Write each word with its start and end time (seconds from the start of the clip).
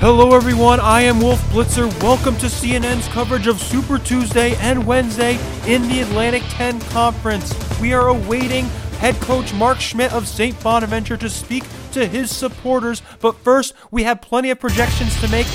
Hello, 0.00 0.34
everyone. 0.34 0.80
I 0.80 1.02
am 1.02 1.20
Wolf 1.20 1.42
Blitzer. 1.50 1.86
Welcome 2.02 2.34
to 2.38 2.46
CNN's 2.46 3.06
coverage 3.08 3.46
of 3.46 3.60
Super 3.60 3.98
Tuesday 3.98 4.56
and 4.56 4.86
Wednesday 4.86 5.38
in 5.66 5.86
the 5.88 6.00
Atlantic 6.00 6.42
10 6.48 6.80
Conference. 6.80 7.52
We 7.78 7.92
are 7.92 8.08
awaiting 8.08 8.64
head 8.98 9.16
coach 9.16 9.52
Mark 9.52 9.78
Schmidt 9.78 10.10
of 10.14 10.26
St. 10.26 10.58
Bonaventure 10.62 11.18
to 11.18 11.28
speak 11.28 11.64
to 11.92 12.06
his 12.06 12.34
supporters. 12.34 13.02
But 13.20 13.36
first, 13.40 13.74
we 13.90 14.04
have 14.04 14.22
plenty 14.22 14.48
of 14.48 14.58
projections 14.58 15.20
to 15.20 15.28
make. 15.28 15.46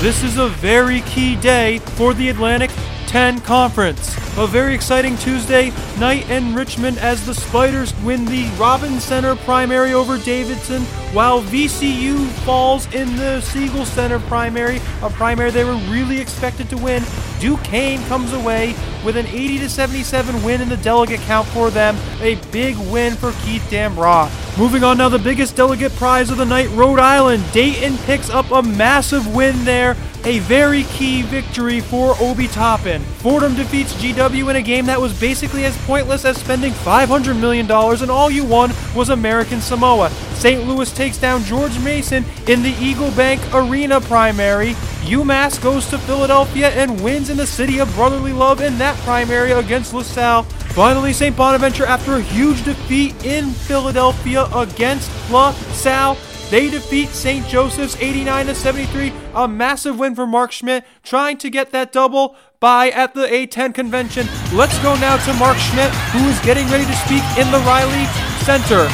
This 0.00 0.22
is 0.22 0.38
a 0.38 0.46
very 0.46 1.00
key 1.00 1.34
day 1.34 1.78
for 1.78 2.14
the 2.14 2.28
Atlantic 2.28 2.70
10 3.08 3.40
Conference. 3.40 4.14
A 4.40 4.46
very 4.46 4.74
exciting 4.74 5.18
Tuesday 5.18 5.70
night 5.98 6.30
in 6.30 6.54
Richmond 6.54 6.96
as 6.96 7.26
the 7.26 7.34
Spiders 7.34 7.94
win 8.00 8.24
the 8.24 8.48
Robins 8.58 9.04
Center 9.04 9.36
primary 9.36 9.92
over 9.92 10.16
Davidson, 10.16 10.80
while 11.12 11.42
VCU 11.42 12.26
falls 12.46 12.86
in 12.94 13.14
the 13.16 13.42
Siegel 13.42 13.84
Center 13.84 14.18
primary, 14.18 14.80
a 15.02 15.10
primary 15.10 15.50
they 15.50 15.64
were 15.64 15.76
really 15.90 16.18
expected 16.18 16.70
to 16.70 16.78
win. 16.78 17.02
Duquesne 17.38 18.02
comes 18.06 18.32
away 18.32 18.74
with 19.04 19.18
an 19.18 19.26
80 19.26 19.58
to 19.58 19.68
77 19.68 20.42
win 20.42 20.62
in 20.62 20.70
the 20.70 20.78
delegate 20.78 21.20
count 21.20 21.46
for 21.48 21.68
them, 21.68 21.98
a 22.22 22.36
big 22.50 22.78
win 22.90 23.16
for 23.16 23.32
Keith 23.44 23.66
Dambrot. 23.68 24.30
Moving 24.56 24.84
on 24.84 24.98
now, 24.98 25.10
the 25.10 25.18
biggest 25.18 25.54
delegate 25.54 25.92
prize 25.96 26.30
of 26.30 26.38
the 26.38 26.46
night, 26.46 26.70
Rhode 26.70 26.98
Island. 26.98 27.44
Dayton 27.52 27.98
picks 27.98 28.30
up 28.30 28.50
a 28.50 28.62
massive 28.62 29.34
win 29.34 29.64
there, 29.64 29.96
a 30.24 30.40
very 30.40 30.82
key 30.84 31.22
victory 31.22 31.80
for 31.80 32.14
Obi 32.20 32.46
Toppin. 32.46 33.00
Fordham 33.00 33.54
defeats 33.54 33.94
GW 33.94 34.29
in 34.30 34.56
a 34.56 34.62
game 34.62 34.86
that 34.86 35.00
was 35.00 35.18
basically 35.18 35.64
as 35.64 35.76
pointless 35.84 36.24
as 36.24 36.38
spending 36.38 36.72
$500 36.72 37.38
million, 37.38 37.70
and 37.70 38.10
all 38.10 38.30
you 38.30 38.44
won 38.44 38.72
was 38.94 39.10
American 39.10 39.60
Samoa. 39.60 40.08
St. 40.34 40.66
Louis 40.66 40.90
takes 40.92 41.18
down 41.18 41.42
George 41.44 41.78
Mason 41.80 42.24
in 42.46 42.62
the 42.62 42.74
Eagle 42.80 43.10
Bank 43.10 43.42
Arena 43.52 44.00
primary. 44.00 44.72
UMass 45.02 45.60
goes 45.60 45.88
to 45.90 45.98
Philadelphia 45.98 46.70
and 46.70 47.02
wins 47.02 47.28
in 47.28 47.36
the 47.36 47.46
city 47.46 47.80
of 47.80 47.92
brotherly 47.94 48.32
love 48.32 48.60
in 48.60 48.78
that 48.78 48.96
primary 48.98 49.50
against 49.52 49.92
LaSalle. 49.92 50.44
Finally, 50.74 51.12
St. 51.12 51.36
Bonaventure, 51.36 51.84
after 51.84 52.14
a 52.14 52.22
huge 52.22 52.64
defeat 52.64 53.24
in 53.24 53.50
Philadelphia 53.50 54.46
against 54.54 55.10
LaSalle, 55.30 56.16
they 56.50 56.68
defeat 56.68 57.10
St. 57.10 57.46
Joseph's 57.46 57.96
89 57.96 58.46
to 58.46 58.54
73, 58.54 59.12
a 59.34 59.46
massive 59.46 59.98
win 59.98 60.14
for 60.14 60.26
Mark 60.26 60.50
Schmidt, 60.50 60.84
trying 61.02 61.38
to 61.38 61.48
get 61.48 61.70
that 61.70 61.92
double 61.92 62.36
by 62.58 62.90
at 62.90 63.14
the 63.14 63.26
A10 63.26 63.72
convention. 63.72 64.26
Let's 64.52 64.78
go 64.80 64.96
now 64.96 65.16
to 65.24 65.32
Mark 65.34 65.56
Schmidt, 65.58 65.90
who 66.12 66.28
is 66.28 66.38
getting 66.40 66.66
ready 66.68 66.84
to 66.84 66.92
speak 66.94 67.22
in 67.38 67.50
the 67.52 67.60
Reilly 67.60 68.04
Center. 68.44 68.88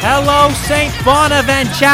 Hello, 0.00 0.50
St. 0.66 0.92
Bonaventure! 1.04 1.86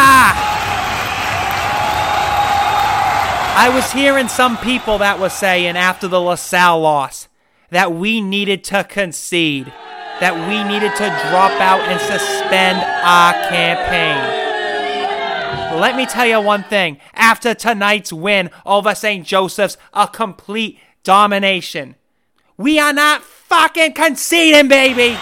I 3.61 3.71
was 3.75 3.91
hearing 3.91 4.29
some 4.29 4.57
people 4.59 4.99
that 4.99 5.19
was 5.19 5.33
saying 5.33 5.77
after 5.77 6.07
the 6.07 6.21
LaSalle 6.21 6.81
loss 6.81 7.27
that 7.71 7.93
we 7.93 8.21
needed 8.21 8.63
to 8.65 8.85
concede, 8.85 9.67
that 10.21 10.35
we 10.49 10.63
needed 10.63 10.95
to 10.97 11.09
drop 11.29 11.53
out 11.61 11.81
and 11.81 12.01
suspend 12.01 12.79
our 13.03 13.33
campaign. 13.51 14.48
Let 15.79 15.95
me 15.95 16.07
tell 16.07 16.27
you 16.27 16.41
one 16.41 16.65
thing. 16.65 16.99
After 17.15 17.55
tonight's 17.55 18.13
win 18.13 18.51
over 18.67 18.97
St. 18.97 19.25
Joseph's, 19.25 19.77
a 19.95 20.09
complete 20.09 20.81
domination. 21.05 21.95
We 22.57 22.81
are 22.81 22.93
not 22.93 23.23
fucking 23.23 23.93
conceding, 23.93 24.67
baby! 24.67 25.17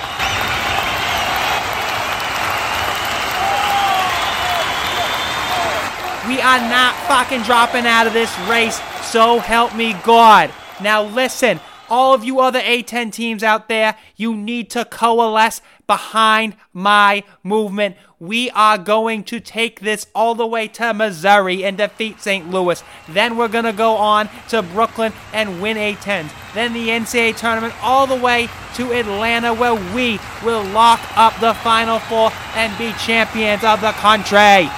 We 6.27 6.41
are 6.41 6.59
not 6.59 6.95
fucking 7.07 7.43
dropping 7.43 7.85
out 7.85 8.07
of 8.07 8.15
this 8.15 8.37
race, 8.49 8.81
so 9.03 9.39
help 9.39 9.77
me 9.77 9.93
God. 10.05 10.51
Now 10.81 11.03
listen, 11.03 11.61
all 11.89 12.15
of 12.15 12.25
you 12.25 12.41
other 12.41 12.61
A10 12.61 13.13
teams 13.13 13.43
out 13.43 13.69
there, 13.69 13.97
you 14.17 14.37
need 14.37 14.71
to 14.71 14.85
coalesce 14.85 15.61
behind 15.87 16.57
my 16.73 17.23
movement. 17.43 17.97
We 18.19 18.51
are 18.51 18.79
going 18.79 19.25
to 19.25 19.41
take 19.41 19.81
this 19.81 20.07
all 20.15 20.35
the 20.35 20.47
way 20.47 20.69
to 20.69 20.95
Missouri 20.95 21.65
and 21.65 21.77
defeat 21.77 22.21
St. 22.21 22.51
Louis. 22.51 22.83
Then 23.09 23.37
we're 23.37 23.49
going 23.49 23.65
to 23.65 23.73
go 23.73 23.97
on 23.97 24.29
to 24.49 24.63
Brooklyn 24.63 25.13
and 25.33 25.61
win 25.61 25.77
A10s. 25.77 26.33
Then 26.55 26.73
the 26.73 26.89
NCAA 26.89 27.37
tournament 27.37 27.75
all 27.83 28.07
the 28.07 28.17
way 28.17 28.49
to 28.75 28.93
Atlanta 28.93 29.55
where 29.55 29.75
we 29.95 30.19
will 30.45 30.65
lock 30.65 31.01
up 31.17 31.39
the 31.41 31.55
Final 31.55 31.99
Four 31.99 32.31
and 32.55 32.77
be 32.79 32.93
champions 33.05 33.63
of 33.65 33.81
the 33.81 33.93
country. 33.93 34.71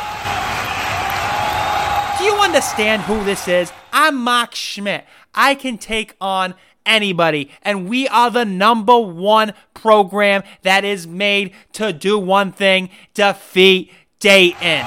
Do 2.19 2.25
you 2.25 2.35
understand 2.35 3.03
who 3.03 3.23
this 3.23 3.47
is? 3.47 3.73
I'm 3.93 4.17
Mark 4.17 4.55
Schmidt. 4.55 5.05
I 5.35 5.55
can 5.55 5.79
take 5.79 6.17
on 6.21 6.55
anybody, 6.89 7.51
and 7.63 7.89
we 7.89 8.09
are 8.09 8.31
the 8.31 8.45
number 8.45 8.99
one 8.99 9.53
program 9.75 10.43
that 10.63 10.85
is 10.85 11.07
made 11.07 11.53
to 11.75 11.93
do 11.93 12.19
one 12.19 12.51
thing 12.51 12.91
defeat 13.15 13.93
Dayton. 14.19 14.85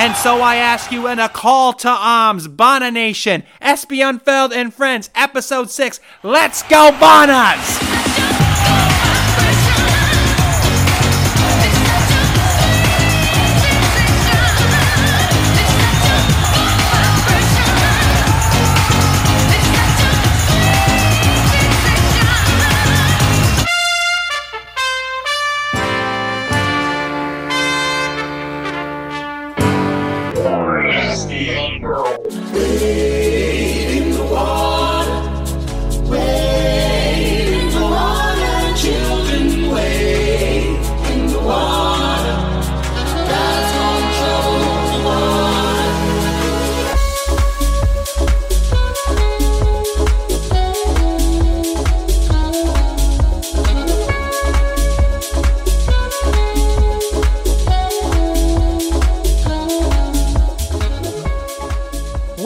And 0.00 0.16
so 0.16 0.40
I 0.40 0.56
ask 0.56 0.90
you 0.90 1.08
in 1.08 1.18
a 1.18 1.28
call 1.28 1.74
to 1.74 1.90
arms, 1.90 2.48
Bonner 2.48 2.90
Nation, 2.90 3.42
Unfurled 4.00 4.50
and 4.50 4.72
Friends, 4.72 5.10
Episode 5.14 5.70
6, 5.70 6.00
let's 6.22 6.62
go 6.62 6.90
Bonners! 6.98 7.99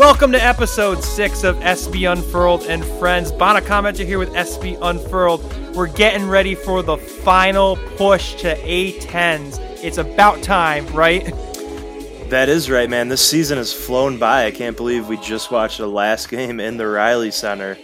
Welcome 0.04 0.32
to 0.32 0.44
episode 0.44 1.02
six 1.02 1.44
of 1.44 1.56
SB 1.60 2.12
Unfurled 2.12 2.64
and 2.64 2.84
Friends. 2.84 3.32
Bana 3.32 3.62
Commenter 3.62 4.04
here 4.04 4.18
with 4.18 4.28
SB 4.34 4.78
Unfurled. 4.82 5.42
We're 5.74 5.86
getting 5.86 6.28
ready 6.28 6.54
for 6.54 6.82
the 6.82 6.98
final 6.98 7.76
push 7.96 8.34
to 8.34 8.54
A10s. 8.54 9.58
It's 9.82 9.96
about 9.96 10.42
time, 10.42 10.86
right? 10.88 11.32
That 12.28 12.50
is 12.50 12.68
right, 12.68 12.88
man. 12.90 13.08
This 13.08 13.26
season 13.26 13.56
has 13.56 13.72
flown 13.72 14.18
by. 14.18 14.44
I 14.44 14.50
can't 14.50 14.76
believe 14.76 15.08
we 15.08 15.16
just 15.16 15.50
watched 15.50 15.78
the 15.78 15.86
last 15.86 16.28
game 16.30 16.60
in 16.60 16.76
the 16.76 16.86
Reilly 16.86 17.30
Center. 17.30 17.78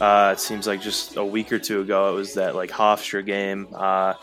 Uh, 0.00 0.34
it 0.36 0.40
seems 0.40 0.68
like 0.68 0.80
just 0.80 1.16
a 1.16 1.24
week 1.24 1.52
or 1.52 1.58
two 1.58 1.80
ago 1.80 2.12
it 2.12 2.14
was 2.14 2.34
that 2.34 2.54
like 2.54 2.70
Hofstra 2.70 3.26
game. 3.26 3.66
Uh, 3.74 4.14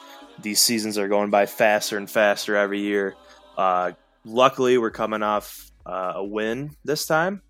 these 0.42 0.62
seasons 0.62 0.98
are 0.98 1.10
going 1.10 1.30
by 1.32 1.48
faster 1.48 1.98
and 1.98 2.10
faster 2.10 2.56
every 2.56 2.80
year. 2.80 3.16
Uh, 3.58 3.92
luckily, 4.24 4.78
we're 4.78 4.90
coming 4.90 5.22
off 5.22 5.71
uh, 5.86 6.14
a 6.16 6.24
win 6.24 6.76
this 6.84 7.06
time. 7.06 7.42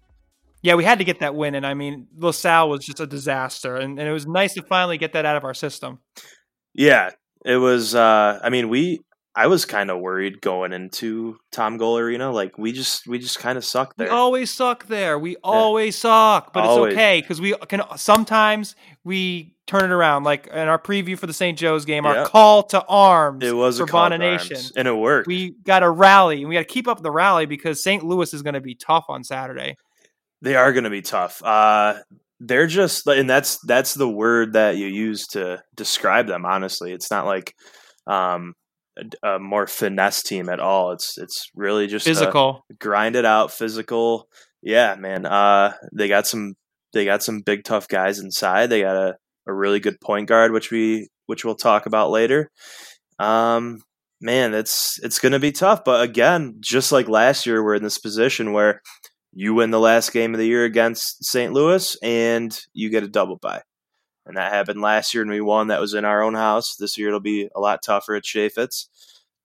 Yeah, 0.63 0.75
we 0.75 0.83
had 0.83 0.99
to 0.99 1.05
get 1.05 1.19
that 1.19 1.33
win, 1.33 1.55
and 1.55 1.65
I 1.65 1.73
mean, 1.73 2.07
LaSalle 2.15 2.69
was 2.69 2.85
just 2.85 2.99
a 2.99 3.07
disaster, 3.07 3.77
and, 3.77 3.97
and 3.97 4.07
it 4.07 4.11
was 4.11 4.27
nice 4.27 4.53
to 4.53 4.61
finally 4.61 4.97
get 4.99 5.13
that 5.13 5.25
out 5.25 5.35
of 5.35 5.43
our 5.43 5.55
system. 5.55 5.99
Yeah, 6.73 7.09
it 7.43 7.57
was. 7.57 7.95
Uh, 7.95 8.39
I 8.43 8.49
mean, 8.49 8.69
we. 8.69 9.01
I 9.33 9.47
was 9.47 9.63
kind 9.63 9.89
of 9.89 9.99
worried 10.01 10.41
going 10.41 10.73
into 10.73 11.37
Tom 11.53 11.77
Gola 11.77 12.01
Arena. 12.01 12.31
Like 12.31 12.57
we 12.57 12.73
just 12.73 13.07
we 13.07 13.17
just 13.17 13.39
kind 13.39 13.57
of 13.57 13.63
suck 13.63 13.95
there. 13.95 14.07
We 14.07 14.11
always 14.13 14.51
suck 14.51 14.87
there. 14.87 15.17
We 15.17 15.37
always 15.41 15.97
suck, 15.97 16.51
but 16.51 16.65
Always. 16.65 16.93
it's 16.93 16.97
okay 16.99 17.21
because 17.21 17.39
we 17.39 17.53
can. 17.69 17.81
Sometimes 17.95 18.75
we 19.05 19.55
turn 19.67 19.85
it 19.85 19.93
around. 19.93 20.25
Like 20.25 20.47
in 20.47 20.67
our 20.67 20.77
preview 20.77 21.17
for 21.17 21.27
the 21.27 21.33
St. 21.33 21.57
Joe's 21.57 21.85
game, 21.85 22.05
our 22.05 22.25
call 22.25 22.63
to 22.63 22.83
arms 22.85 23.41
It 23.43 23.55
was 23.55 23.77
for 23.77 23.85
a 23.85 23.87
call 23.87 24.09
to 24.09 24.17
Nation. 24.17 24.57
arms, 24.57 24.73
and 24.75 24.85
it 24.85 24.95
worked. 24.95 25.27
We 25.27 25.51
got 25.63 25.79
to 25.79 25.89
rally, 25.89 26.41
and 26.41 26.49
we 26.49 26.55
got 26.55 26.61
to 26.61 26.65
keep 26.65 26.89
up 26.89 27.01
the 27.01 27.11
rally 27.11 27.45
because 27.45 27.81
St. 27.81 28.03
Louis 28.03 28.33
is 28.33 28.41
going 28.41 28.55
to 28.55 28.61
be 28.61 28.75
tough 28.75 29.05
on 29.07 29.23
Saturday. 29.23 29.77
They 30.41 30.55
are 30.55 30.73
going 30.73 30.83
to 30.83 30.89
be 30.89 31.01
tough. 31.03 31.41
Uh, 31.41 31.99
they're 32.41 32.67
just, 32.67 33.07
and 33.07 33.29
that's 33.29 33.59
that's 33.59 33.93
the 33.93 34.09
word 34.09 34.53
that 34.53 34.75
you 34.75 34.87
use 34.87 35.27
to 35.27 35.61
describe 35.75 36.27
them. 36.27 36.45
Honestly, 36.45 36.91
it's 36.91 37.09
not 37.11 37.25
like, 37.25 37.53
um, 38.07 38.55
a, 38.97 39.27
a 39.35 39.39
more 39.39 39.67
finesse 39.67 40.23
team 40.23 40.49
at 40.49 40.59
all. 40.59 40.91
It's 40.91 41.17
it's 41.17 41.49
really 41.55 41.88
just 41.88 42.05
physical, 42.05 42.65
grind 42.79 43.15
it 43.15 43.25
out, 43.25 43.51
physical. 43.51 44.27
Yeah, 44.61 44.95
man. 44.95 45.25
Uh, 45.25 45.73
they 45.93 46.07
got 46.07 46.27
some 46.27 46.55
they 46.93 47.05
got 47.05 47.23
some 47.23 47.41
big 47.41 47.63
tough 47.63 47.88
guys 47.88 48.19
inside. 48.19 48.69
They 48.69 48.81
got 48.81 48.95
a, 48.95 49.15
a 49.47 49.53
really 49.53 49.79
good 49.79 49.99
point 50.01 50.27
guard, 50.27 50.51
which 50.51 50.71
we 50.71 51.09
which 51.25 51.45
we'll 51.45 51.55
talk 51.55 51.85
about 51.85 52.11
later. 52.11 52.49
Um, 53.19 53.81
man, 54.19 54.53
it's 54.53 54.99
it's 55.03 55.19
going 55.19 55.31
to 55.33 55.39
be 55.39 55.51
tough. 55.51 55.83
But 55.83 56.03
again, 56.03 56.57
just 56.59 56.91
like 56.91 57.07
last 57.07 57.45
year, 57.45 57.63
we're 57.63 57.75
in 57.75 57.83
this 57.83 57.97
position 57.97 58.53
where 58.53 58.81
you 59.33 59.53
win 59.53 59.71
the 59.71 59.79
last 59.79 60.11
game 60.11 60.33
of 60.33 60.39
the 60.39 60.47
year 60.47 60.65
against 60.65 61.23
St. 61.23 61.53
Louis, 61.53 61.97
and 62.03 62.57
you 62.73 62.89
get 62.89 63.03
a 63.03 63.07
double 63.07 63.38
bye. 63.38 63.61
And 64.31 64.37
that 64.37 64.53
happened 64.53 64.79
last 64.79 65.13
year, 65.13 65.23
and 65.23 65.29
we 65.29 65.41
won. 65.41 65.67
That 65.67 65.81
was 65.81 65.93
in 65.93 66.05
our 66.05 66.23
own 66.23 66.35
house. 66.35 66.77
This 66.77 66.97
year, 66.97 67.09
it'll 67.09 67.19
be 67.19 67.49
a 67.53 67.59
lot 67.59 67.83
tougher 67.83 68.15
at 68.15 68.23
Chaifetz. 68.23 68.87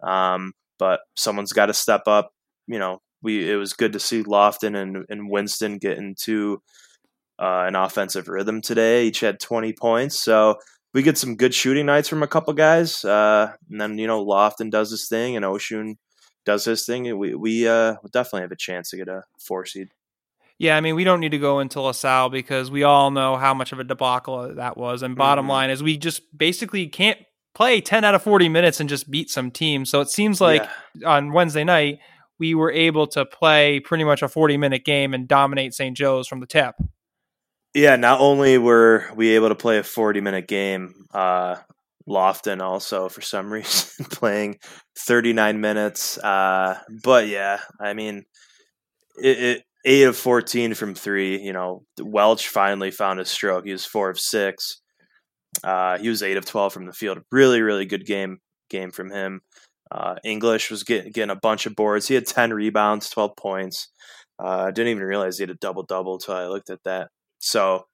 Um, 0.00 0.52
but 0.78 1.00
someone's 1.16 1.52
got 1.52 1.66
to 1.66 1.74
step 1.74 2.02
up. 2.06 2.32
You 2.68 2.78
know, 2.78 3.02
we 3.20 3.50
it 3.50 3.56
was 3.56 3.72
good 3.72 3.94
to 3.94 3.98
see 3.98 4.22
Lofton 4.22 4.80
and, 4.80 5.04
and 5.08 5.28
Winston 5.28 5.78
get 5.78 5.98
into 5.98 6.62
uh, 7.40 7.64
an 7.66 7.74
offensive 7.74 8.28
rhythm 8.28 8.60
today. 8.60 9.06
Each 9.06 9.18
had 9.18 9.40
20 9.40 9.72
points. 9.72 10.20
So 10.20 10.54
we 10.94 11.02
get 11.02 11.18
some 11.18 11.34
good 11.34 11.52
shooting 11.52 11.86
nights 11.86 12.08
from 12.08 12.22
a 12.22 12.28
couple 12.28 12.54
guys. 12.54 13.04
Uh, 13.04 13.54
and 13.68 13.80
then, 13.80 13.98
you 13.98 14.06
know, 14.06 14.24
Lofton 14.24 14.70
does 14.70 14.92
his 14.92 15.08
thing 15.08 15.34
and 15.34 15.44
Oshun 15.44 15.96
does 16.44 16.64
his 16.64 16.86
thing. 16.86 17.18
We, 17.18 17.34
we 17.34 17.66
uh, 17.66 17.96
definitely 18.12 18.42
have 18.42 18.52
a 18.52 18.56
chance 18.56 18.90
to 18.90 18.96
get 18.96 19.08
a 19.08 19.24
four 19.40 19.66
seed. 19.66 19.88
Yeah, 20.58 20.76
I 20.76 20.81
mean, 20.81 20.94
we 20.94 21.05
don't 21.05 21.20
need 21.20 21.32
to 21.32 21.38
go 21.38 21.61
into 21.61 21.81
LaSalle 21.81 22.31
because 22.31 22.70
we 22.70 22.82
all 22.82 23.11
know 23.11 23.37
how 23.37 23.53
much 23.53 23.73
of 23.73 23.79
a 23.79 23.85
debacle 23.85 24.55
that 24.55 24.76
was. 24.76 25.03
And 25.03 25.14
bottom 25.14 25.44
mm-hmm. 25.44 25.50
line 25.50 25.70
is, 25.70 25.82
we 25.82 25.99
just 25.99 26.23
basically 26.37 26.87
can't 26.87 27.19
play 27.55 27.81
10 27.81 28.05
out 28.05 28.14
of 28.14 28.23
40 28.23 28.49
minutes 28.49 28.81
and 28.81 28.88
just 28.88 29.11
beat 29.11 29.29
some 29.29 29.50
teams. 29.50 29.91
So 29.91 30.00
it 30.00 30.08
seems 30.08 30.41
like 30.41 30.67
yeah. 30.94 31.08
on 31.08 31.32
Wednesday 31.32 31.64
night, 31.64 31.99
we 32.38 32.55
were 32.55 32.70
able 32.70 33.06
to 33.08 33.25
play 33.25 33.81
pretty 33.81 34.05
much 34.05 34.23
a 34.23 34.29
40 34.29 34.56
minute 34.56 34.85
game 34.85 35.14
and 35.14 35.29
dominate 35.29 35.75
St. 35.75 35.97
Joe's 35.97 36.29
from 36.29 36.41
the 36.41 36.47
tip. 36.47 36.75
Yeah, 37.75 37.97
not 37.97 38.20
only 38.20 38.56
were 38.56 39.05
we 39.14 39.31
able 39.31 39.50
to 39.50 39.55
play 39.55 39.79
a 39.79 39.82
40 39.82 40.23
minute 40.23 40.49
game, 40.49 41.06
uh, 41.12 41.56
Lofton 42.08 42.61
also 42.61 43.08
for 43.08 43.20
some 43.20 43.53
reason 43.53 44.06
playing 44.06 44.58
39 44.99 45.61
minutes. 45.61 46.19
Uh, 46.19 46.79
but 47.03 47.29
yeah, 47.29 47.61
I 47.81 47.94
mean, 47.94 48.25
it, 49.23 49.38
it, 49.43 49.62
eight 49.86 50.02
of 50.02 50.16
14 50.16 50.74
from 50.74 50.94
three. 50.94 51.40
You 51.40 51.54
know, 51.54 51.84
Welch 51.98 52.48
finally 52.48 52.90
found 52.90 53.18
his 53.18 53.30
stroke. 53.30 53.64
He 53.64 53.72
was 53.72 53.86
four 53.86 54.10
of 54.10 54.20
six. 54.20 54.82
Uh, 55.64 55.96
he 55.96 56.10
was 56.10 56.22
eight 56.22 56.36
of 56.36 56.44
12 56.44 56.72
from 56.72 56.86
the 56.86 56.92
field. 56.92 57.20
Really, 57.32 57.62
really 57.62 57.86
good 57.86 58.04
game 58.04 58.38
game 58.68 58.90
from 58.90 59.10
him. 59.10 59.40
Uh, 59.90 60.16
English 60.24 60.70
was 60.70 60.82
getting, 60.82 61.12
getting 61.12 61.30
a 61.30 61.40
bunch 61.40 61.64
of 61.66 61.76
boards. 61.76 62.08
He 62.08 62.14
had 62.14 62.26
10 62.26 62.52
rebounds, 62.52 63.08
12 63.08 63.36
points. 63.36 63.88
Uh, 64.42 64.64
I 64.66 64.70
didn't 64.72 64.90
even 64.90 65.04
realize 65.04 65.38
he 65.38 65.42
had 65.42 65.50
a 65.50 65.54
double 65.54 65.84
double 65.84 66.14
until 66.14 66.34
I 66.34 66.46
looked 66.46 66.70
at 66.70 66.82
that. 66.84 67.08
So, 67.38 67.86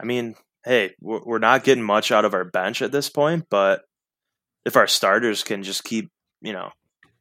I 0.00 0.04
mean, 0.04 0.34
hey, 0.64 0.94
we're 1.00 1.38
not 1.38 1.64
getting 1.64 1.84
much 1.84 2.10
out 2.10 2.24
of 2.24 2.34
our 2.34 2.44
bench 2.44 2.82
at 2.82 2.92
this 2.92 3.10
point, 3.10 3.44
but 3.50 3.82
if 4.64 4.76
our 4.76 4.86
starters 4.86 5.44
can 5.44 5.62
just 5.62 5.84
keep, 5.84 6.08
you 6.40 6.52
know, 6.52 6.70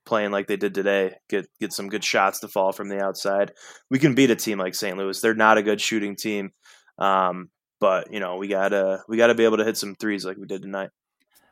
playing 0.10 0.32
like 0.32 0.48
they 0.48 0.58
did 0.58 0.74
today, 0.74 1.14
get 1.30 1.48
get 1.60 1.72
some 1.72 1.88
good 1.88 2.04
shots 2.04 2.40
to 2.40 2.48
fall 2.48 2.74
from 2.74 2.90
the 2.90 3.00
outside, 3.00 3.54
we 3.90 4.00
can 4.00 4.16
beat 4.16 4.32
a 4.32 4.36
team 4.36 4.58
like 4.58 4.76
St. 4.76 4.98
Louis. 4.98 5.22
They're 5.22 5.36
not 5.36 5.60
a 5.60 5.64
good 5.64 5.80
shooting 5.80 6.16
team, 6.16 6.52
um, 6.98 7.50
but 7.80 8.12
you 8.12 8.20
know 8.20 8.38
we 8.38 8.48
gotta 8.48 9.04
we 9.08 9.18
gotta 9.18 9.36
be 9.36 9.46
able 9.46 9.58
to 9.58 9.64
hit 9.64 9.78
some 9.78 9.96
threes 9.96 10.26
like 10.26 10.38
we 10.38 10.48
did 10.48 10.64
tonight. 10.64 10.90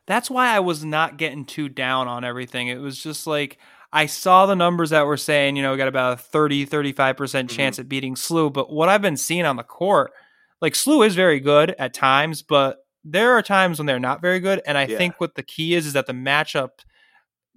That's 0.06 0.28
why 0.28 0.48
I 0.54 0.60
was 0.60 0.84
not 0.84 1.18
getting 1.18 1.44
too 1.44 1.68
down 1.68 2.08
on 2.08 2.24
everything. 2.24 2.68
It 2.68 2.80
was 2.80 3.00
just 3.00 3.26
like 3.26 3.58
I 3.92 4.06
saw 4.06 4.46
the 4.46 4.56
numbers 4.56 4.90
that 4.90 5.06
were 5.06 5.16
saying, 5.16 5.56
you 5.56 5.62
know, 5.62 5.72
we 5.72 5.78
got 5.78 5.88
about 5.88 6.14
a 6.14 6.22
30, 6.22 6.66
35% 6.66 7.48
chance 7.48 7.76
mm-hmm. 7.76 7.80
at 7.80 7.88
beating 7.88 8.14
SLU. 8.16 8.52
But 8.52 8.70
what 8.70 8.88
I've 8.88 9.02
been 9.02 9.16
seeing 9.16 9.46
on 9.46 9.56
the 9.56 9.62
court, 9.62 10.12
like 10.60 10.74
SLU 10.74 11.06
is 11.06 11.14
very 11.14 11.40
good 11.40 11.74
at 11.78 11.94
times, 11.94 12.42
but 12.42 12.78
there 13.04 13.32
are 13.32 13.42
times 13.42 13.78
when 13.78 13.86
they're 13.86 13.98
not 13.98 14.20
very 14.20 14.40
good. 14.40 14.60
And 14.66 14.76
I 14.76 14.86
yeah. 14.86 14.98
think 14.98 15.14
what 15.18 15.36
the 15.36 15.42
key 15.42 15.74
is, 15.74 15.86
is 15.86 15.92
that 15.94 16.06
the 16.06 16.12
matchup 16.12 16.70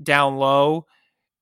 down 0.01 0.37
low 0.37 0.85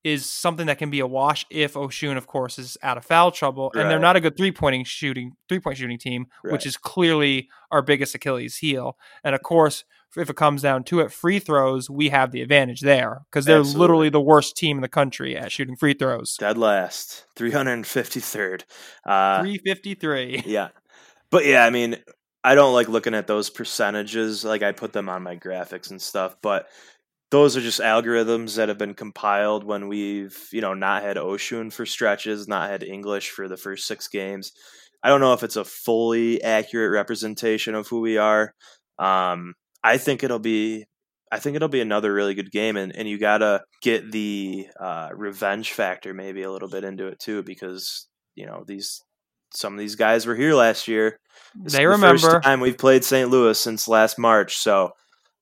is 0.03 0.25
something 0.25 0.67
that 0.67 0.77
can 0.77 0.89
be 0.89 1.01
a 1.01 1.07
wash 1.07 1.45
if 1.49 1.73
Oshun, 1.73 2.15
of 2.15 2.25
course, 2.25 2.57
is 2.57 2.77
out 2.81 2.97
of 2.97 3.05
foul 3.05 3.31
trouble. 3.31 3.71
Right. 3.73 3.81
And 3.81 3.91
they're 3.91 3.99
not 3.99 4.15
a 4.15 4.21
good 4.21 4.37
three 4.37 4.51
pointing 4.51 4.85
shooting, 4.85 5.33
three 5.49 5.59
point 5.59 5.77
shooting 5.77 5.97
team, 5.97 6.27
right. 6.43 6.53
which 6.53 6.65
is 6.65 6.77
clearly 6.77 7.49
our 7.71 7.81
biggest 7.81 8.15
Achilles 8.15 8.57
heel. 8.57 8.97
And 9.23 9.35
of 9.35 9.43
course, 9.43 9.83
if 10.17 10.29
it 10.29 10.35
comes 10.35 10.61
down 10.61 10.83
to 10.85 11.01
it, 11.01 11.11
free 11.11 11.39
throws, 11.39 11.89
we 11.89 12.09
have 12.09 12.31
the 12.31 12.41
advantage 12.41 12.81
there 12.81 13.21
because 13.29 13.45
they're 13.45 13.59
Absolutely. 13.59 13.81
literally 13.81 14.09
the 14.09 14.21
worst 14.21 14.57
team 14.57 14.77
in 14.77 14.81
the 14.81 14.87
country 14.87 15.37
at 15.37 15.51
shooting 15.51 15.75
free 15.75 15.93
throws. 15.93 16.35
Dead 16.39 16.57
last, 16.57 17.25
353rd. 17.35 18.63
Uh, 19.05 19.41
353. 19.41 20.43
Yeah. 20.49 20.69
But 21.31 21.45
yeah, 21.45 21.63
I 21.63 21.69
mean, 21.69 21.97
I 22.43 22.55
don't 22.55 22.73
like 22.73 22.87
looking 22.87 23.13
at 23.13 23.27
those 23.27 23.51
percentages. 23.51 24.43
Like 24.43 24.63
I 24.63 24.71
put 24.71 24.93
them 24.93 25.09
on 25.09 25.21
my 25.21 25.35
graphics 25.35 25.91
and 25.91 26.01
stuff, 26.01 26.37
but 26.41 26.67
those 27.31 27.55
are 27.55 27.61
just 27.61 27.79
algorithms 27.79 28.55
that 28.55 28.69
have 28.69 28.77
been 28.77 28.95
compiled 28.95 29.63
when 29.63 29.87
we've, 29.87 30.47
you 30.51 30.61
know, 30.61 30.73
not 30.73 31.03
had 31.03 31.17
Oshun 31.17 31.71
for 31.71 31.85
stretches, 31.85 32.47
not 32.47 32.69
had 32.69 32.83
English 32.83 33.29
for 33.29 33.47
the 33.47 33.57
first 33.57 33.85
six 33.85 34.07
games. 34.07 34.51
I 35.03 35.09
don't 35.09 35.21
know 35.21 35.33
if 35.33 35.43
it's 35.43 35.55
a 35.55 35.63
fully 35.63 36.41
accurate 36.43 36.91
representation 36.91 37.75
of 37.75 37.87
who 37.87 38.01
we 38.01 38.17
are. 38.17 38.53
Um, 38.97 39.53
I 39.83 39.97
think 39.97 40.23
it'll 40.23 40.39
be 40.39 40.85
I 41.31 41.39
think 41.39 41.55
it'll 41.55 41.67
be 41.67 41.81
another 41.81 42.11
really 42.11 42.33
good 42.33 42.51
game, 42.51 42.75
and, 42.75 42.95
and 42.95 43.07
you 43.07 43.19
gotta 43.19 43.61
get 43.81 44.11
the 44.11 44.67
uh, 44.79 45.09
revenge 45.13 45.73
factor 45.73 46.13
maybe 46.13 46.41
a 46.41 46.51
little 46.51 46.69
bit 46.69 46.83
into 46.83 47.07
it 47.07 47.19
too, 47.19 47.43
because 47.43 48.07
you 48.35 48.45
know 48.47 48.63
these 48.65 49.01
some 49.53 49.73
of 49.73 49.79
these 49.79 49.95
guys 49.95 50.25
were 50.25 50.35
here 50.35 50.55
last 50.55 50.87
year. 50.87 51.19
This 51.55 51.73
they 51.73 51.85
remember 51.85 52.17
the 52.17 52.33
first 52.33 52.43
time 52.43 52.59
we've 52.59 52.77
played 52.77 53.03
St. 53.03 53.29
Louis 53.29 53.59
since 53.59 53.87
last 53.87 54.17
March, 54.17 54.57
so 54.57 54.91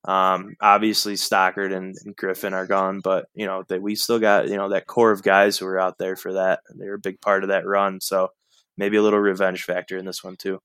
um, 0.04 0.54
obviously 0.60 1.16
Stockard 1.16 1.72
and, 1.72 1.96
and, 2.04 2.16
Griffin 2.16 2.54
are 2.54 2.66
gone, 2.66 3.00
but 3.00 3.26
you 3.34 3.46
know 3.46 3.64
that 3.68 3.82
we 3.82 3.94
still 3.96 4.18
got 4.18 4.48
you 4.48 4.56
know 4.56 4.68
that 4.68 4.86
core 4.86 5.10
of 5.10 5.22
guys 5.22 5.58
who 5.58 5.66
were 5.66 5.78
out 5.78 5.98
there 5.98 6.16
for 6.16 6.34
that. 6.34 6.60
They 6.74 6.86
were 6.86 6.94
a 6.94 7.00
big 7.00 7.20
part 7.20 7.42
of 7.42 7.48
that 7.48 7.66
run, 7.66 8.00
so 8.00 8.30
maybe 8.76 8.96
a 8.96 9.02
little 9.02 9.18
revenge 9.18 9.64
factor 9.64 9.96
in 9.96 10.06
this 10.06 10.22
one 10.22 10.36
too. 10.36 10.60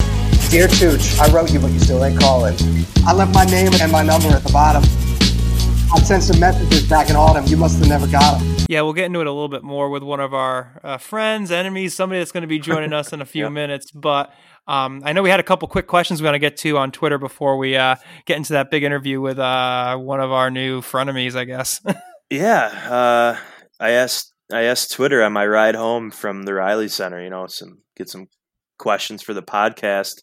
Dear 0.50 0.68
Tooch, 0.68 1.20
I 1.20 1.32
wrote 1.34 1.52
you, 1.52 1.60
but 1.60 1.72
you 1.72 1.80
still 1.80 2.06
ain't 2.06 2.20
calling. 2.20 2.56
I 3.08 3.14
left 3.14 3.34
my 3.34 3.46
name 3.46 3.72
and 3.82 3.92
my 3.92 4.04
number 4.04 4.30
at 4.30 4.44
the 4.44 4.52
bottom. 4.54 4.84
I 5.94 6.00
sent 6.00 6.24
some 6.24 6.40
messages 6.40 6.88
back 6.88 7.10
in 7.10 7.16
autumn. 7.16 7.46
You 7.46 7.58
must 7.58 7.80
have 7.80 7.88
never 7.88 8.08
got 8.08 8.40
them. 8.40 8.66
Yeah, 8.70 8.82
we'll 8.82 8.94
get 8.94 9.06
into 9.06 9.20
it 9.20 9.28
a 9.28 9.32
little 9.32 9.50
bit 9.50 9.64
more 9.64 9.90
with 9.90 10.04
one 10.04 10.20
of 10.20 10.34
our 10.34 10.80
uh, 10.84 10.98
friends, 10.98 11.52
enemies, 11.52 11.94
somebody 11.94 12.20
that's 12.20 12.32
going 12.32 12.42
to 12.42 12.48
be 12.48 12.60
joining 12.60 12.94
us 12.94 13.14
in 13.14 13.22
a 13.22 13.26
few 13.28 13.50
minutes. 13.50 13.92
But 13.92 14.34
um, 14.68 15.02
I 15.04 15.14
know 15.14 15.22
we 15.22 15.30
had 15.30 15.40
a 15.40 15.44
couple 15.44 15.68
quick 15.68 15.88
questions 15.88 16.22
we 16.22 16.26
want 16.26 16.36
to 16.36 16.40
get 16.40 16.58
to 16.58 16.78
on 16.78 16.92
Twitter 16.92 17.18
before 17.18 17.58
we 17.58 17.76
uh, 17.76 17.96
get 18.26 18.38
into 18.38 18.54
that 18.54 18.72
big 18.72 18.84
interview 18.84 19.20
with 19.22 19.40
uh, 19.40 19.98
one 19.98 20.20
of 20.20 20.32
our 20.32 20.50
new 20.50 20.82
frenemies, 20.82 21.36
I 21.36 21.46
guess. 21.46 21.82
yeah, 22.30 22.66
uh, 22.90 23.38
I 23.80 23.92
asked 23.92 24.34
I 24.52 24.64
asked 24.64 24.92
Twitter 24.92 25.24
on 25.24 25.34
my 25.34 25.46
ride 25.46 25.76
home 25.76 26.12
from 26.12 26.44
the 26.44 26.54
Reilly 26.54 26.88
Center. 26.88 27.22
You 27.22 27.30
know, 27.30 27.48
some 27.48 27.80
get 27.96 28.10
some 28.10 28.28
questions 28.78 29.22
for 29.22 29.34
the 29.34 29.44
podcast, 29.44 30.22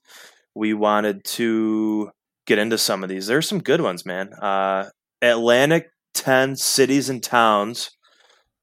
we 0.54 0.74
wanted 0.74 1.24
to 1.24 2.10
get 2.46 2.58
into 2.58 2.78
some 2.78 3.02
of 3.02 3.08
these. 3.08 3.26
There's 3.26 3.48
some 3.48 3.62
good 3.62 3.80
ones, 3.80 4.04
man. 4.04 4.32
Uh, 4.34 4.90
Atlantic 5.22 5.88
10 6.14 6.56
cities 6.56 7.08
and 7.08 7.22
towns 7.22 7.90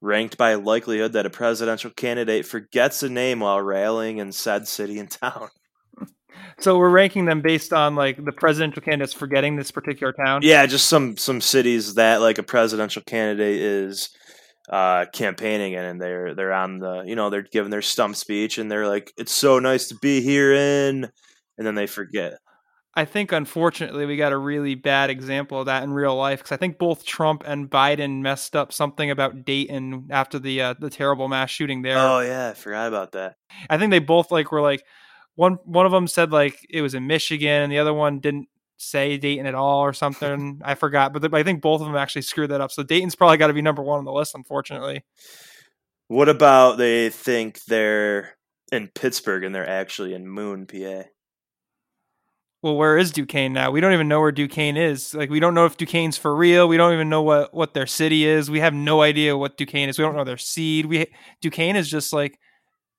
ranked 0.02 0.38
by 0.38 0.54
likelihood 0.54 1.14
that 1.14 1.26
a 1.26 1.30
presidential 1.30 1.90
candidate 1.90 2.46
forgets 2.46 3.02
a 3.02 3.10
name 3.10 3.40
while 3.40 3.62
railing 3.62 4.18
in 4.18 4.32
said 4.32 4.68
city 4.68 5.00
and 5.00 5.10
town. 5.24 5.50
So 6.60 6.78
we're 6.78 6.90
ranking 6.90 7.26
them 7.26 7.42
based 7.42 7.72
on 7.72 7.96
like 7.96 8.24
the 8.24 8.32
presidential 8.32 8.82
candidates 8.82 9.14
forgetting 9.14 9.56
this 9.56 9.72
particular 9.72 10.14
town. 10.14 10.42
Yeah, 10.44 10.66
just 10.66 10.88
some 10.88 11.18
some 11.18 11.42
cities 11.42 11.96
that 11.96 12.22
like 12.22 12.38
a 12.38 12.44
presidential 12.44 13.04
candidate 13.06 13.62
is 13.62 14.10
uh, 14.70 15.06
campaigning 15.14 15.74
in, 15.74 15.84
and 15.84 16.02
they're 16.02 16.34
they're 16.34 16.54
on 16.54 16.80
the 16.80 17.04
you 17.06 17.16
know 17.16 17.30
they're 17.30 17.44
giving 17.44 17.70
their 17.70 17.82
stump 17.82 18.16
speech, 18.16 18.58
and 18.58 18.72
they're 18.72 18.88
like, 18.88 19.14
"It's 19.18 19.32
so 19.32 19.60
nice 19.60 19.88
to 19.90 19.96
be 19.96 20.22
here 20.22 20.52
in," 20.54 21.10
and 21.58 21.68
then 21.68 21.76
they 21.76 21.88
forget. 21.88 22.40
I 22.98 23.06
think 23.06 23.32
unfortunately 23.32 24.08
we 24.08 24.18
got 24.18 24.34
a 24.34 24.38
really 24.38 24.74
bad 24.74 25.12
example 25.12 25.60
of 25.60 25.68
that 25.68 25.84
in 25.84 25.94
real 25.94 26.16
life 26.16 26.40
because 26.40 26.52
I 26.52 26.58
think 26.58 26.80
both 26.80 27.06
Trump 27.06 27.44
and 27.46 27.70
Biden 27.70 28.22
messed 28.22 28.56
up 28.56 28.74
something 28.74 29.12
about 29.12 29.46
Dayton 29.46 30.08
after 30.10 30.40
the 30.40 30.62
uh, 30.62 30.74
the 30.80 30.90
terrible 30.90 31.28
mass 31.28 31.52
shooting 31.52 31.84
there. 31.84 32.00
Oh 32.00 32.22
yeah, 32.22 32.50
I 32.50 32.54
forgot 32.56 32.88
about 32.88 33.12
that. 33.12 33.36
I 33.70 33.78
think 33.78 33.92
they 33.92 34.00
both 34.00 34.32
like 34.32 34.52
were 34.52 34.62
like 34.62 34.84
one 35.38 35.54
one 35.64 35.86
of 35.86 35.92
them 35.92 36.08
said 36.08 36.32
like 36.32 36.66
it 36.70 36.82
was 36.82 36.96
in 36.96 37.08
Michigan 37.08 37.62
and 37.62 37.72
the 37.72 37.78
other 37.78 37.94
one 37.94 38.20
didn't 38.20 38.50
say 38.78 39.18
Dayton 39.18 39.46
at 39.46 39.56
all 39.56 39.80
or 39.80 39.94
something. 39.94 40.62
I 40.66 40.76
forgot, 40.76 41.14
but 41.14 41.34
I 41.34 41.44
think 41.44 41.62
both 41.62 41.80
of 41.80 41.88
them 41.88 41.96
actually 41.96 42.24
screwed 42.24 42.52
that 42.52 42.60
up. 42.60 42.72
So 42.72 42.84
Dayton's 42.84 43.16
probably 43.16 43.38
got 43.38 43.48
to 43.48 43.54
be 43.54 43.62
number 43.62 43.84
one 43.84 44.00
on 44.00 44.06
the 44.06 44.12
list, 44.12 44.36
unfortunately. 44.36 45.06
What 46.08 46.28
about 46.28 46.78
they 46.78 47.10
think 47.10 47.64
they're 47.66 48.36
in 48.72 48.90
Pittsburgh 48.90 49.44
and 49.44 49.54
they're 49.54 49.70
actually 49.70 50.14
in 50.14 50.28
Moon, 50.28 50.66
PA? 50.66 51.04
well, 52.64 52.76
where 52.76 52.98
is 52.98 53.12
Duquesne 53.12 53.54
now? 53.54 53.70
We 53.70 53.82
don't 53.82 53.94
even 53.94 54.08
know 54.08 54.20
where 54.20 54.32
Duquesne 54.32 54.78
is. 54.78 55.14
Like, 55.14 55.30
we 55.30 55.40
don't 55.40 55.54
know 55.54 55.66
if 55.66 55.78
Duquesne's 55.78 56.18
for 56.18 56.36
real. 56.36 56.68
We 56.68 56.78
don't 56.78 56.94
even 56.94 57.10
know 57.10 57.22
what 57.22 57.54
what 57.54 57.74
their 57.74 57.86
city 57.86 58.26
is. 58.26 58.50
We 58.50 58.60
have 58.60 58.74
no 58.74 59.02
idea 59.02 59.38
what 59.38 59.58
Duquesne 59.58 59.90
is. 59.90 59.98
We 59.98 60.04
don't 60.04 60.16
know 60.16 60.24
their 60.24 60.38
seed. 60.38 60.88
We 60.88 61.06
Duquesne 61.42 61.76
is 61.76 61.90
just 61.90 62.14
like 62.14 62.40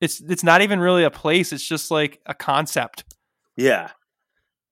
it's 0.00 0.20
it's 0.28 0.44
not 0.44 0.62
even 0.62 0.80
really 0.80 1.04
a 1.04 1.10
place. 1.10 1.52
It's 1.52 1.66
just 1.66 1.90
like 1.90 2.20
a 2.26 2.34
concept. 2.34 3.04
Yeah. 3.56 3.90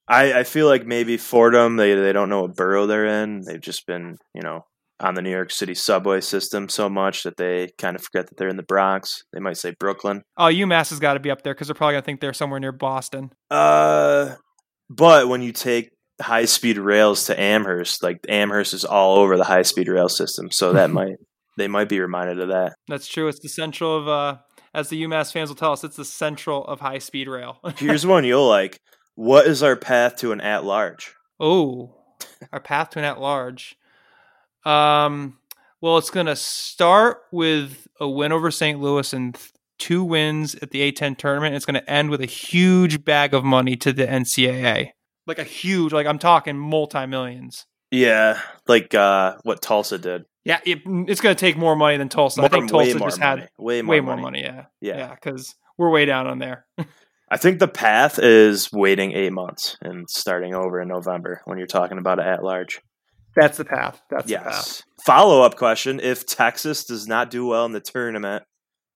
I, 0.09 0.41
I 0.41 0.45
feel 0.45 0.69
like 0.69 0.87
maybe 0.87 1.17
Fordham, 1.17 1.77
they, 1.77 1.95
they 1.95 2.13
don't 2.13 2.29
know 2.29 2.43
what 2.43 2.55
borough 2.55 2.87
they're 2.87 3.23
in. 3.23 3.41
They've 3.41 3.61
just 3.61 3.87
been, 3.87 4.19
you 4.35 4.43
know, 4.43 4.65
on 5.01 5.15
the 5.15 5.23
New 5.23 5.31
York 5.31 5.51
City 5.51 5.75
subway 5.75 6.21
system 6.21 6.69
so 6.69 6.89
much 6.89 7.25
that 7.25 7.37
they 7.37 7.71
kind 7.79 7.97
of 7.97 8.03
forget 8.03 8.29
that 8.29 8.37
they're 8.37 8.49
in 8.49 8.57
the 8.57 8.63
Bronx. 8.63 9.25
They 9.33 9.41
might 9.41 9.57
say 9.57 9.75
Brooklyn. 9.79 10.23
Oh, 10.37 10.45
UMass 10.45 10.91
has 10.91 11.01
got 11.01 11.15
to 11.15 11.21
be 11.21 11.31
up 11.31 11.43
there 11.43 11.55
because 11.55 11.69
they're 11.69 11.75
probably 11.75 11.95
gonna 11.95 12.03
think 12.03 12.21
they're 12.21 12.33
somewhere 12.33 12.61
near 12.61 12.73
Boston. 12.73 13.31
Uh, 13.51 14.37
but 14.89 15.29
when 15.29 15.43
you 15.43 15.53
take 15.53 15.91
high 16.21 16.47
speed 16.47 16.79
rails 16.79 17.27
to 17.27 17.39
Amherst, 17.39 18.03
like 18.03 18.19
Amherst 18.29 18.73
is 18.73 18.85
all 18.85 19.17
over 19.17 19.37
the 19.37 19.45
high 19.45 19.63
speed 19.63 19.89
rail 19.89 20.09
system, 20.09 20.51
so 20.51 20.73
that 20.73 20.91
might 20.93 21.17
they 21.59 21.69
might 21.69 21.89
be 21.89 22.01
reminded 22.01 22.41
of 22.41 22.49
that. 22.49 22.75
That's 22.89 23.09
true. 23.09 23.29
It's 23.29 23.41
the 23.41 23.49
central 23.49 23.97
of 23.97 24.09
uh, 24.09 24.37
as 24.77 24.91
the 24.91 25.03
UMass 25.03 25.33
fans 25.33 25.49
will 25.49 25.57
tell 25.57 25.73
us, 25.73 25.83
it's 25.83 25.97
the 25.97 26.05
central 26.05 26.63
of 26.67 26.81
high 26.81 26.99
speed 26.99 27.29
rail. 27.29 27.59
Here's 27.79 28.07
one 28.07 28.25
you'll 28.25 28.47
like. 28.47 28.81
What 29.15 29.47
is 29.47 29.63
our 29.63 29.75
path 29.75 30.17
to 30.17 30.33
an 30.33 30.43
at 30.43 30.65
large? 30.65 31.15
Oh, 31.41 31.97
our 32.53 32.61
path 32.61 32.91
to 32.91 32.99
an 32.99 33.07
at 33.07 33.19
large. 33.19 33.77
Um, 34.67 35.39
well, 35.81 35.97
it's 35.97 36.11
going 36.11 36.27
to 36.27 36.37
start 36.37 37.23
with 37.33 37.89
a 37.99 38.07
win 38.07 38.33
over 38.33 38.51
St. 38.51 38.79
Louis 38.79 39.11
and 39.15 39.39
two 39.79 40.05
wins 40.05 40.55
at 40.57 40.73
the 40.73 40.93
A10 40.93 41.17
tournament. 41.17 41.55
It's 41.55 41.65
going 41.65 41.81
to 41.81 41.91
end 41.91 42.11
with 42.11 42.21
a 42.21 42.27
huge 42.27 43.03
bag 43.03 43.33
of 43.33 43.45
money 43.45 43.77
to 43.77 43.95
the 43.95 44.07
NCAA. 44.07 44.91
Like 45.27 45.39
a 45.39 45.45
huge, 45.45 45.95
like 45.95 46.07
I'm 46.07 46.19
talking 46.19 46.59
multi 46.59 47.07
millions. 47.07 47.65
Yeah, 47.91 48.39
like 48.69 48.95
uh, 48.95 49.37
what 49.43 49.63
Tulsa 49.63 49.99
did. 49.99 50.27
Yeah, 50.47 50.61
it, 50.65 50.79
it's 50.87 51.21
going 51.21 51.35
to 51.35 51.39
take 51.41 51.57
more 51.57 51.75
money 51.75 51.97
than 51.97 52.09
Tulsa. 52.09 52.41
More, 52.41 52.47
I 52.47 52.49
think 52.49 52.71
Tulsa 52.71 53.01
just 53.01 53.19
money. 53.19 53.41
had 53.43 53.51
way 53.59 53.83
more 53.83 53.91
way 53.95 54.01
money. 54.01 54.23
more 54.23 54.31
money. 54.31 54.43
Yeah, 54.43 54.65
Yeah. 54.81 54.97
yeah, 54.97 55.15
because 55.17 55.57
we're 55.77 55.91
way 55.91 56.05
down 56.05 56.29
on 56.29 56.39
there. 56.39 56.67
I 57.29 57.37
think 57.37 57.59
the 57.59 57.67
path 57.67 58.21
is 58.21 58.71
waiting 58.73 59.11
eight 59.11 59.33
months 59.33 59.77
and 59.83 60.09
starting 60.09 60.55
over 60.55 60.81
in 60.81 60.87
November 60.87 61.43
when 61.47 61.59
you're 61.59 61.67
talking 61.67 61.99
about 61.99 62.21
it 62.21 62.27
at 62.27 62.45
large. 62.45 62.81
That's 63.35 63.59
the 63.59 63.65
path. 63.65 64.01
That's 64.09 64.29
the 64.29 64.37
path. 64.37 64.47
Yes. 64.47 64.83
Follow 65.05 65.43
up 65.43 65.57
question: 65.57 65.99
If 66.01 66.25
Texas 66.27 66.85
does 66.85 67.09
not 67.09 67.29
do 67.29 67.45
well 67.47 67.67
in 67.67 67.73
the 67.73 67.81
tournament 67.81 68.45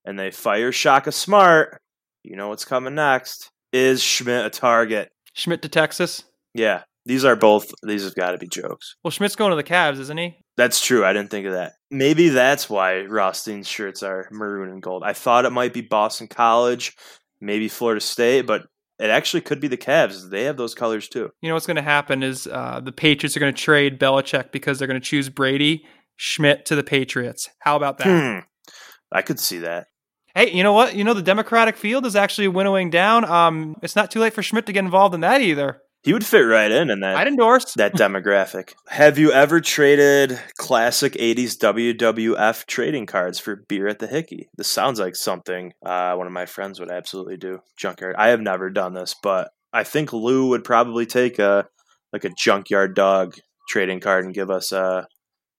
and 0.04 0.16
they 0.16 0.30
fire 0.30 0.70
Shaka 0.70 1.10
Smart, 1.10 1.80
you 2.22 2.36
know 2.36 2.48
what's 2.48 2.64
coming 2.64 2.94
next. 2.94 3.50
Is 3.72 4.00
Schmidt 4.00 4.46
a 4.46 4.50
target? 4.50 5.10
Schmidt 5.34 5.62
to 5.62 5.68
Texas. 5.68 6.22
Yeah, 6.54 6.84
these 7.04 7.24
are 7.24 7.34
both. 7.34 7.72
These 7.82 8.04
have 8.04 8.14
got 8.14 8.30
to 8.30 8.38
be 8.38 8.46
jokes. 8.46 8.94
Well, 9.02 9.10
Schmidt's 9.10 9.34
going 9.36 9.50
to 9.50 9.56
the 9.56 9.64
Cavs, 9.64 9.98
isn't 9.98 10.16
he? 10.16 10.38
That's 10.60 10.84
true. 10.84 11.06
I 11.06 11.14
didn't 11.14 11.30
think 11.30 11.46
of 11.46 11.54
that. 11.54 11.72
Maybe 11.90 12.28
that's 12.28 12.68
why 12.68 13.00
Rothstein's 13.00 13.66
shirts 13.66 14.02
are 14.02 14.28
maroon 14.30 14.68
and 14.68 14.82
gold. 14.82 15.02
I 15.02 15.14
thought 15.14 15.46
it 15.46 15.52
might 15.52 15.72
be 15.72 15.80
Boston 15.80 16.28
College, 16.28 16.94
maybe 17.40 17.66
Florida 17.66 18.02
State, 18.02 18.42
but 18.42 18.66
it 18.98 19.08
actually 19.08 19.40
could 19.40 19.58
be 19.58 19.68
the 19.68 19.78
Cavs. 19.78 20.28
They 20.28 20.44
have 20.44 20.58
those 20.58 20.74
colors 20.74 21.08
too. 21.08 21.30
You 21.40 21.48
know 21.48 21.54
what's 21.54 21.66
going 21.66 21.76
to 21.76 21.82
happen 21.82 22.22
is 22.22 22.46
uh, 22.46 22.82
the 22.84 22.92
Patriots 22.92 23.38
are 23.38 23.40
going 23.40 23.54
to 23.54 23.58
trade 23.58 23.98
Belichick 23.98 24.52
because 24.52 24.78
they're 24.78 24.86
going 24.86 25.00
to 25.00 25.06
choose 25.06 25.30
Brady 25.30 25.82
Schmidt 26.16 26.66
to 26.66 26.76
the 26.76 26.84
Patriots. 26.84 27.48
How 27.60 27.76
about 27.76 27.96
that? 27.96 28.06
Hmm. 28.06 28.72
I 29.10 29.22
could 29.22 29.40
see 29.40 29.60
that. 29.60 29.86
Hey, 30.34 30.50
you 30.50 30.62
know 30.62 30.74
what? 30.74 30.94
You 30.94 31.04
know 31.04 31.14
the 31.14 31.22
Democratic 31.22 31.78
field 31.78 32.04
is 32.04 32.16
actually 32.16 32.48
winnowing 32.48 32.90
down. 32.90 33.24
Um, 33.24 33.76
it's 33.82 33.96
not 33.96 34.10
too 34.10 34.20
late 34.20 34.34
for 34.34 34.42
Schmidt 34.42 34.66
to 34.66 34.74
get 34.74 34.84
involved 34.84 35.14
in 35.14 35.22
that 35.22 35.40
either. 35.40 35.80
He 36.02 36.14
would 36.14 36.24
fit 36.24 36.40
right 36.40 36.70
in 36.70 36.88
in 36.88 37.00
that 37.00 37.16
I'd 37.16 37.28
endorse. 37.28 37.74
that 37.74 37.94
demographic. 37.94 38.72
Have 38.88 39.18
you 39.18 39.32
ever 39.32 39.60
traded 39.60 40.40
classic 40.56 41.12
80s 41.12 41.58
WWF 41.58 42.66
trading 42.66 43.04
cards 43.06 43.38
for 43.38 43.64
beer 43.68 43.86
at 43.86 43.98
the 43.98 44.06
Hickey? 44.06 44.48
This 44.56 44.68
sounds 44.68 44.98
like 44.98 45.14
something 45.14 45.72
uh, 45.84 46.14
one 46.14 46.26
of 46.26 46.32
my 46.32 46.46
friends 46.46 46.80
would 46.80 46.90
absolutely 46.90 47.36
do. 47.36 47.58
Junkyard. 47.76 48.16
I 48.16 48.28
have 48.28 48.40
never 48.40 48.70
done 48.70 48.94
this, 48.94 49.14
but 49.22 49.50
I 49.72 49.84
think 49.84 50.12
Lou 50.12 50.48
would 50.48 50.64
probably 50.64 51.04
take 51.04 51.38
a 51.38 51.66
like 52.12 52.24
a 52.24 52.30
junkyard 52.30 52.94
dog 52.94 53.34
trading 53.68 54.00
card 54.00 54.24
and 54.24 54.34
give 54.34 54.50
us 54.50 54.72
a 54.72 55.06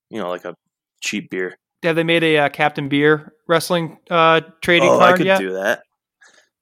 you 0.09 0.19
know 0.19 0.29
like 0.29 0.45
a 0.45 0.55
cheap 1.01 1.29
beer. 1.29 1.55
Have 1.83 1.95
they 1.95 2.03
made 2.03 2.23
a 2.23 2.37
uh, 2.37 2.49
Captain 2.49 2.89
Beer 2.89 3.33
wrestling 3.47 3.97
uh, 4.09 4.41
trading 4.61 4.89
oh, 4.89 4.99
I 4.99 5.13
could 5.13 5.25
yet? 5.25 5.39
do 5.39 5.53
that. 5.53 5.81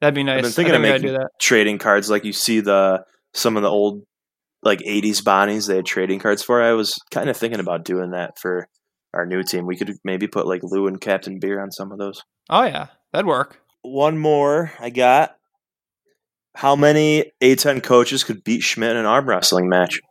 That'd 0.02 0.16
be 0.16 0.24
nice. 0.24 0.38
I've 0.38 0.44
been 0.44 0.52
thinking 0.52 0.74
I 0.74 0.78
of 0.78 0.82
think 0.84 0.92
gotta 0.92 1.02
making 1.02 1.16
do 1.16 1.18
that. 1.24 1.30
trading 1.42 1.78
cards 1.78 2.10
like 2.10 2.24
you 2.24 2.32
see 2.34 2.60
the 2.62 3.04
some 3.34 3.58
of 3.58 3.64
the 3.64 3.70
old 3.70 4.04
like 4.62 4.80
80s 4.80 5.24
Bonnies 5.24 5.68
they 5.68 5.78
had 5.78 5.86
trading 5.86 6.20
cards 6.20 6.44
for. 6.44 6.62
I 6.62 6.74
was 6.74 6.98
kind 7.12 7.30
of 7.30 7.38
thinking 7.38 7.60
about 7.60 7.86
doing 7.86 8.12
that 8.12 8.38
for 8.40 8.68
our 9.14 9.26
new 9.26 9.44
team. 9.44 9.66
We 9.66 9.78
could 9.78 9.96
maybe 10.04 10.28
put 10.28 10.48
like 10.48 10.62
Lou 10.64 10.88
and 10.88 11.00
Captain 11.00 11.40
Beer 11.40 11.62
on 11.62 11.72
some 11.72 11.92
of 11.92 11.98
those. 11.98 12.22
Oh 12.50 12.64
yeah, 12.64 12.88
that'd 13.14 13.26
work. 13.26 13.60
One 13.82 14.18
more 14.18 14.72
I 14.80 14.90
got. 14.90 15.36
How 16.56 16.76
many 16.76 17.32
A10 17.42 17.84
coaches 17.84 18.24
could 18.24 18.44
beat 18.44 18.62
Schmidt 18.64 18.92
in 18.92 18.98
an 18.98 19.06
arm 19.06 19.30
wrestling 19.30 19.70
match? 19.70 20.02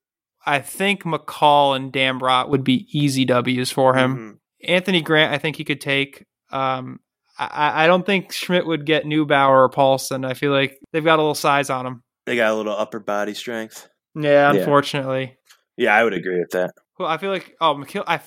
I 0.46 0.60
think 0.60 1.02
McCall 1.02 1.76
and 1.76 1.92
Dambrot 1.92 2.48
would 2.48 2.64
be 2.64 2.86
easy 2.90 3.24
W's 3.26 3.70
for 3.70 3.94
him. 3.94 4.16
Mhm. 4.64 4.68
Anthony 4.68 5.02
Grant, 5.02 5.32
I 5.34 5.38
think 5.38 5.56
he 5.56 5.64
could 5.64 5.80
take. 5.80 6.24
Um, 6.50 7.00
I, 7.38 7.84
I 7.84 7.86
don't 7.86 8.06
think 8.06 8.32
Schmidt 8.32 8.66
would 8.66 8.86
get 8.86 9.04
Neubauer 9.04 9.50
or 9.50 9.70
Paulsen. 9.70 10.24
I 10.24 10.34
feel 10.34 10.50
like 10.50 10.78
they've 10.92 11.04
got 11.04 11.18
a 11.18 11.22
little 11.22 11.34
size 11.34 11.70
on 11.70 11.84
them. 11.84 12.02
They 12.28 12.36
got 12.36 12.52
a 12.52 12.54
little 12.54 12.74
upper 12.76 13.00
body 13.00 13.34
strength. 13.34 13.88
Yeah, 14.14 14.52
Yeah. 14.52 14.60
unfortunately. 14.60 15.36
Yeah, 15.76 15.94
I 15.94 16.04
would 16.04 16.12
agree 16.12 16.38
with 16.38 16.50
that. 16.50 16.72
Well, 16.98 17.08
I 17.08 17.16
feel 17.18 17.30
like 17.30 17.56
oh 17.60 17.74
McKill. 17.74 18.04
I 18.06 18.20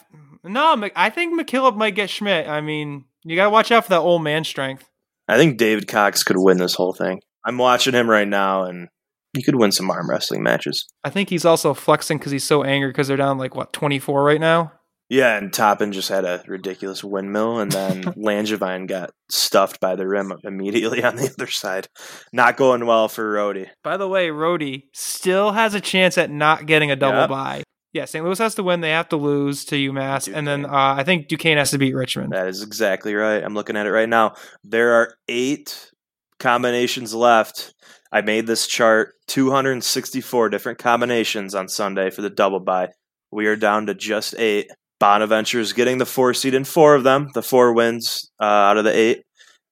no, 0.43 0.89
I 0.95 1.09
think 1.09 1.39
McKillop 1.39 1.75
might 1.75 1.95
get 1.95 2.09
Schmidt. 2.09 2.47
I 2.47 2.61
mean, 2.61 3.05
you 3.23 3.35
got 3.35 3.43
to 3.45 3.49
watch 3.51 3.71
out 3.71 3.83
for 3.83 3.89
that 3.91 3.99
old 3.99 4.23
man 4.23 4.43
strength. 4.43 4.89
I 5.27 5.37
think 5.37 5.57
David 5.57 5.87
Cox 5.87 6.23
could 6.23 6.37
win 6.39 6.57
this 6.57 6.73
whole 6.73 6.93
thing. 6.93 7.21
I'm 7.45 7.57
watching 7.57 7.93
him 7.93 8.09
right 8.09 8.27
now, 8.27 8.63
and 8.63 8.87
he 9.33 9.43
could 9.43 9.55
win 9.55 9.71
some 9.71 9.91
arm 9.91 10.09
wrestling 10.09 10.41
matches. 10.43 10.87
I 11.03 11.09
think 11.09 11.29
he's 11.29 11.45
also 11.45 11.73
flexing 11.73 12.17
because 12.17 12.31
he's 12.31 12.43
so 12.43 12.63
angry 12.63 12.89
because 12.89 13.07
they're 13.07 13.17
down 13.17 13.37
like 13.37 13.55
what 13.55 13.71
twenty 13.73 13.99
four 13.99 14.23
right 14.23 14.39
now. 14.41 14.71
Yeah, 15.11 15.37
and 15.37 15.51
Toppin 15.51 15.91
just 15.91 16.07
had 16.07 16.23
a 16.23 16.41
ridiculous 16.47 17.03
windmill, 17.03 17.59
and 17.59 17.69
then 17.69 18.01
Langevine 18.15 18.87
got 18.87 19.11
stuffed 19.29 19.81
by 19.81 19.97
the 19.97 20.07
rim 20.07 20.31
immediately 20.45 21.03
on 21.03 21.17
the 21.17 21.29
other 21.37 21.51
side. 21.51 21.89
Not 22.31 22.55
going 22.55 22.85
well 22.85 23.09
for 23.09 23.35
Rhodey. 23.35 23.67
By 23.83 23.97
the 23.97 24.07
way, 24.07 24.29
Rhodey 24.29 24.83
still 24.93 25.51
has 25.51 25.73
a 25.73 25.81
chance 25.81 26.17
at 26.17 26.29
not 26.31 26.65
getting 26.65 26.91
a 26.91 26.95
double 26.95 27.19
Yep. 27.19 27.29
bye. 27.29 27.63
Yeah, 27.91 28.05
St. 28.05 28.23
Louis 28.23 28.37
has 28.37 28.55
to 28.55 28.63
win. 28.63 28.79
They 28.79 28.91
have 28.91 29.09
to 29.09 29.17
lose 29.17 29.65
to 29.65 29.75
UMass, 29.75 30.33
and 30.33 30.47
then 30.47 30.65
uh, 30.65 30.69
I 30.97 31.03
think 31.03 31.27
Duquesne 31.27 31.57
has 31.57 31.71
to 31.71 31.77
beat 31.77 31.93
Richmond. 31.93 32.31
That 32.31 32.47
is 32.47 32.63
exactly 32.63 33.13
right. 33.13 33.43
I'm 33.43 33.53
looking 33.53 33.75
at 33.75 33.85
it 33.85 33.91
right 33.91 34.07
now. 34.07 34.35
There 34.63 34.93
are 34.93 35.13
eight 35.27 35.91
combinations 36.39 37.13
left. 37.13 37.73
I 38.13 38.21
made 38.21 38.47
this 38.47 38.65
chart 38.65 39.15
264 39.27 40.47
different 40.47 40.79
combinations 40.79 41.53
on 41.53 41.67
Sunday 41.67 42.11
for 42.11 42.21
the 42.21 42.29
double 42.29 42.61
bye. 42.61 42.91
We 43.29 43.47
are 43.47 43.57
down 43.57 43.87
to 43.87 43.93
just 43.93 44.35
eight. 44.37 44.71
Bonaventure 45.01 45.59
is 45.59 45.73
getting 45.73 45.97
the 45.97 46.05
four 46.05 46.31
seed 46.35 46.53
in 46.53 46.63
four 46.63 46.93
of 46.93 47.03
them, 47.03 47.29
the 47.33 47.41
four 47.41 47.73
wins 47.73 48.31
uh, 48.39 48.45
out 48.45 48.77
of 48.77 48.83
the 48.83 48.95
eight. 48.95 49.23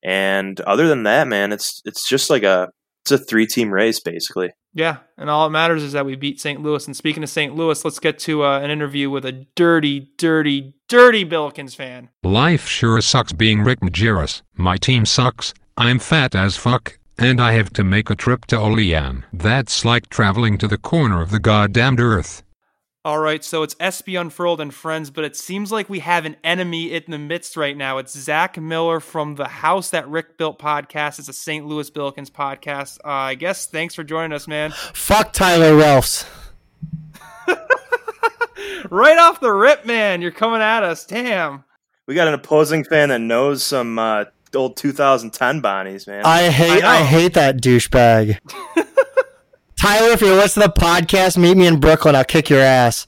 And 0.04 0.60
other 0.62 0.88
than 0.88 1.04
that, 1.04 1.28
man, 1.28 1.52
it's 1.52 1.82
it's 1.86 2.10
just 2.10 2.32
like 2.32 2.42
a 2.42 2.70
it's 3.04 3.12
a 3.12 3.18
three 3.20 3.46
team 3.46 3.72
race 3.72 4.00
basically. 4.00 4.50
Yeah, 4.74 4.98
and 5.18 5.30
all 5.30 5.46
that 5.46 5.52
matters 5.52 5.84
is 5.84 5.94
that 5.94 6.06
we 6.06 6.16
beat 6.16 6.42
St. 6.42 6.62
Louis. 6.62 6.86
And 6.88 6.96
speaking 6.98 7.22
of 7.22 7.30
St. 7.30 7.56
Louis, 7.56 7.84
let's 7.86 8.00
get 8.00 8.18
to 8.20 8.44
uh, 8.44 8.60
an 8.60 8.72
interview 8.72 9.10
with 9.10 9.26
a 9.26 9.46
dirty, 9.56 10.12
dirty, 10.18 10.74
dirty 10.88 11.26
Billikens 11.26 11.76
fan. 11.76 12.10
Life 12.24 12.68
sure 12.68 13.00
sucks 13.00 13.32
being 13.32 13.62
Rick 13.62 13.82
Majerus. 13.82 14.42
My 14.56 14.78
team 14.78 15.06
sucks. 15.06 15.54
I'm 15.78 16.00
fat 16.00 16.36
as 16.36 16.58
fuck, 16.58 16.98
and 17.18 17.40
I 17.40 17.54
have 17.54 17.72
to 17.74 17.84
make 17.84 18.10
a 18.10 18.16
trip 18.16 18.46
to 18.48 18.58
Olean. 18.58 19.26
That's 19.32 19.86
like 19.86 20.10
traveling 20.10 20.58
to 20.60 20.68
the 20.68 20.78
corner 20.78 21.22
of 21.22 21.32
the 21.32 21.40
goddamned 21.40 22.00
earth. 22.00 22.44
All 23.10 23.18
right, 23.18 23.44
so 23.44 23.64
it's 23.64 23.74
SB 23.74 24.22
Unfurled 24.22 24.62
and 24.62 24.72
friends, 24.72 25.10
but 25.10 25.24
it 25.24 25.36
seems 25.36 25.72
like 25.72 25.90
we 25.90 25.98
have 25.98 26.26
an 26.26 26.36
enemy 26.44 26.94
in 26.94 27.06
the 27.08 27.18
midst 27.18 27.58
right 27.58 27.76
now. 27.76 27.98
It's 27.98 28.16
Zach 28.16 28.56
Miller 28.62 29.00
from 29.00 29.34
the 29.34 29.48
House 29.48 29.90
That 29.90 30.08
Rick 30.08 30.38
Built 30.38 30.60
podcast. 30.60 31.18
It's 31.18 31.28
a 31.28 31.34
St. 31.34 31.66
Louis 31.66 31.90
Billikens 31.90 32.30
podcast. 32.30 33.00
Uh, 33.04 33.10
I 33.10 33.34
guess 33.34 33.66
thanks 33.66 33.96
for 33.96 34.04
joining 34.04 34.32
us, 34.32 34.48
man. 34.48 34.74
Fuck 34.94 35.34
Tyler 35.34 35.76
Ralphs. 35.76 36.24
right 38.92 39.18
off 39.18 39.40
the 39.40 39.54
rip, 39.54 39.88
man, 39.88 40.22
you're 40.22 40.30
coming 40.30 40.62
at 40.62 40.84
us. 40.84 41.04
Damn. 41.04 41.64
We 42.06 42.14
got 42.14 42.28
an 42.28 42.36
opposing 42.36 42.84
fan 42.84 43.10
that 43.10 43.22
knows 43.22 43.64
some 43.64 43.98
uh, 43.98 44.26
old 44.54 44.78
2010 44.78 45.64
Bonnies, 45.64 46.06
man. 46.06 46.24
I 46.26 46.50
hate 46.52 46.84
I 46.84 46.98
I, 46.98 47.04
hate 47.04 47.34
that 47.34 47.58
douchebag. 47.58 48.38
Tyler, 49.80 50.10
if 50.10 50.20
you're 50.20 50.36
listening 50.36 50.68
to 50.68 50.74
the 50.76 50.82
podcast, 50.82 51.38
meet 51.38 51.56
me 51.56 51.66
in 51.66 51.80
Brooklyn. 51.80 52.14
I'll 52.14 52.26
kick 52.26 52.50
your 52.50 52.60
ass. 52.60 53.08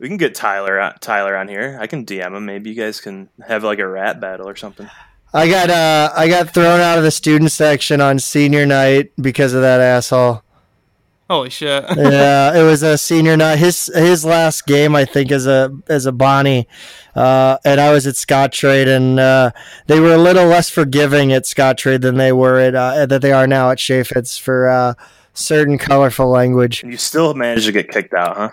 We 0.00 0.08
can 0.08 0.16
get 0.16 0.34
Tyler 0.34 0.80
on, 0.80 0.94
Tyler 0.98 1.36
on 1.36 1.46
here. 1.46 1.78
I 1.80 1.86
can 1.86 2.04
DM 2.04 2.36
him. 2.36 2.46
Maybe 2.46 2.70
you 2.70 2.74
guys 2.74 3.00
can 3.00 3.28
have 3.46 3.62
like 3.62 3.78
a 3.78 3.86
rat 3.86 4.20
battle 4.20 4.48
or 4.48 4.56
something. 4.56 4.90
I 5.32 5.48
got 5.48 5.70
uh 5.70 6.12
I 6.16 6.26
got 6.26 6.52
thrown 6.52 6.80
out 6.80 6.98
of 6.98 7.04
the 7.04 7.12
student 7.12 7.52
section 7.52 8.00
on 8.00 8.18
senior 8.18 8.66
night 8.66 9.12
because 9.20 9.54
of 9.54 9.62
that 9.62 9.80
asshole. 9.80 10.42
Holy 11.28 11.48
shit! 11.48 11.84
yeah, 11.96 12.58
it 12.58 12.64
was 12.64 12.82
a 12.82 12.98
senior 12.98 13.36
night. 13.36 13.60
His 13.60 13.86
his 13.94 14.24
last 14.24 14.66
game, 14.66 14.96
I 14.96 15.04
think, 15.04 15.30
as 15.30 15.46
a 15.46 15.70
as 15.88 16.06
a 16.06 16.12
Bonnie, 16.12 16.66
uh, 17.14 17.58
and 17.64 17.80
I 17.80 17.92
was 17.92 18.08
at 18.08 18.16
Scottrade, 18.16 18.88
and 18.88 19.20
uh, 19.20 19.52
they 19.86 20.00
were 20.00 20.14
a 20.14 20.18
little 20.18 20.46
less 20.46 20.70
forgiving 20.70 21.32
at 21.32 21.44
Scottrade 21.44 22.00
than 22.00 22.16
they 22.16 22.32
were 22.32 22.58
at 22.58 22.74
uh, 22.74 23.06
that 23.06 23.22
they 23.22 23.30
are 23.30 23.46
now 23.46 23.70
at 23.70 23.78
Chaifetz 23.78 24.40
for 24.40 24.68
uh, 24.68 24.94
certain 25.40 25.78
colorful 25.78 26.28
language. 26.28 26.82
You 26.84 26.96
still 26.96 27.34
managed 27.34 27.66
to 27.66 27.72
get 27.72 27.90
kicked 27.90 28.14
out, 28.14 28.36
huh? 28.36 28.50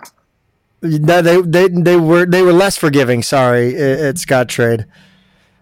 No, 0.82 1.22
they 1.22 1.40
they 1.42 1.68
they 1.68 1.96
were 1.96 2.24
they 2.26 2.42
were 2.42 2.52
less 2.52 2.76
forgiving. 2.76 3.22
Sorry, 3.22 3.74
at, 3.76 3.98
at 4.00 4.14
Scottrade, 4.16 4.86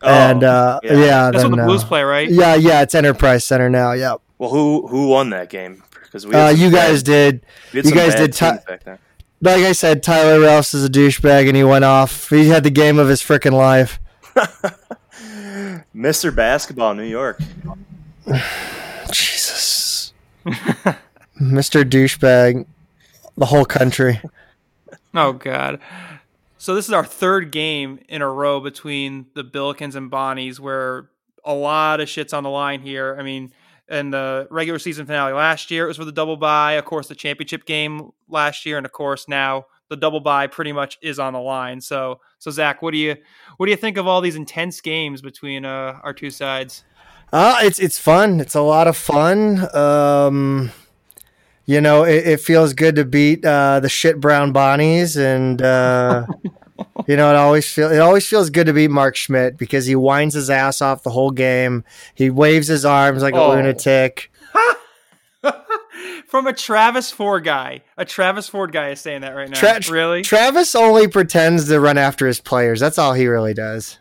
Oh, 0.03 0.09
and 0.09 0.45
uh, 0.45 0.81
yeah, 0.83 0.93
yeah. 0.93 1.31
That's 1.31 1.43
then, 1.43 1.53
what 1.53 1.57
the 1.59 1.65
Blues 1.65 1.85
uh, 1.85 1.87
play, 1.89 2.03
right? 2.03 2.29
Yeah, 2.31 2.55
yeah, 2.55 2.83
it's 2.83 2.95
Enterprise 2.95 3.45
Center 3.45 3.71
now. 3.71 3.93
Yeah, 3.93 4.17
Well, 4.39 4.51
who 4.51 4.87
who 4.89 5.09
won 5.09 5.31
that 5.31 5.49
game? 5.49 5.83
Because 6.03 6.27
we 6.27 6.35
uh, 6.35 6.49
had 6.49 6.57
some 6.57 6.65
you 6.65 6.71
guys 6.71 7.03
bad- 7.03 7.41
did. 7.73 7.85
you 7.87 7.93
guys 7.93 8.15
did 8.15 8.33
ti- 8.35 8.51
teams 8.51 8.65
back 8.65 8.85
then. 8.85 8.99
Like 9.41 9.65
I 9.65 9.73
said, 9.73 10.03
Tyler 10.03 10.41
Ralphs 10.41 10.75
is 10.75 10.85
a 10.85 10.89
douchebag, 10.89 11.47
and 11.49 11.57
he 11.57 11.65
went 11.65 11.85
off. 11.85 12.31
He 12.31 12.49
had 12.49 12.63
the 12.65 12.71
game 12.71 12.99
of 12.99 13.09
his 13.09 13.23
freaking 13.23 13.53
life. 13.53 13.99
Mr. 15.95 16.35
Basketball, 16.35 16.95
New 16.95 17.05
York. 17.05 17.41
Jesus, 19.13 20.13
Mr. 21.41 21.85
Douchebag, 21.85 22.67
the 23.37 23.47
whole 23.47 23.65
country. 23.65 24.21
Oh 25.15 25.33
god. 25.33 25.81
So 26.59 26.75
this 26.75 26.87
is 26.87 26.93
our 26.93 27.05
third 27.05 27.53
game 27.53 28.01
in 28.09 28.23
a 28.23 28.29
row 28.29 28.61
between 28.61 29.27
the 29.35 29.45
Billikens 29.45 29.95
and 29.95 30.11
Bonnies, 30.11 30.59
where 30.59 31.11
a 31.45 31.55
lot 31.55 32.01
of 32.01 32.09
shit's 32.09 32.33
on 32.33 32.43
the 32.43 32.51
line 32.51 32.81
here. 32.81 33.17
I 33.19 33.23
mean, 33.23 33.53
in 33.89 34.11
the 34.11 34.49
regular 34.51 34.79
season 34.79 35.07
finale 35.07 35.33
last 35.33 35.71
year, 35.71 35.85
it 35.85 35.89
was 35.89 35.97
for 35.97 36.05
the 36.05 36.13
double 36.13 36.37
bye. 36.37 36.73
Of 36.73 36.85
course, 36.85 37.09
the 37.09 37.15
championship 37.15 37.67
game 37.67 38.11
last 38.29 38.67
year, 38.67 38.77
and 38.79 38.87
of 38.87 38.93
course 38.93 39.29
now 39.29 39.67
the 39.89 39.97
double 39.97 40.21
bye 40.21 40.47
pretty 40.47 40.73
much 40.73 40.99
is 41.01 41.19
on 41.19 41.33
the 41.33 41.41
line. 41.41 41.81
So, 41.81 42.21
so 42.39 42.51
Zach, 42.51 42.83
what 42.83 42.91
do 42.93 42.99
you 42.99 43.17
what 43.57 43.67
do 43.67 43.71
you 43.71 43.77
think 43.77 43.97
of 43.97 44.07
all 44.07 44.21
these 44.21 44.37
intense 44.37 44.81
games 44.81 45.23
between 45.23 45.65
uh, 45.65 46.01
our 46.03 46.13
two 46.13 46.31
sides? 46.31 46.85
Uh, 47.33 47.59
it's 47.63 47.79
it's 47.79 47.99
fun. 47.99 48.41
It's 48.41 48.55
a 48.55 48.61
lot 48.61 48.89
of 48.89 48.97
fun. 48.97 49.75
Um, 49.75 50.73
you 51.67 51.81
know, 51.81 52.05
it, 52.05 52.27
it 52.27 52.41
feels 52.41 52.73
good 52.73 52.97
to 52.97 53.05
beat 53.05 53.45
uh, 53.45 53.81
the 53.81 53.89
shit 53.89 54.21
brown 54.21 54.53
bonnies, 54.53 55.17
and 55.17 55.61
uh, 55.61 56.27
you 57.07 57.17
know, 57.17 57.31
it 57.31 57.37
always 57.37 57.71
feel 57.71 57.91
it 57.91 57.99
always 57.99 58.27
feels 58.27 58.51
good 58.51 58.67
to 58.67 58.73
beat 58.73 58.91
Mark 58.91 59.17
Schmidt 59.17 59.57
because 59.59 59.87
he 59.87 59.95
winds 59.97 60.35
his 60.35 60.49
ass 60.49 60.81
off 60.81 61.03
the 61.03 61.11
whole 61.11 61.31
game. 61.31 61.85
He 62.15 62.31
waves 62.31 62.69
his 62.69 62.85
arms 62.85 63.23
like 63.23 63.35
a 63.35 63.39
Oh. 63.41 63.51
lunatic. 63.51 64.31
From 66.29 66.47
a 66.49 66.53
Travis 66.53 67.11
Ford 67.13 67.45
guy, 67.45 67.83
a 67.97 68.05
Travis 68.05 68.49
Ford 68.49 68.73
guy 68.73 68.91
is 68.91 69.01
saying 69.01 69.21
that 69.21 69.31
right 69.31 69.49
now. 69.49 69.57
Tra- 69.59 69.81
really? 69.93 70.23
Travis 70.23 70.75
only 70.75 71.07
pretends 71.09 71.69
to 71.69 71.79
run 71.81 71.99
after 71.99 72.27
his 72.27 72.41
players. 72.41 72.81
That's 72.81 72.99
all 72.99 73.13
he 73.15 73.27
really 73.29 73.55
does. 73.55 73.99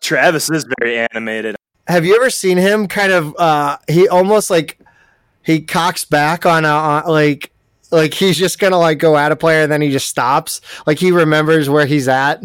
Travis 0.00 0.50
is 0.50 0.64
very 0.80 0.98
animated. 1.12 1.56
Have 1.86 2.06
you 2.06 2.16
ever 2.16 2.30
seen 2.30 2.56
him 2.56 2.88
kind 2.88 3.12
of 3.12 3.36
uh 3.38 3.76
he 3.86 4.08
almost 4.08 4.48
like 4.50 4.79
he 5.42 5.60
cocks 5.60 6.04
back 6.04 6.46
on 6.46 6.64
a 6.64 6.68
on, 6.68 7.06
like 7.06 7.52
like 7.90 8.14
he's 8.14 8.36
just 8.36 8.58
gonna 8.58 8.78
like 8.78 8.98
go 8.98 9.16
at 9.16 9.32
a 9.32 9.36
player 9.36 9.62
and 9.62 9.72
then 9.72 9.82
he 9.82 9.90
just 9.90 10.08
stops. 10.08 10.60
Like 10.86 10.98
he 10.98 11.12
remembers 11.12 11.68
where 11.68 11.86
he's 11.86 12.08
at. 12.08 12.42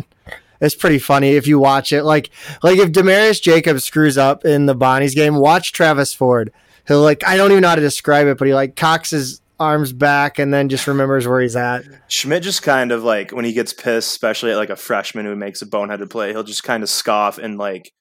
It's 0.61 0.75
pretty 0.75 0.99
funny 0.99 1.31
if 1.31 1.47
you 1.47 1.59
watch 1.59 1.91
it. 1.91 2.03
Like 2.03 2.29
like 2.63 2.79
if 2.79 2.91
Demarius 2.91 3.41
Jacobs 3.41 3.83
screws 3.83 4.17
up 4.17 4.45
in 4.45 4.65
the 4.65 4.75
Bonnies 4.75 5.15
game, 5.15 5.35
watch 5.35 5.73
Travis 5.73 6.13
Ford. 6.13 6.51
He'll 6.87 7.01
like 7.01 7.25
I 7.27 7.37
don't 7.37 7.51
even 7.51 7.61
know 7.61 7.69
how 7.69 7.75
to 7.75 7.81
describe 7.81 8.27
it, 8.27 8.37
but 8.37 8.47
he 8.47 8.53
like 8.53 8.75
cocks 8.75 9.09
his 9.09 9.41
arms 9.59 9.93
back 9.93 10.37
and 10.37 10.53
then 10.53 10.69
just 10.69 10.87
remembers 10.87 11.27
where 11.27 11.41
he's 11.41 11.55
at. 11.55 11.83
Schmidt 12.07 12.43
just 12.43 12.61
kind 12.61 12.91
of 12.91 13.03
like 13.03 13.31
when 13.31 13.45
he 13.45 13.53
gets 13.53 13.73
pissed, 13.73 14.11
especially 14.11 14.51
at 14.51 14.57
like 14.57 14.69
a 14.69 14.75
freshman 14.75 15.25
who 15.25 15.35
makes 15.35 15.61
a 15.61 15.65
boneheaded 15.65 16.09
play, 16.09 16.31
he'll 16.31 16.43
just 16.43 16.63
kind 16.63 16.83
of 16.83 16.89
scoff 16.89 17.37
and 17.37 17.57
like 17.57 17.91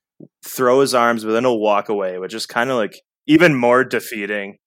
throw 0.44 0.80
his 0.80 0.94
arms, 0.94 1.24
but 1.24 1.32
then 1.32 1.44
he'll 1.44 1.58
walk 1.58 1.88
away, 1.88 2.18
which 2.18 2.34
is 2.34 2.46
kind 2.46 2.70
of 2.70 2.76
like 2.76 3.00
even 3.26 3.54
more 3.54 3.84
defeating. 3.84 4.58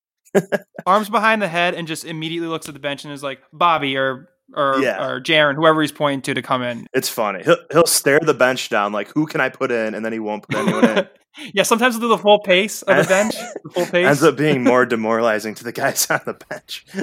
Arms 0.85 1.09
behind 1.09 1.41
the 1.41 1.47
head 1.47 1.73
and 1.73 1.87
just 1.87 2.05
immediately 2.05 2.47
looks 2.47 2.67
at 2.67 2.73
the 2.73 2.79
bench 2.79 3.03
and 3.03 3.13
is 3.13 3.23
like 3.23 3.39
Bobby 3.53 3.97
or 3.97 4.29
or 4.53 4.79
Yeah. 4.79 5.05
or 5.05 5.19
Jaron, 5.21 5.55
whoever 5.55 5.81
he's 5.81 5.91
pointing 5.91 6.21
to 6.23 6.33
to 6.35 6.41
come 6.41 6.63
in. 6.63 6.87
It's 6.93 7.09
funny. 7.09 7.43
He'll 7.43 7.57
he'll 7.71 7.85
stare 7.85 8.19
the 8.19 8.33
bench 8.33 8.69
down 8.69 8.91
like 8.93 9.09
who 9.09 9.25
can 9.25 9.41
I 9.41 9.49
put 9.49 9.71
in, 9.71 9.93
and 9.93 10.03
then 10.05 10.13
he 10.13 10.19
won't 10.19 10.47
put 10.47 10.55
anyone 10.57 10.85
in. 10.97 11.07
yeah, 11.53 11.63
sometimes 11.63 11.95
they'll 11.95 12.09
do 12.09 12.15
the 12.15 12.17
full 12.21 12.39
pace 12.39 12.81
of 12.83 12.97
the 12.97 13.03
bench, 13.09 13.35
the 13.63 13.69
full 13.73 13.85
pace. 13.91 14.07
Ends 14.07 14.23
up 14.23 14.37
being 14.37 14.63
more 14.63 14.85
demoralizing 14.85 15.53
to 15.55 15.63
the 15.63 15.71
guys 15.71 16.09
on 16.09 16.21
the 16.25 16.33
bench. 16.33 16.85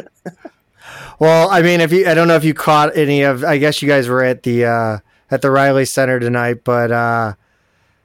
Well, 1.19 1.49
I 1.51 1.63
mean, 1.63 1.81
if 1.81 1.93
you, 1.93 2.07
I 2.07 2.13
don't 2.15 2.29
know 2.29 2.37
if 2.37 2.45
you 2.45 2.53
caught 2.53 2.95
any 2.97 3.23
of, 3.23 3.43
I 3.43 3.57
guess 3.57 3.81
you 3.81 3.89
guys 3.89 4.07
were 4.07 4.23
at 4.23 4.43
the 4.43 4.67
uh, 4.67 4.99
at 5.31 5.41
the 5.41 5.51
Reilly 5.51 5.87
Center 5.87 6.21
tonight, 6.21 6.63
but 6.63 6.93
uh, 6.93 7.35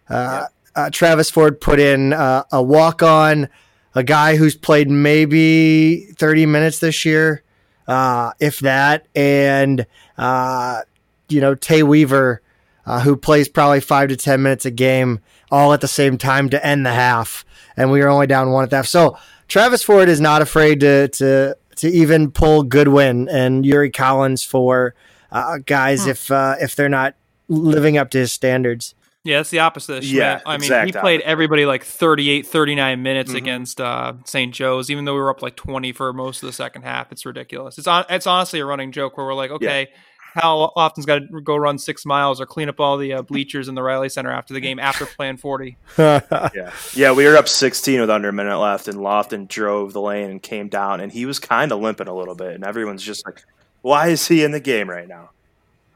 uh, 0.10 0.46
uh, 0.76 0.90
Travis 0.90 1.30
Ford 1.30 1.60
put 1.60 1.80
in 1.80 2.14
uh, 2.14 2.44
a 2.54 2.64
walk 2.64 3.04
on, 3.04 3.50
a 3.96 4.04
guy 4.04 4.36
who's 4.36 4.56
played 4.56 4.90
maybe 4.90 6.08
thirty 6.18 6.46
minutes 6.46 6.80
this 6.80 7.06
year, 7.06 7.44
uh, 7.88 8.32
if 8.40 8.60
that, 8.60 9.08
and 9.16 9.86
uh, 10.18 10.82
you 11.28 11.42
know 11.42 11.56
Tay 11.56 11.84
Weaver, 11.84 12.42
uh, 12.86 13.02
who 13.02 13.16
plays 13.16 13.48
probably 13.50 13.80
five 13.80 14.10
to 14.10 14.18
ten 14.18 14.42
minutes 14.42 14.66
a 14.66 14.72
game, 14.72 15.20
all 15.52 15.74
at 15.74 15.82
the 15.82 15.88
same 15.88 16.18
time 16.18 16.50
to 16.50 16.66
end 16.66 16.86
the 16.86 16.94
half, 16.94 17.46
and 17.76 17.92
we 17.92 18.00
were 18.00 18.10
only 18.10 18.28
down 18.28 18.52
one 18.52 18.64
at 18.64 18.70
the 18.70 18.76
half. 18.78 18.88
So 18.88 19.18
Travis 19.48 19.84
Ford 19.84 20.10
is 20.10 20.22
not 20.22 20.42
afraid 20.42 20.80
to 20.82 21.08
to 21.10 21.58
to 21.78 21.90
even 21.90 22.32
pull 22.32 22.64
Goodwin 22.64 23.28
and 23.30 23.66
Yuri 23.66 23.90
Collins 23.90 24.44
for 24.44 24.94
uh, 25.32 25.58
guys 25.66 26.06
if 26.06 26.32
uh, 26.32 26.56
if 26.62 26.76
they're 26.76 26.90
not 26.90 27.16
living 27.48 27.98
up 27.98 28.12
to 28.12 28.20
his 28.20 28.32
standards. 28.32 28.94
Yeah, 29.26 29.42
it's 29.42 29.50
the 29.50 29.60
opposite. 29.60 29.98
Of 29.98 30.04
Schmidt. 30.06 30.16
Yeah, 30.16 30.40
I 30.46 30.54
mean, 30.54 30.64
exact 30.64 30.86
he 30.88 30.92
played 30.94 31.20
opposite. 31.22 31.30
everybody 31.30 31.66
like 31.66 31.84
38, 31.84 32.48
39 32.48 33.04
minutes 33.04 33.32
Mhm. 33.34 33.38
against 33.38 33.82
uh, 33.82 34.14
St. 34.26 34.54
Joe's, 34.54 34.90
even 34.90 35.04
though 35.06 35.14
we 35.14 35.20
were 35.20 35.30
up 35.30 35.42
like 35.42 35.56
20 35.58 35.92
for 35.92 36.14
most 36.14 36.42
of 36.42 36.48
the 36.48 36.54
second 36.54 36.84
half. 36.84 37.12
It's 37.12 37.26
ridiculous. 37.26 37.78
It's 37.78 37.88
on, 37.88 38.06
it's 38.10 38.26
honestly 38.28 38.60
a 38.62 38.66
running 38.66 38.92
joke 38.94 39.18
where 39.18 39.26
we're 39.26 39.34
like, 39.34 39.52
okay, 39.52 39.90
how 40.36 40.72
often's 40.76 41.06
got 41.06 41.20
to 41.20 41.42
go 41.42 41.58
run 41.58 41.78
six 41.78 42.06
miles 42.06 42.40
or 42.40 42.46
clean 42.46 42.70
up 42.70 42.80
all 42.80 42.98
the 42.98 43.14
uh, 43.14 43.22
bleachers 43.24 43.68
in 43.68 43.76
the 43.76 43.82
Reilly 43.84 44.08
Center 44.10 44.32
after 44.32 44.54
the 44.54 44.62
game 44.62 44.80
after 44.80 45.06
playing 45.06 45.36
40? 45.38 45.76
Yeah, 45.98 46.72
yeah, 46.94 47.12
we 47.12 47.26
were 47.26 47.36
up 47.36 47.48
16 47.50 48.00
with 48.00 48.10
under 48.10 48.30
a 48.30 48.34
minute 48.34 48.58
left, 48.60 48.88
and 48.88 49.00
Lofton 49.00 49.48
drove 49.50 49.92
the 49.92 50.02
lane 50.02 50.30
and 50.30 50.42
came 50.42 50.70
down, 50.70 51.02
and 51.02 51.12
he 51.12 51.26
was 51.26 51.40
kind 51.40 51.72
of 51.74 51.80
limping 51.82 52.08
a 52.08 52.16
little 52.16 52.36
bit, 52.36 52.54
and 52.56 52.64
everyone's 52.64 53.04
just 53.04 53.26
like, 53.26 53.44
"Why 53.82 54.08
is 54.10 54.28
he 54.28 54.44
in 54.46 54.52
the 54.52 54.60
game 54.62 54.90
right 54.90 55.08
now?" 55.08 55.32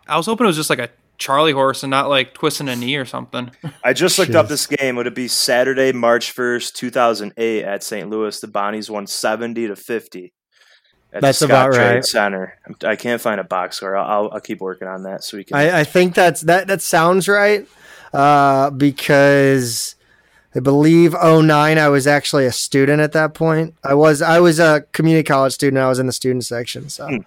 I 0.08 0.18
was 0.18 0.26
hoping 0.26 0.46
it 0.46 0.48
was 0.48 0.58
just 0.58 0.70
like 0.70 0.80
a 0.80 0.90
Charlie 1.18 1.52
horse 1.52 1.84
and 1.84 1.92
not 1.92 2.10
like 2.10 2.34
twisting 2.34 2.68
a 2.70 2.76
knee 2.76 2.96
or 2.96 3.06
something. 3.06 3.52
I 3.84 3.94
just 3.94 4.18
looked 4.20 4.36
up 4.36 4.48
this 4.48 4.68
game. 4.68 4.96
Would 4.96 5.08
it 5.08 5.16
be 5.16 5.28
Saturday, 5.28 5.92
March 5.92 6.36
1st, 6.36 6.74
2008, 6.74 7.64
at 7.64 7.84
St. 7.84 8.10
Louis? 8.10 8.40
The 8.40 8.48
Bonnies 8.48 8.90
won 8.90 9.08
70 9.08 9.68
to 9.68 9.76
50. 9.76 10.34
At 11.14 11.22
That's 11.22 11.40
the 11.40 11.46
about 11.46 11.72
Scottrade 11.72 11.94
right. 11.94 12.06
Center. 12.06 12.60
I 12.84 12.96
can't 12.96 13.22
find 13.22 13.40
a 13.40 13.44
box 13.44 13.78
score. 13.78 13.96
I'll, 13.96 14.26
I'll, 14.26 14.32
I'll 14.34 14.40
keep 14.42 14.60
working 14.60 14.88
on 14.88 15.04
that 15.04 15.24
so 15.24 15.38
we 15.38 15.44
can. 15.44 15.56
I, 15.56 15.82
I 15.82 15.84
think 15.84 16.16
that's 16.16 16.42
that 16.42 16.68
that 16.68 16.82
sounds 16.82 17.28
right 17.28 17.68
uh, 18.14 18.72
because 18.72 19.96
I 20.56 20.60
believe 20.60 21.14
09 21.14 21.78
I 21.78 21.88
was 21.90 22.08
actually 22.08 22.46
a 22.48 22.52
student 22.52 23.00
at 23.00 23.12
that 23.12 23.36
point. 23.36 23.76
I 23.84 23.94
was 23.94 24.24
I 24.24 24.40
was 24.40 24.60
a 24.60 24.86
community 24.92 25.24
college 25.24 25.54
student. 25.54 25.80
I 25.80 25.88
was 25.88 26.00
in 26.00 26.08
the 26.08 26.14
student 26.14 26.46
section. 26.46 26.90
So 26.90 27.08
Hmm. 27.08 27.18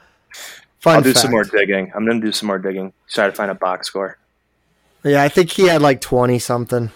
Fun 0.80 0.96
I'll 0.96 1.02
do 1.02 1.12
fact. 1.12 1.22
some 1.22 1.30
more 1.30 1.44
digging. 1.44 1.92
I'm 1.94 2.04
going 2.04 2.20
to 2.20 2.26
do 2.26 2.32
some 2.32 2.46
more 2.46 2.58
digging. 2.58 2.92
Try 3.08 3.26
to 3.26 3.32
find 3.32 3.50
a 3.50 3.54
box 3.54 3.86
score. 3.88 4.18
Yeah, 5.04 5.22
I 5.22 5.28
think 5.28 5.50
he 5.50 5.68
had 5.68 5.82
like 5.82 6.00
20 6.00 6.38
something. 6.38 6.90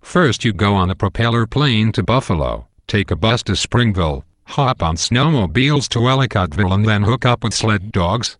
First, 0.00 0.44
you 0.44 0.52
go 0.52 0.74
on 0.74 0.90
a 0.90 0.94
propeller 0.94 1.46
plane 1.46 1.90
to 1.92 2.02
Buffalo, 2.02 2.68
take 2.86 3.10
a 3.10 3.16
bus 3.16 3.42
to 3.44 3.56
Springville, 3.56 4.24
hop 4.44 4.82
on 4.82 4.96
snowmobiles 4.96 5.88
to 5.88 5.98
Ellicottville, 6.00 6.72
and 6.72 6.86
then 6.86 7.02
hook 7.02 7.24
up 7.24 7.42
with 7.42 7.54
sled 7.54 7.90
dogs. 7.90 8.36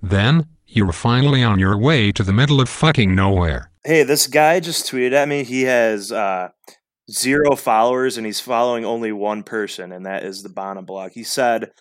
Then, 0.00 0.46
you're 0.66 0.92
finally 0.92 1.42
on 1.42 1.58
your 1.58 1.76
way 1.76 2.12
to 2.12 2.22
the 2.22 2.32
middle 2.32 2.60
of 2.60 2.68
fucking 2.68 3.14
nowhere. 3.14 3.70
Hey, 3.84 4.02
this 4.02 4.26
guy 4.26 4.60
just 4.60 4.90
tweeted 4.90 5.12
at 5.12 5.28
me. 5.28 5.42
He 5.42 5.62
has 5.62 6.12
uh, 6.12 6.50
zero 7.10 7.56
followers 7.56 8.16
and 8.16 8.24
he's 8.24 8.40
following 8.40 8.84
only 8.84 9.12
one 9.12 9.42
person, 9.42 9.92
and 9.92 10.06
that 10.06 10.24
is 10.24 10.42
the 10.42 10.48
Bonham 10.48 10.84
blog. 10.84 11.12
He 11.12 11.24
said, 11.24 11.72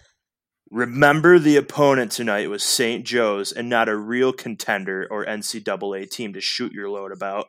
Remember 0.71 1.39
the 1.39 1.57
opponent 1.57 2.11
tonight 2.11 2.49
was 2.49 2.63
St. 2.63 3.03
Joe's 3.03 3.51
and 3.51 3.69
not 3.69 3.89
a 3.89 3.95
real 3.95 4.31
contender 4.31 5.07
or 5.09 5.25
NCAA 5.25 6.09
team 6.09 6.33
to 6.33 6.41
shoot 6.41 6.71
your 6.73 6.89
load 6.89 7.11
about. 7.11 7.47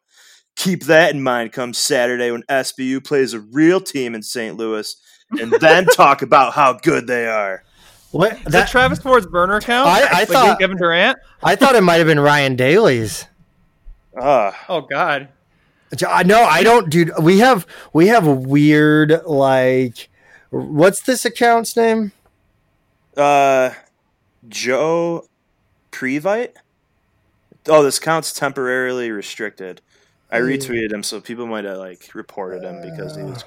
Keep 0.56 0.84
that 0.84 1.14
in 1.14 1.22
mind 1.22 1.52
come 1.52 1.74
Saturday 1.74 2.30
when 2.30 2.42
SBU 2.44 3.04
plays 3.04 3.34
a 3.34 3.40
real 3.40 3.80
team 3.80 4.14
in 4.14 4.22
St. 4.22 4.56
Louis 4.56 4.96
and 5.38 5.52
then 5.60 5.84
talk 5.94 6.22
about 6.22 6.54
how 6.54 6.72
good 6.74 7.06
they 7.06 7.26
are. 7.26 7.62
What 8.10 8.32
Is 8.32 8.42
that 8.44 8.50
that, 8.52 8.68
Travis 8.70 8.98
Ford's 9.00 9.26
burner 9.26 9.56
account? 9.56 9.86
I- 9.88 10.00
I 10.02 10.12
Like 10.20 10.28
thought- 10.28 10.58
Kevin 10.58 10.76
Durant. 10.78 11.18
I 11.42 11.56
thought 11.56 11.76
it 11.76 11.82
might 11.82 11.96
have 11.96 12.06
been 12.06 12.18
Ryan 12.20 12.56
Daly's. 12.56 13.26
Uh, 14.18 14.50
Oh 14.68 14.80
God. 14.80 15.28
I 16.08 16.22
know 16.22 16.42
I 16.42 16.62
don't 16.62 16.88
dude 16.88 17.10
we 17.20 17.38
have 17.40 17.66
we 17.92 18.06
have 18.08 18.24
weird 18.26 19.22
like 19.26 20.08
What's 20.50 21.02
this 21.02 21.24
account's 21.24 21.76
name? 21.76 22.12
Uh, 23.20 23.74
Joe 24.48 25.26
Previte. 25.92 26.54
Oh, 27.68 27.82
this 27.82 27.98
account's 27.98 28.32
temporarily 28.32 29.10
restricted. 29.10 29.80
I 30.32 30.38
retweeted 30.38 30.92
him, 30.92 31.02
so 31.02 31.20
people 31.20 31.46
might 31.46 31.64
have 31.64 31.78
like 31.78 32.14
reported 32.14 32.62
him 32.62 32.80
because 32.80 33.16
he 33.16 33.22
was. 33.22 33.44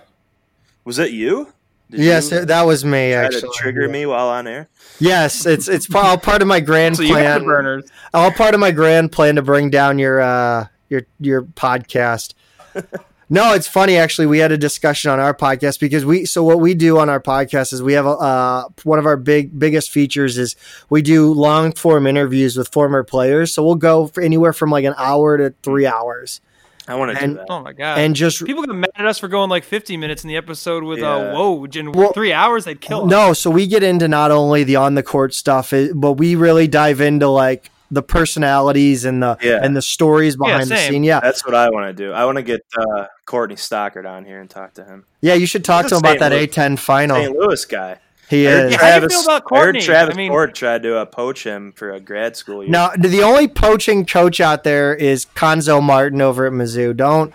Was 0.86 0.99
it 0.99 1.12
you? 1.12 1.53
Did 1.89 2.01
yes, 2.01 2.31
you 2.31 2.45
that 2.45 2.63
was 2.63 2.83
me. 2.83 3.12
try 3.13 3.23
Actually, 3.25 3.41
to 3.41 3.51
trigger 3.55 3.88
me 3.89 4.05
while 4.05 4.27
on 4.29 4.47
air. 4.47 4.67
Yes, 4.99 5.45
it's 5.45 5.67
it's 5.67 5.93
all 5.93 6.17
part 6.17 6.41
of 6.41 6.47
my 6.47 6.59
grand 6.59 6.97
So 6.97 7.03
you 7.03 7.09
got 7.09 7.17
the 7.19 7.23
plan. 7.23 7.43
burners. 7.45 7.91
all 8.13 8.31
part 8.31 8.53
of 8.53 8.59
my 8.59 8.71
grand 8.71 9.12
plan 9.12 9.36
to 9.36 9.41
bring 9.41 9.69
down 9.69 9.97
your 9.99 10.19
uh 10.21 10.67
your 10.89 11.03
your 11.19 11.43
podcast. 11.43 12.33
no, 13.29 13.53
it's 13.53 13.67
funny 13.67 13.97
actually. 13.97 14.27
We 14.27 14.39
had 14.39 14.51
a 14.51 14.57
discussion 14.57 15.09
on 15.12 15.19
our 15.19 15.33
podcast 15.33 15.79
because 15.79 16.05
we 16.05 16.25
so 16.25 16.43
what 16.43 16.59
we 16.59 16.73
do 16.73 16.97
on 16.99 17.09
our 17.09 17.19
podcast 17.21 17.73
is 17.73 17.81
we 17.81 17.93
have 17.93 18.05
a 18.05 18.09
uh 18.12 18.63
one 18.83 18.99
of 18.99 19.05
our 19.05 19.17
big 19.17 19.57
biggest 19.57 19.91
features 19.91 20.38
is 20.38 20.55
we 20.89 21.01
do 21.01 21.31
long 21.33 21.71
form 21.71 22.05
interviews 22.07 22.57
with 22.57 22.67
former 22.71 23.03
players. 23.03 23.53
So 23.53 23.63
we'll 23.63 23.75
go 23.75 24.07
for 24.07 24.21
anywhere 24.21 24.53
from 24.53 24.69
like 24.71 24.86
an 24.86 24.93
hour 24.97 25.38
to 25.38 25.53
three 25.63 25.86
hours, 25.86 26.41
I 26.88 26.95
want 26.95 27.17
to 27.17 27.27
do 27.27 27.33
that. 27.36 27.45
Oh 27.49 27.62
my 27.62 27.71
god! 27.73 27.99
and 27.99 28.13
just 28.15 28.43
people 28.45 28.63
get 28.63 28.75
mad 28.75 28.89
at 28.95 29.05
us 29.05 29.19
for 29.19 29.27
going 29.29 29.49
like 29.49 29.63
50 29.63 29.95
minutes 29.97 30.23
in 30.23 30.27
the 30.27 30.36
episode 30.36 30.83
with 30.83 30.99
Yeah. 30.99 31.15
uh 31.15 31.33
Woj 31.36 31.75
in 31.77 31.91
Well- 31.93 32.12
three 32.13 32.33
hours. 32.33 32.65
They'd 32.65 32.81
kill 32.81 33.05
us. 33.05 33.09
No, 33.09 33.33
so 33.33 33.49
we 33.49 33.67
get 33.67 33.83
into 33.83 34.07
not 34.07 34.31
only 34.31 34.63
the 34.65 34.75
on 34.75 34.95
the 34.95 35.03
court 35.03 35.33
stuff, 35.33 35.73
but 35.95 36.13
we 36.13 36.36
really 36.36 36.67
dive 36.67 36.99
into 36.99 37.29
like 37.29 37.69
the 37.93 38.01
personalities 38.03 39.06
and 39.06 39.21
the 39.21 39.38
Yeah. 39.41 39.60
and 39.62 39.75
the 39.75 39.82
stories 39.82 40.36
behind 40.36 40.69
the 40.69 40.77
scene. 40.77 41.03
Yeah, 41.03 41.19
That's 41.19 41.45
what 41.45 41.56
I 41.56 41.69
want 41.69 41.88
to 41.88 41.93
do. 41.93 42.12
I 42.12 42.25
want 42.25 42.38
to 42.38 42.41
get 42.43 42.62
uh, 42.77 43.06
Courtney 43.25 43.56
Stockard 43.56 44.06
on 44.06 44.25
here 44.25 44.41
and 44.41 44.49
talk 44.49 44.73
to 44.75 44.84
him. 44.84 45.06
yeah. 45.21 45.34
You 45.36 45.45
should 45.45 45.63
talk 45.63 45.84
He's 45.86 45.91
to 45.91 45.95
a 45.95 45.97
him 45.99 46.03
about 46.17 46.32
St. 46.32 46.51
that 46.56 46.71
A10 46.71 46.79
final. 46.79 47.15
St. 47.17 47.36
Louis 47.38 47.65
guy. 47.65 47.97
He 48.29 48.45
is. 48.47 48.71
Yeah, 48.71 48.77
how 48.79 48.99
do 48.99 49.03
you 49.03 49.10
feel 49.10 49.21
about 49.21 49.32
I 49.32 49.34
heard 49.36 49.43
Courtney? 49.43 49.82
Travis 49.82 50.15
I 50.15 50.17
mean- 50.17 50.32
Ford 50.32 50.56
tried 50.56 50.82
to 50.84 50.97
uh, 50.97 51.06
poach 51.06 51.43
him 51.45 51.71
for 51.73 51.91
a 51.91 51.99
grad 51.99 52.36
school 52.36 52.63
year. 52.63 52.71
No, 52.71 52.89
the 52.97 53.21
only 53.21 53.47
poaching 53.47 54.06
coach 54.06 54.39
out 54.41 54.63
there 54.63 54.95
is 54.95 55.25
Cuonzo 55.36 55.84
Martin 55.84 56.21
over 56.21 56.47
at 56.47 56.53
Mizzou. 56.53 56.95
Don't 56.95 57.34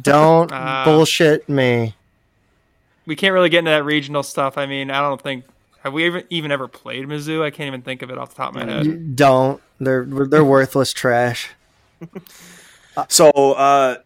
don't 0.00 0.50
Ah. 0.52 0.82
bullshit 0.86 1.48
me. 1.48 1.94
we 3.06 3.14
can't 3.14 3.32
really 3.34 3.50
get 3.50 3.60
into 3.60 3.70
that 3.70 3.84
regional 3.84 4.22
stuff. 4.24 4.58
I 4.58 4.66
mean, 4.66 4.90
I 4.90 5.00
don't 5.00 5.20
think 5.20 5.44
have 5.82 5.92
we 5.92 6.06
even, 6.06 6.24
even 6.30 6.50
ever 6.50 6.66
played 6.66 7.06
Mizzou. 7.06 7.42
I 7.42 7.50
can't 7.50 7.66
even 7.68 7.82
think 7.82 8.00
of 8.02 8.10
it 8.10 8.16
off 8.18 8.30
the 8.30 8.36
top 8.36 8.56
of 8.56 8.66
my 8.66 8.72
head. 8.72 9.14
Don't. 9.14 9.60
They're 9.80 10.04
they're 10.04 10.44
worthless 10.44 10.92
trash. 10.92 11.50
So, 13.08 13.28
uh, 13.30 13.96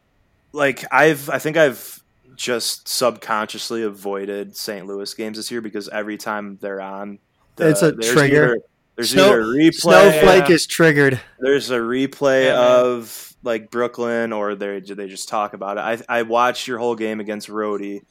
like 0.53 0.83
I've, 0.91 1.29
I 1.29 1.39
think 1.39 1.59
I've 1.59 2.03
just 2.37 2.89
subconsciously 2.89 3.83
avoided 3.83 4.57
St. 4.57 4.87
Louis 4.87 5.13
games 5.13 5.37
this 5.37 5.51
year 5.51 5.61
because 5.61 5.89
every 5.91 6.17
time 6.17 6.57
they're 6.63 6.81
on, 6.81 7.19
the- 7.57 7.69
It's 7.69 7.83
a 7.83 7.93
there's 7.93 8.11
trigger. 8.13 8.45
Either, 8.47 8.59
there's 8.97 9.11
Snow- 9.11 9.27
either 9.27 9.41
a 9.43 9.45
replay. 9.45 9.75
Snowflake 9.75 10.49
Yeah. 10.49 10.55
is 10.55 10.67
triggered. 10.67 11.21
There's 11.39 11.71
a 11.71 11.77
replay 11.79 12.47
Yeah, 12.47 12.81
of 12.81 13.35
like 13.43 13.71
Brooklyn, 13.71 14.33
or 14.33 14.55
they 14.55 14.81
they 14.81 15.07
just 15.07 15.29
talk 15.29 15.53
about 15.53 15.77
it. 15.77 16.05
I 16.09 16.21
I 16.21 16.23
watched 16.23 16.67
your 16.67 16.79
whole 16.79 16.95
game 16.97 17.21
against 17.21 17.49
Rhodey. 17.49 18.03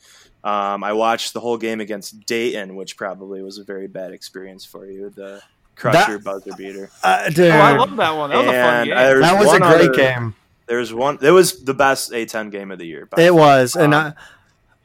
Um, 0.43 0.83
I 0.83 0.93
watched 0.93 1.33
the 1.33 1.39
whole 1.39 1.57
game 1.57 1.81
against 1.81 2.23
Dayton, 2.27 2.75
which 2.75 2.95
probably 2.97 3.41
was 3.41 3.57
a 3.57 3.63
very 3.63 3.87
bad 3.87 4.11
experience 4.11 4.63
for 4.63 4.85
you. 4.85 5.09
The 5.09 5.41
crusher 5.77 6.13
That- 6.17 6.23
buzzer 6.23 6.51
beater. 6.57 6.89
Uh, 7.03 7.29
dude, 7.29 7.51
Oh, 7.51 7.57
I 7.57 7.77
love 7.77 7.95
that 7.97 8.15
one. 8.15 8.29
That 8.31 8.37
was 8.37 8.47
a 8.47 8.51
fun 8.51 8.55
And 8.75 8.85
game. 8.89 8.97
I- 8.97 9.13
that 9.13 9.39
was 9.39 9.47
a 9.47 9.51
one 9.51 9.61
great 9.61 9.81
other- 9.89 9.93
game. 9.93 10.35
There's 10.65 10.93
one. 10.93 11.17
It 11.21 11.31
was 11.31 11.63
the 11.63 11.73
best 11.73 12.11
A10 12.11 12.49
game 12.51 12.71
of 12.71 12.79
the 12.79 12.85
year. 12.85 13.05
by 13.05 13.21
It 13.21 13.33
was, 13.33 13.75
and 13.75 13.93
Um, 13.93 14.13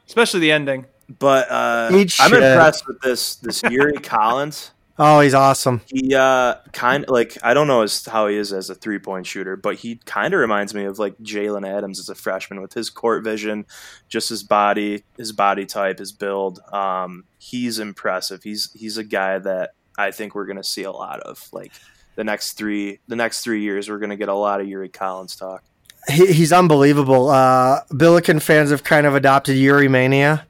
Especially 0.07 0.39
the 0.41 0.51
ending. 0.51 0.85
But 1.19 1.49
uh, 1.51 1.89
I'm 1.91 2.07
shit. 2.07 2.31
impressed 2.31 2.87
with 2.87 3.01
this 3.01 3.35
this 3.35 3.61
Yuri 3.63 3.93
Collins. 4.01 4.71
Oh, 4.99 5.19
he's 5.21 5.33
awesome. 5.33 5.81
He 5.87 6.13
uh, 6.15 6.55
kind 6.71 7.03
like 7.09 7.37
I 7.43 7.53
don't 7.53 7.67
know 7.67 7.81
as, 7.81 8.05
how 8.05 8.27
he 8.27 8.37
is 8.37 8.53
as 8.53 8.69
a 8.69 8.75
three 8.75 8.99
point 8.99 9.25
shooter, 9.25 9.55
but 9.57 9.75
he 9.75 9.99
kind 10.05 10.33
of 10.33 10.39
reminds 10.39 10.73
me 10.73 10.85
of 10.85 10.99
like 10.99 11.17
Jalen 11.17 11.67
Adams 11.67 11.99
as 11.99 12.09
a 12.09 12.15
freshman 12.15 12.61
with 12.61 12.73
his 12.73 12.89
court 12.89 13.23
vision, 13.23 13.65
just 14.07 14.29
his 14.29 14.43
body, 14.43 15.03
his 15.17 15.31
body 15.33 15.65
type, 15.65 15.99
his 15.99 16.11
build. 16.13 16.59
Um, 16.71 17.25
he's 17.39 17.79
impressive. 17.79 18.43
He's 18.43 18.71
he's 18.73 18.97
a 18.97 19.03
guy 19.03 19.39
that 19.39 19.73
I 19.97 20.11
think 20.11 20.35
we're 20.35 20.45
gonna 20.45 20.63
see 20.63 20.83
a 20.83 20.91
lot 20.91 21.19
of. 21.21 21.47
Like 21.51 21.71
the 22.15 22.23
next 22.23 22.53
three 22.53 22.99
the 23.07 23.15
next 23.15 23.41
three 23.41 23.61
years, 23.61 23.89
we're 23.89 23.99
gonna 23.99 24.17
get 24.17 24.29
a 24.29 24.33
lot 24.33 24.61
of 24.61 24.67
Yuri 24.67 24.89
Collins 24.89 25.35
talk. 25.35 25.63
He, 26.09 26.33
he's 26.33 26.51
unbelievable. 26.51 27.29
Uh, 27.29 27.81
Billiken 27.95 28.39
fans 28.39 28.71
have 28.71 28.83
kind 28.83 29.07
of 29.07 29.15
adopted 29.15 29.55
Yuri 29.55 29.87
mania, 29.87 30.45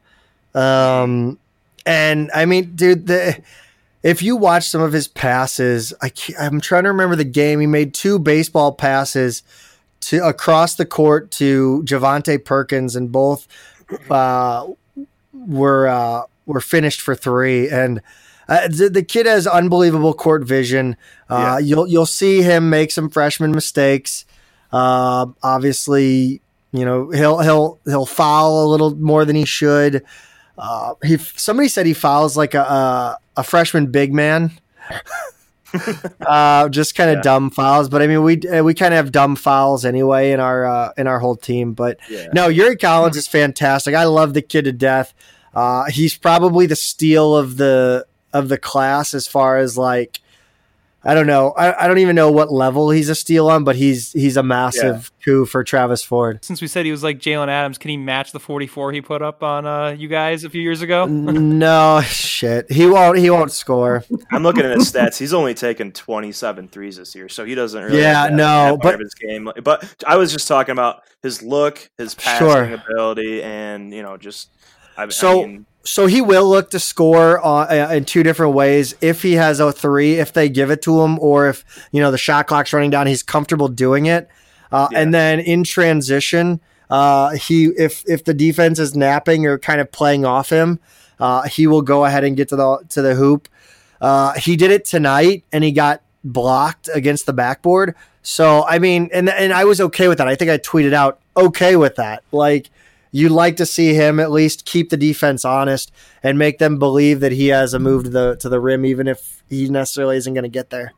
um, 0.56 1.38
and 1.86 2.32
I 2.34 2.45
mean, 2.45 2.75
dude, 2.75 3.08
the, 3.08 3.41
if 4.01 4.21
you 4.21 4.36
watch 4.36 4.67
some 4.67 4.82
of 4.82 4.93
his 4.93 5.08
passes, 5.08 5.93
I 6.01 6.12
I'm 6.39 6.60
trying 6.60 6.84
to 6.84 6.89
remember 6.89 7.15
the 7.15 7.23
game. 7.23 7.60
He 7.60 7.67
made 7.67 7.93
two 7.93 8.19
baseball 8.19 8.73
passes 8.73 9.43
to 10.01 10.25
across 10.27 10.75
the 10.75 10.86
court 10.86 11.32
to 11.32 11.84
Javonte 11.86 12.43
Perkins, 12.43 12.95
and 12.95 13.12
both 13.12 13.47
uh, 14.10 14.67
were 15.34 15.88
uh, 15.88 16.23
were 16.45 16.62
finished 16.62 17.01
for 17.01 17.15
three. 17.15 17.69
And 17.69 18.01
uh, 18.49 18.67
the, 18.67 18.89
the 18.89 19.03
kid 19.03 19.25
has 19.25 19.47
unbelievable 19.47 20.13
court 20.13 20.43
vision. 20.43 20.95
Uh, 21.29 21.60
You'll 21.63 21.88
you'll 21.88 22.06
see 22.06 22.41
him 22.41 22.69
make 22.69 22.91
some 22.91 23.10
freshman 23.10 23.51
mistakes. 23.51 24.25
Uh, 24.71 25.27
obviously, 25.41 26.41
you 26.71 26.86
know 26.86 27.10
he'll 27.12 27.39
he'll 27.39 27.79
he'll 27.86 28.06
foul 28.06 28.65
a 28.65 28.67
little 28.67 28.95
more 28.95 29.25
than 29.25 29.36
he 29.36 29.45
should. 29.45 30.03
Uh, 30.58 30.93
he 31.03 31.17
somebody 31.17 31.67
said 31.67 31.86
he 31.86 31.93
fouls 31.93 32.36
like 32.38 32.53
a 32.53 32.62
a, 32.62 33.17
a 33.38 33.43
freshman 33.43 33.88
big 33.91 34.13
man. 34.13 34.51
uh, 36.21 36.69
just 36.69 36.95
kind 36.95 37.10
of 37.10 37.17
Yeah. 37.17 37.21
dumb 37.21 37.49
fouls, 37.49 37.89
but 37.89 38.01
I 38.01 38.08
mean 38.08 38.21
we 38.23 38.39
uh, 38.47 38.63
we 38.63 38.73
kind 38.73 38.93
of 38.93 38.97
have 38.97 39.12
dumb 39.12 39.36
fouls 39.36 39.86
anyway 39.86 40.32
in 40.32 40.39
our 40.39 40.65
uh, 40.65 40.91
in 40.97 41.08
our 41.08 41.19
whole 41.19 41.36
team. 41.36 41.73
But 41.73 41.97
Yeah. 42.10 42.27
no, 42.34 42.47
Yuri 42.47 42.75
Collins 42.77 43.17
is 43.17 43.27
fantastic. 43.27 43.95
I 43.95 44.03
love 44.06 44.34
the 44.34 44.41
kid 44.41 44.65
to 44.65 44.71
death. 44.71 45.13
Uh, 45.53 45.86
he's 45.86 46.17
probably 46.17 46.65
the 46.65 46.75
steal 46.75 47.36
of 47.36 47.58
the 47.58 48.06
of 48.34 48.50
the 48.50 48.58
class 48.58 49.13
as 49.13 49.28
far 49.28 49.58
as 49.58 49.78
like 49.78 50.19
I 51.06 51.13
don't 51.15 51.28
know. 51.28 51.52
I, 51.58 51.84
I 51.84 51.88
don't 51.89 51.98
even 51.98 52.15
know 52.15 52.32
what 52.32 52.50
level 52.50 52.89
he's 52.89 53.10
a 53.10 53.15
steal 53.15 53.50
on, 53.50 53.65
but 53.65 53.76
he's 53.76 54.13
he's 54.13 54.38
a 54.38 54.43
massive 54.43 55.12
coup 55.26 55.46
for 55.46 55.62
Travis 55.62 56.02
Ford. 56.02 56.39
Since 56.46 56.62
we 56.62 56.67
said 56.67 56.86
he 56.86 56.91
was 56.91 57.04
like 57.04 57.19
Jalen 57.19 57.50
Adams, 57.50 57.78
can 57.78 57.89
he 57.89 57.98
match 57.98 58.32
the 58.32 58.39
44 58.39 58.93
he 58.93 59.02
put 59.02 59.22
up 59.22 59.43
on 59.43 59.65
uh, 59.65 59.89
you 59.89 60.08
guys 60.08 60.46
a 60.46 60.50
few 60.50 60.62
years 60.62 60.82
ago? 60.82 61.06
no 61.06 62.00
shit. 62.06 62.72
He 62.72 62.86
won't 62.86 63.17
he 63.17 63.30
won't 63.30 63.52
score. 63.52 64.06
I'm 64.32 64.43
looking 64.43 64.63
at 64.63 64.72
his 64.78 64.89
stats. 64.89 65.17
He's 65.17 65.34
only 65.34 65.54
taken 65.54 65.91
27 65.91 66.69
threes 66.69 66.96
this 66.96 67.13
year, 67.15 67.28
so 67.28 67.43
he 67.43 67.54
doesn't 67.54 67.84
really. 67.84 68.00
Yeah, 68.00 68.24
have 68.24 68.32
no, 68.34 68.78
part 68.82 68.82
but- 68.82 68.93
of 68.96 69.00
his 69.02 69.13
game. 69.13 69.50
But 69.62 70.06
I 70.08 70.15
was 70.15 70.32
just 70.32 70.48
talking 70.48 70.72
about 70.72 71.04
his 71.22 71.43
look, 71.43 71.89
his 71.98 72.15
passing 72.15 72.48
Sure. 72.48 72.74
ability, 72.76 73.43
and 73.43 73.93
you 73.93 74.04
know, 74.04 74.15
just. 74.15 74.48
I, 74.96 75.10
So- 75.10 75.43
I 75.43 75.48
mean, 75.48 75.65
So 75.86 76.06
he 76.06 76.22
will 76.22 76.48
look 76.48 76.69
to 76.72 76.80
score 76.80 77.46
uh, 77.46 77.93
in 77.93 78.06
two 78.06 78.24
different 78.24 78.54
ways. 78.54 78.96
If 79.02 79.22
he 79.22 79.34
has 79.34 79.60
a 79.60 79.72
three, 79.72 80.15
if 80.15 80.32
they 80.32 80.48
give 80.48 80.72
it 80.72 80.82
to 80.84 81.02
him, 81.02 81.19
or 81.19 81.50
if 81.50 81.65
you 81.91 82.02
know 82.02 82.10
the 82.10 82.17
shot 82.17 82.48
clock's 82.48 82.72
running 82.72 82.89
down, 82.89 83.08
he's 83.08 83.24
comfortable 83.24 83.67
doing 83.67 84.06
it. 84.06 84.30
Uh, 84.72 84.88
Yeah. 84.91 85.00
And 85.00 85.13
then 85.13 85.39
in 85.39 85.63
transition, 85.63 86.62
uh, 86.89 87.32
he 87.32 87.65
if 87.78 88.04
if 88.08 88.24
the 88.24 88.34
defense 88.34 88.80
is 88.80 88.96
napping 88.96 89.46
or 89.46 89.60
kind 89.60 89.82
of 89.82 89.91
playing 89.91 90.26
off 90.26 90.50
him, 90.50 90.80
uh, 91.19 91.43
he 91.43 91.67
will 91.67 91.82
go 91.82 92.06
ahead 92.06 92.24
and 92.24 92.38
get 92.38 92.48
to 92.50 92.56
the 92.56 92.78
to 92.89 93.02
the 93.02 93.15
hoop. 93.15 93.50
Uh, 94.00 94.34
he 94.34 94.56
did 94.56 94.72
it 94.72 94.86
tonight, 94.86 95.43
and 95.52 95.63
he 95.63 95.72
got 95.72 96.02
blocked 96.24 96.89
against 96.93 97.26
the 97.26 97.34
backboard. 97.34 97.93
So 98.22 98.65
I 98.65 98.80
mean, 98.80 99.10
and 99.12 99.30
and 99.30 99.52
I 99.52 99.65
was 99.65 99.82
okay 99.82 100.08
with 100.08 100.17
that. 100.19 100.30
I 100.30 100.36
think 100.36 100.50
I 100.50 100.58
tweeted 100.58 100.93
out 100.93 101.19
okay 101.36 101.76
with 101.76 101.96
that. 101.96 102.24
Like 102.32 102.69
you 103.13 103.30
like 103.30 103.56
to 103.58 103.65
see 103.65 103.93
him 103.93 104.19
at 104.19 104.32
least 104.32 104.65
keep 104.65 104.89
the 104.89 104.97
defense 104.97 105.45
honest 105.45 105.91
and 106.23 106.38
make 106.38 106.58
them 106.58 106.80
believe 106.80 107.19
that 107.19 107.32
he 107.32 107.49
has 107.49 107.73
a 107.73 107.80
move 107.80 108.04
to 108.06 108.10
the 108.10 108.36
to 108.38 108.49
the 108.49 108.60
rim, 108.60 108.84
even 108.84 109.08
if 109.08 109.43
he 109.47 109.69
necessarily 109.69 110.17
isn't 110.17 110.34
going 110.34 110.43
to 110.43 110.49
get 110.49 110.71
there. 110.71 110.91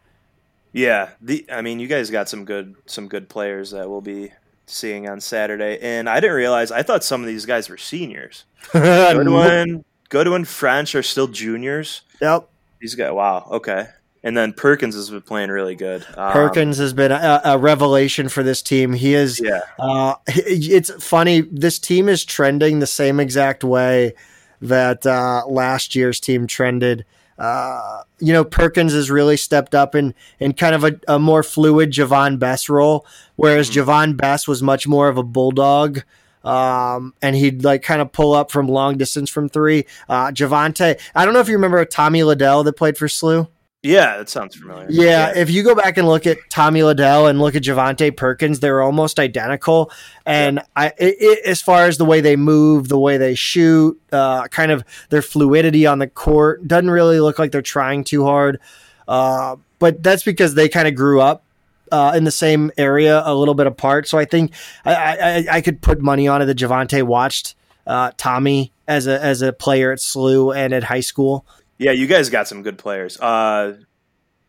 yeah, 0.72 1.10
the 1.22 1.46
I 1.52 1.62
mean, 1.62 1.80
you 1.80 1.88
guys 1.88 2.10
got 2.10 2.30
some 2.30 2.46
good 2.46 2.76
some 2.86 3.08
good 3.10 3.30
players 3.30 3.72
that 3.72 3.90
we'll 3.90 4.02
be 4.02 4.32
seeing 4.66 5.08
on 5.10 5.20
Saturday, 5.20 5.78
and 5.82 6.10
I 6.10 6.22
didn't 6.22 6.38
realize. 6.38 6.72
I 6.72 6.84
thought 6.84 7.04
some 7.04 7.22
of 7.22 7.28
these 7.28 7.46
guys 7.46 7.70
were 7.70 7.78
seniors. 7.78 8.46
Goodwin, 8.72 9.84
Goodwin, 10.10 10.46
French 10.46 10.96
are 10.96 11.04
still 11.04 11.28
juniors. 11.28 12.02
Yep. 12.22 12.50
These 12.80 12.96
guys, 12.96 13.12
wow, 13.12 13.46
okay. 13.52 13.88
And 14.26 14.36
then 14.36 14.52
Perkins 14.54 14.96
has 14.96 15.10
been 15.12 15.22
playing 15.22 15.52
really 15.52 15.76
good. 15.76 16.04
Um, 16.18 16.34
Perkins 16.34 16.80
has 16.80 16.94
been 16.94 17.12
a, 17.12 17.42
a 17.46 17.58
revelation 17.60 18.28
for 18.28 18.42
this 18.44 18.62
team. 18.62 18.92
He 18.94 19.14
is. 19.14 19.40
yeah, 19.40 19.62
Uh, 19.80 20.16
it's 20.28 20.92
funny. 21.02 21.42
This 21.42 21.78
team 21.80 22.10
is 22.10 22.26
trending 22.26 22.80
the 22.80 22.88
same 22.88 23.20
exact 23.20 23.64
way 23.64 24.16
that 24.62 25.06
uh, 25.06 25.44
last 25.48 25.96
year's 25.96 26.20
team 26.20 26.48
trended. 26.48 27.06
Uh, 27.38 28.02
you 28.20 28.34
know, 28.34 28.44
Perkins 28.44 28.94
has 28.94 29.12
really 29.12 29.38
stepped 29.38 29.76
up 29.76 29.94
in, 29.94 30.16
in 30.40 30.54
kind 30.54 30.74
of 30.74 30.84
a, 30.84 31.00
a 31.08 31.20
more 31.20 31.44
fluid 31.44 31.92
Javon 31.92 32.40
Bess 32.40 32.68
role, 32.68 33.06
whereas 33.36 33.70
Javon 33.70 34.18
Bess 34.18 34.48
was 34.48 34.64
much 34.64 34.88
more 34.88 35.08
of 35.08 35.18
a 35.18 35.24
bulldog 35.24 36.02
Um, 36.46 37.14
and 37.22 37.36
he'd 37.36 37.64
like 37.64 37.82
kind 37.84 38.02
of 38.02 38.12
pull 38.12 38.34
up 38.34 38.52
from 38.52 38.68
long 38.68 38.98
distance 38.98 39.30
from 39.30 39.50
three. 39.50 39.86
Uh, 40.08 40.28
Javonte, 40.32 41.00
I 41.14 41.26
don't 41.26 41.34
know 41.34 41.40
if 41.42 41.48
you 41.48 41.56
remember 41.56 41.84
Tommie 41.86 42.24
Liddell 42.24 42.64
that 42.64 42.74
played 42.74 42.98
for 42.98 43.08
SLU. 43.08 43.50
Yeah, 43.86 44.18
that 44.18 44.30
sounds 44.30 44.56
familiar. 44.56 44.88
Yeah, 44.90 45.34
if 45.36 45.52
you 45.52 45.62
go 45.62 45.76
back 45.76 45.98
and 45.98 46.08
look 46.08 46.26
at 46.26 46.38
Tommie 46.50 46.82
Liddell 46.82 47.28
and 47.28 47.40
look 47.40 47.54
at 47.56 47.62
Javonte 47.62 48.18
Perkins, 48.18 48.60
they're 48.60 48.82
almost 48.82 49.20
identical. 49.20 49.92
And 50.26 50.62
I, 50.76 50.88
it, 50.98 51.16
it, 51.20 51.46
as 51.46 51.62
far 51.62 51.86
as 51.86 52.00
the 52.00 52.06
way 52.06 52.20
they 52.20 52.36
move, 52.36 52.88
the 52.88 52.98
way 52.98 53.18
they 53.18 53.36
shoot, 53.36 54.02
uh, 54.12 54.48
kind 54.48 54.72
of 54.72 54.84
their 55.10 55.22
fluidity 55.22 55.86
on 55.86 56.00
the 56.00 56.08
court, 56.08 56.68
doesn't 56.68 56.90
really 56.90 57.20
look 57.20 57.38
like 57.38 57.52
they're 57.52 57.62
trying 57.62 58.04
too 58.04 58.26
hard. 58.26 58.60
Uh, 59.08 59.58
but 59.78 60.02
that's 60.02 60.24
because 60.24 60.56
they 60.56 60.68
kind 60.68 60.88
of 60.88 60.96
grew 60.96 61.22
up 61.22 61.44
uh, 61.92 62.14
in 62.16 62.24
the 62.24 62.32
same 62.32 62.72
area, 62.78 63.22
a 63.24 63.36
little 63.36 63.54
bit 63.54 63.68
apart. 63.68 64.08
So 64.08 64.18
I 64.18 64.26
think 64.26 64.52
I, 64.84 64.96
I, 64.96 65.46
I 65.58 65.62
could 65.62 65.82
put 65.82 66.02
money 66.02 66.28
on 66.28 66.42
it 66.42 66.46
that 66.46 66.58
Javonte 66.58 67.04
watched 67.04 67.54
uh, 67.86 68.12
Tommie 68.18 68.72
as 68.88 69.06
a 69.06 69.22
as 69.24 69.44
a 69.44 69.54
player 69.54 69.92
at 69.92 70.00
SLU 70.00 70.56
and 70.56 70.74
at 70.74 70.86
high 70.86 71.02
school. 71.02 71.46
Yeah, 71.78 71.92
you 71.92 72.08
guys 72.08 72.30
got 72.30 72.48
some 72.48 72.64
good 72.64 72.78
players. 72.78 73.20
Uh, 73.20 73.78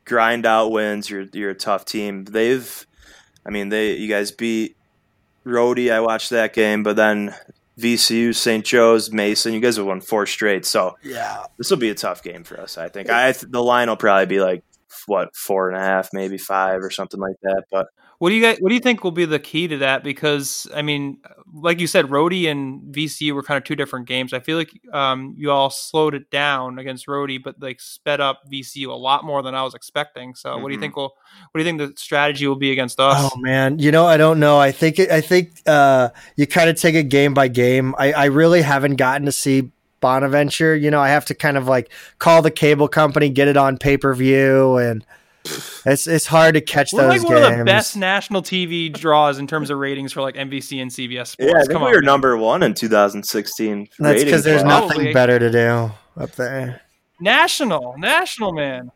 grind 0.05 0.47
out 0.47 0.71
wins. 0.71 1.11
You're 1.11 1.27
you're 1.33 1.51
a 1.51 1.55
tough 1.55 1.85
team. 1.85 2.25
They've, 2.25 2.87
I 3.45 3.51
mean, 3.51 3.69
they 3.69 3.97
you 3.97 4.09
guys 4.09 4.31
beat 4.31 4.77
Rhodey. 5.45 5.93
I 5.93 6.01
watched 6.01 6.31
that 6.31 6.53
game, 6.55 6.83
but 6.83 6.97
then 6.97 7.35
VCU, 7.79 8.35
St. 8.35 8.65
Joe's, 8.65 9.13
Mason. 9.13 9.53
You 9.53 9.61
guys 9.61 9.77
have 9.77 9.87
won 9.87 10.01
four 10.01 10.27
straight. 10.27 10.65
So 10.65 10.97
Yeah, 11.03 11.45
this 11.59 11.71
will 11.71 11.77
be 11.79 11.91
a 11.91 11.95
tough 11.95 12.23
game 12.23 12.45
for 12.45 12.61
us. 12.61 12.79
I 12.79 12.89
think. 12.89 13.11
I 13.11 13.33
the 13.33 13.63
line 13.63 13.89
will 13.89 13.97
probably 13.97 14.27
be 14.27 14.41
like 14.41 14.63
what 15.07 15.35
four 15.35 15.69
and 15.69 15.77
a 15.77 15.81
half, 15.81 16.11
maybe 16.13 16.39
five 16.39 16.83
or 16.83 16.91
something 16.91 17.21
like 17.21 17.37
that. 17.43 17.65
But 17.71 17.89
What 18.19 18.31
do 18.31 18.35
you 18.35 18.43
guys? 18.43 18.59
What 18.61 18.71
do 18.71 18.75
you 18.75 18.81
think 18.81 19.05
will 19.05 19.11
be 19.11 19.25
the 19.27 19.39
key 19.39 19.69
to 19.69 19.79
that? 19.79 20.03
Because 20.03 20.67
I 20.75 20.83
mean, 20.83 21.19
like 21.53 21.81
you 21.81 21.87
said, 21.87 22.07
Rhodey 22.07 22.51
and 22.51 22.95
VCU 22.95 23.33
were 23.35 23.43
kind 23.43 23.59
of 23.59 23.65
two 23.65 23.77
different 23.77 24.07
games. 24.07 24.33
I 24.33 24.41
feel 24.41 24.57
like 24.57 24.71
um, 24.93 25.35
you 25.37 25.51
all 25.51 25.69
slowed 25.71 26.15
it 26.15 26.31
down 26.31 26.79
against 26.79 27.07
Rhodey, 27.07 27.43
but 27.43 27.61
like 27.61 27.81
sped 27.81 28.21
up 28.21 28.43
VCU 28.51 28.89
a 28.89 28.95
lot 28.95 29.25
more 29.25 29.43
than 29.43 29.55
I 29.55 29.63
was 29.63 29.75
expecting. 29.75 30.35
So, 30.35 30.59
what 30.59 30.69
do 30.69 30.73
you 30.73 30.79
Mhm. 30.79 30.81
think 30.81 30.97
will? 30.97 31.15
What 31.53 31.59
do 31.59 31.61
you 31.61 31.65
think 31.65 31.79
the 31.79 32.01
strategy 32.01 32.47
will 32.47 32.57
be 32.57 32.73
against 32.73 32.99
us? 33.01 33.35
Oh 33.35 33.37
man, 33.37 33.79
you 33.79 33.93
know 33.93 34.07
I 34.07 34.17
don't 34.17 34.41
know. 34.41 34.59
I 34.59 34.73
think 34.73 34.99
it, 34.99 35.11
I 35.11 35.21
think 35.21 35.61
uh, 35.67 36.09
you 36.37 36.47
kind 36.47 36.71
of 36.71 36.77
take 36.77 36.95
it 36.95 37.05
game 37.05 37.35
by 37.35 37.49
game. 37.49 37.95
I, 37.99 38.13
I 38.13 38.25
really 38.27 38.63
haven't 38.63 38.97
gotten 38.97 39.27
to 39.27 39.33
see 39.33 39.71
Bonaventure. 40.01 40.75
You 40.75 40.91
know, 40.91 41.01
I 41.01 41.09
have 41.09 41.25
to 41.27 41.35
kind 41.35 41.57
of 41.57 41.67
like 41.69 41.91
call 42.19 42.43
the 42.43 42.51
cable 42.51 42.89
company, 42.89 43.29
get 43.29 43.49
it 43.49 43.57
on 43.57 43.77
pay 43.79 43.97
per 43.97 44.15
view, 44.15 44.77
and 44.79 45.05
it's 45.87 46.07
it's 46.07 46.27
hard 46.27 46.55
to 46.55 46.61
catch 46.61 46.93
We're 46.93 47.03
those 47.09 47.23
like 47.23 47.29
one 47.31 47.43
games. 47.43 47.53
of 47.53 47.59
the 47.59 47.65
best 47.65 47.97
national 47.97 48.43
TV 48.43 48.93
draws 48.93 49.39
in 49.39 49.47
terms 49.47 49.71
of 49.71 49.79
ratings 49.79 50.13
for 50.13 50.21
like 50.23 50.35
NBC 50.35 50.81
and 50.83 50.91
CBS 50.91 51.29
Sports. 51.29 51.51
yeah, 51.53 51.57
I 51.59 51.61
think 51.61 51.73
Come 51.73 51.83
we 51.83 51.89
on, 51.89 51.95
were 51.95 52.01
man. 52.01 52.07
number 52.07 52.37
one 52.37 52.63
in 52.63 52.75
2016. 52.75 53.89
That's 53.99 54.25
because 54.25 54.45
there's 54.45 54.63
ratings-wise. 54.63 54.63
Probably. 54.81 54.97
nothing 54.99 55.13
better 55.15 55.39
to 55.39 55.51
do 55.51 55.93
up 56.23 56.33
there. 56.33 56.83
national, 57.21 57.95
national 57.99 58.53
man. 58.53 58.91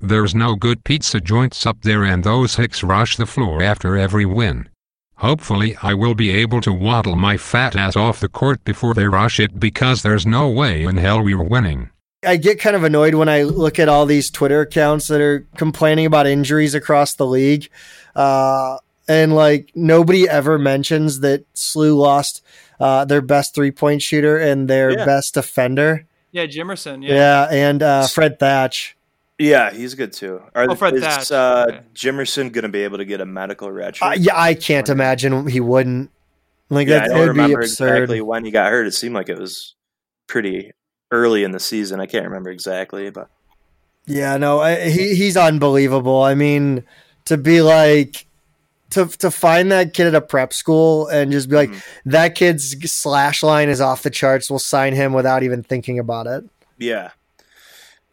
There's 0.00 0.34
no 0.34 0.56
good 0.56 0.84
pizza 0.84 1.20
joints 1.20 1.64
up 1.66 1.82
there 1.82 2.04
and 2.04 2.22
those 2.22 2.56
hicks 2.56 2.82
rush 2.82 3.16
the 3.16 3.26
floor 3.26 3.62
after 3.62 3.96
every 3.96 4.26
win. 4.26 4.68
Hopefully 5.16 5.74
I 5.82 5.94
will 5.94 6.14
be 6.14 6.30
able 6.30 6.60
to 6.60 6.72
waddle 6.72 7.16
my 7.16 7.38
fat 7.38 7.74
ass 7.74 7.96
off 7.96 8.20
the 8.20 8.28
court 8.28 8.62
before 8.64 8.92
they 8.92 9.06
rush 9.08 9.40
it 9.40 9.58
because 9.58 10.02
there's 10.02 10.26
no 10.26 10.50
way 10.50 10.82
in 10.82 10.98
hell 10.98 11.22
we're 11.22 11.42
winning. 11.42 11.88
I 12.24 12.36
get 12.36 12.58
kind 12.60 12.74
of 12.76 12.82
annoyed 12.84 13.14
when 13.14 13.28
I 13.28 13.42
look 13.42 13.78
at 13.78 13.88
all 13.88 14.06
these 14.06 14.30
Twitter 14.30 14.60
accounts 14.62 15.08
that 15.08 15.20
are 15.20 15.46
complaining 15.56 16.06
about 16.06 16.26
injuries 16.26 16.74
across 16.74 17.14
the 17.14 17.26
league. 17.26 17.68
Uh, 18.14 18.78
and 19.08 19.34
like 19.34 19.70
nobody 19.74 20.28
ever 20.28 20.58
mentions 20.58 21.20
that 21.20 21.44
SLU 21.54 21.96
lost 21.96 22.42
uh, 22.80 23.04
their 23.04 23.20
best 23.20 23.54
three 23.54 23.70
point 23.70 24.02
shooter 24.02 24.36
and 24.38 24.68
their 24.68 24.90
Yeah. 24.98 25.04
best 25.04 25.34
defender. 25.34 26.06
Yeah, 26.32 26.46
Jimerson. 26.46 27.06
Yeah. 27.06 27.14
Yeah, 27.14 27.48
and 27.50 27.82
uh, 27.82 28.06
Fred 28.08 28.38
Thatch. 28.38 28.96
Yeah, 29.38 29.70
he's 29.70 29.94
good 29.94 30.12
too. 30.12 30.42
Are, 30.54 30.66
Oh, 30.70 30.74
Fred 30.74 30.94
is 30.94 31.02
Thatch. 31.02 31.30
uh, 31.30 31.66
Okay. 31.68 31.80
Jimerson 31.94 32.50
going 32.52 32.62
to 32.62 32.68
be 32.68 32.82
able 32.84 32.98
to 32.98 33.04
get 33.04 33.20
a 33.20 33.26
medical 33.26 33.70
red 33.70 33.96
Uh, 34.00 34.14
yeah, 34.18 34.32
I 34.34 34.54
can't 34.54 34.88
imagine 34.88 35.46
he 35.46 35.60
wouldn't. 35.60 36.10
Like 36.70 36.88
Yeah, 36.88 36.96
I 36.96 36.98
that 37.00 37.08
don't 37.08 37.18
would 37.18 37.24
be 37.24 37.28
remember 37.28 37.60
absurd. 37.60 37.88
exactly 37.96 38.20
when 38.22 38.44
he 38.44 38.50
got 38.50 38.70
hurt. 38.70 38.86
It 38.86 38.92
seemed 38.94 39.14
like 39.14 39.28
it 39.28 39.38
was 39.38 39.74
pretty 40.26 40.72
early 41.10 41.44
in 41.44 41.50
the 41.52 41.60
season. 41.60 42.00
I 42.00 42.06
can't 42.06 42.24
remember 42.24 42.50
exactly, 42.50 43.10
but 43.10 43.28
Yeah, 44.06 44.36
no, 44.36 44.60
I, 44.60 44.88
he 44.88 45.14
he's 45.14 45.36
unbelievable. 45.36 46.22
I 46.22 46.34
mean, 46.34 46.84
to 47.26 47.36
be 47.36 47.60
like 47.62 48.26
to 48.90 49.06
to 49.06 49.30
find 49.30 49.70
that 49.72 49.94
kid 49.94 50.06
at 50.06 50.14
a 50.14 50.20
prep 50.20 50.52
school 50.52 51.08
and 51.08 51.32
just 51.32 51.48
be 51.48 51.56
like 51.56 51.70
Mhm. 51.70 51.82
that 52.06 52.34
kid's 52.34 52.76
slash 52.92 53.42
line 53.42 53.68
is 53.68 53.80
off 53.80 54.02
the 54.02 54.10
charts. 54.10 54.48
We'll 54.50 54.58
sign 54.60 54.94
him 54.94 55.12
without 55.12 55.42
even 55.42 55.62
thinking 55.62 55.98
about 55.98 56.26
it. 56.26 56.44
yeah, 56.78 57.10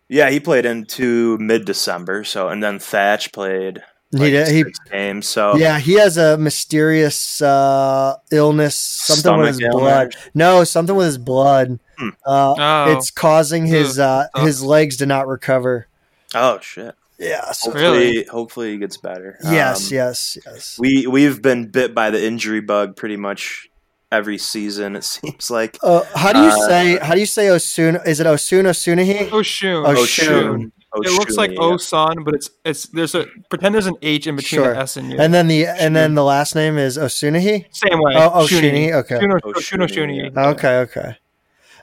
yeah, 0.10 0.29
he 0.29 0.39
played 0.39 0.65
into 0.65 1.38
mid 1.39 1.65
December. 1.65 2.23
So 2.23 2.47
and 2.49 2.63
then 2.63 2.79
Thatch 2.79 3.32
played 3.32 3.84
like, 4.21 4.32
did, 4.32 4.47
he 4.49 4.63
six 4.63 4.80
games. 4.91 5.28
So 5.28 5.56
yeah, 5.58 5.80
he 5.80 5.93
has 5.93 6.17
a 6.17 6.38
mysterious 6.38 7.41
uh, 7.41 8.15
illness, 8.32 8.76
something 8.76 9.38
with 9.38 9.47
his 9.47 9.58
Stomach 9.58 9.71
blood. 9.73 10.15
No, 10.34 10.63
something 10.63 10.95
with 10.95 11.08
his 11.08 11.17
blood. 11.17 11.80
Hmm. 11.97 12.10
Uh, 12.26 12.56
Oh. 12.58 12.97
it's 12.97 13.12
causing 13.12 13.65
his 13.65 13.99
uh, 13.99 14.28
Ugh. 14.36 14.45
his 14.45 14.63
legs 14.63 14.97
to 14.97 15.06
not 15.06 15.28
recover. 15.28 15.88
oh 16.36 16.60
shit. 16.62 16.95
Yeah. 17.19 17.52
So, 17.52 17.69
Hopefully, 17.71 17.89
Really? 17.99 18.23
hopefully 18.26 18.71
he 18.71 18.78
gets 18.80 18.97
better. 18.97 19.38
yes, 19.43 19.88
Um, 19.91 19.95
yes, 19.95 20.38
yes. 20.45 20.78
We 20.80 21.06
we've 21.08 21.41
been 21.41 21.67
bit 21.67 21.93
by 21.93 22.10
the 22.10 22.21
injury 22.23 22.60
bug 22.60 22.95
pretty 22.97 23.17
much 23.17 23.69
every 24.12 24.38
season. 24.39 24.95
It 24.95 25.04
seems 25.15 25.49
like 25.52 25.78
Uh, 25.84 26.04
how 26.15 26.34
do 26.34 26.39
you 26.39 26.49
uh, 26.49 26.67
say? 26.67 26.97
How 26.97 27.13
do 27.13 27.19
you 27.19 27.26
say 27.28 27.49
Osuna? 27.49 28.02
Is 28.06 28.19
it 28.19 28.26
Osuna 28.28 28.69
Osunahi? 28.71 29.30
Oshun. 29.30 29.86
Oh, 29.88 29.93
Oshun. 29.93 30.71
Oh, 30.95 31.01
it 31.01 31.12
looks 31.13 31.36
like 31.38 31.51
Oshun, 31.51 32.15
yeah. 32.15 32.21
But 32.23 32.36
it's 32.36 32.49
it's 32.63 32.88
there's 32.88 33.15
a 33.15 33.25
pretend 33.49 33.73
there's 33.73 33.88
an 33.88 33.95
H 34.01 34.27
in 34.27 34.36
between 34.36 34.62
Sure. 34.62 34.73
the 34.73 34.79
S 34.79 34.97
and 34.97 35.12
U. 35.12 35.17
And 35.19 35.34
then 35.34 35.47
the 35.47 35.65
and 35.65 35.95
then 35.95 36.13
the 36.13 36.23
last 36.23 36.53
name 36.56 36.77
is 36.77 36.97
Osunahi. 36.97 37.65
Same 37.73 37.99
way. 37.99 38.13
Oh, 38.15 38.32
oh, 38.34 38.45
Shuni. 38.47 38.89
Shuni, 38.89 38.93
okay. 38.93 39.15
Shuno, 39.15 39.39
Oh, 39.43 39.51
Shuno, 39.53 39.88
Shuni, 39.88 40.32
Shuni. 40.32 40.38
Okay, 40.53 40.77
okay. 40.79 41.17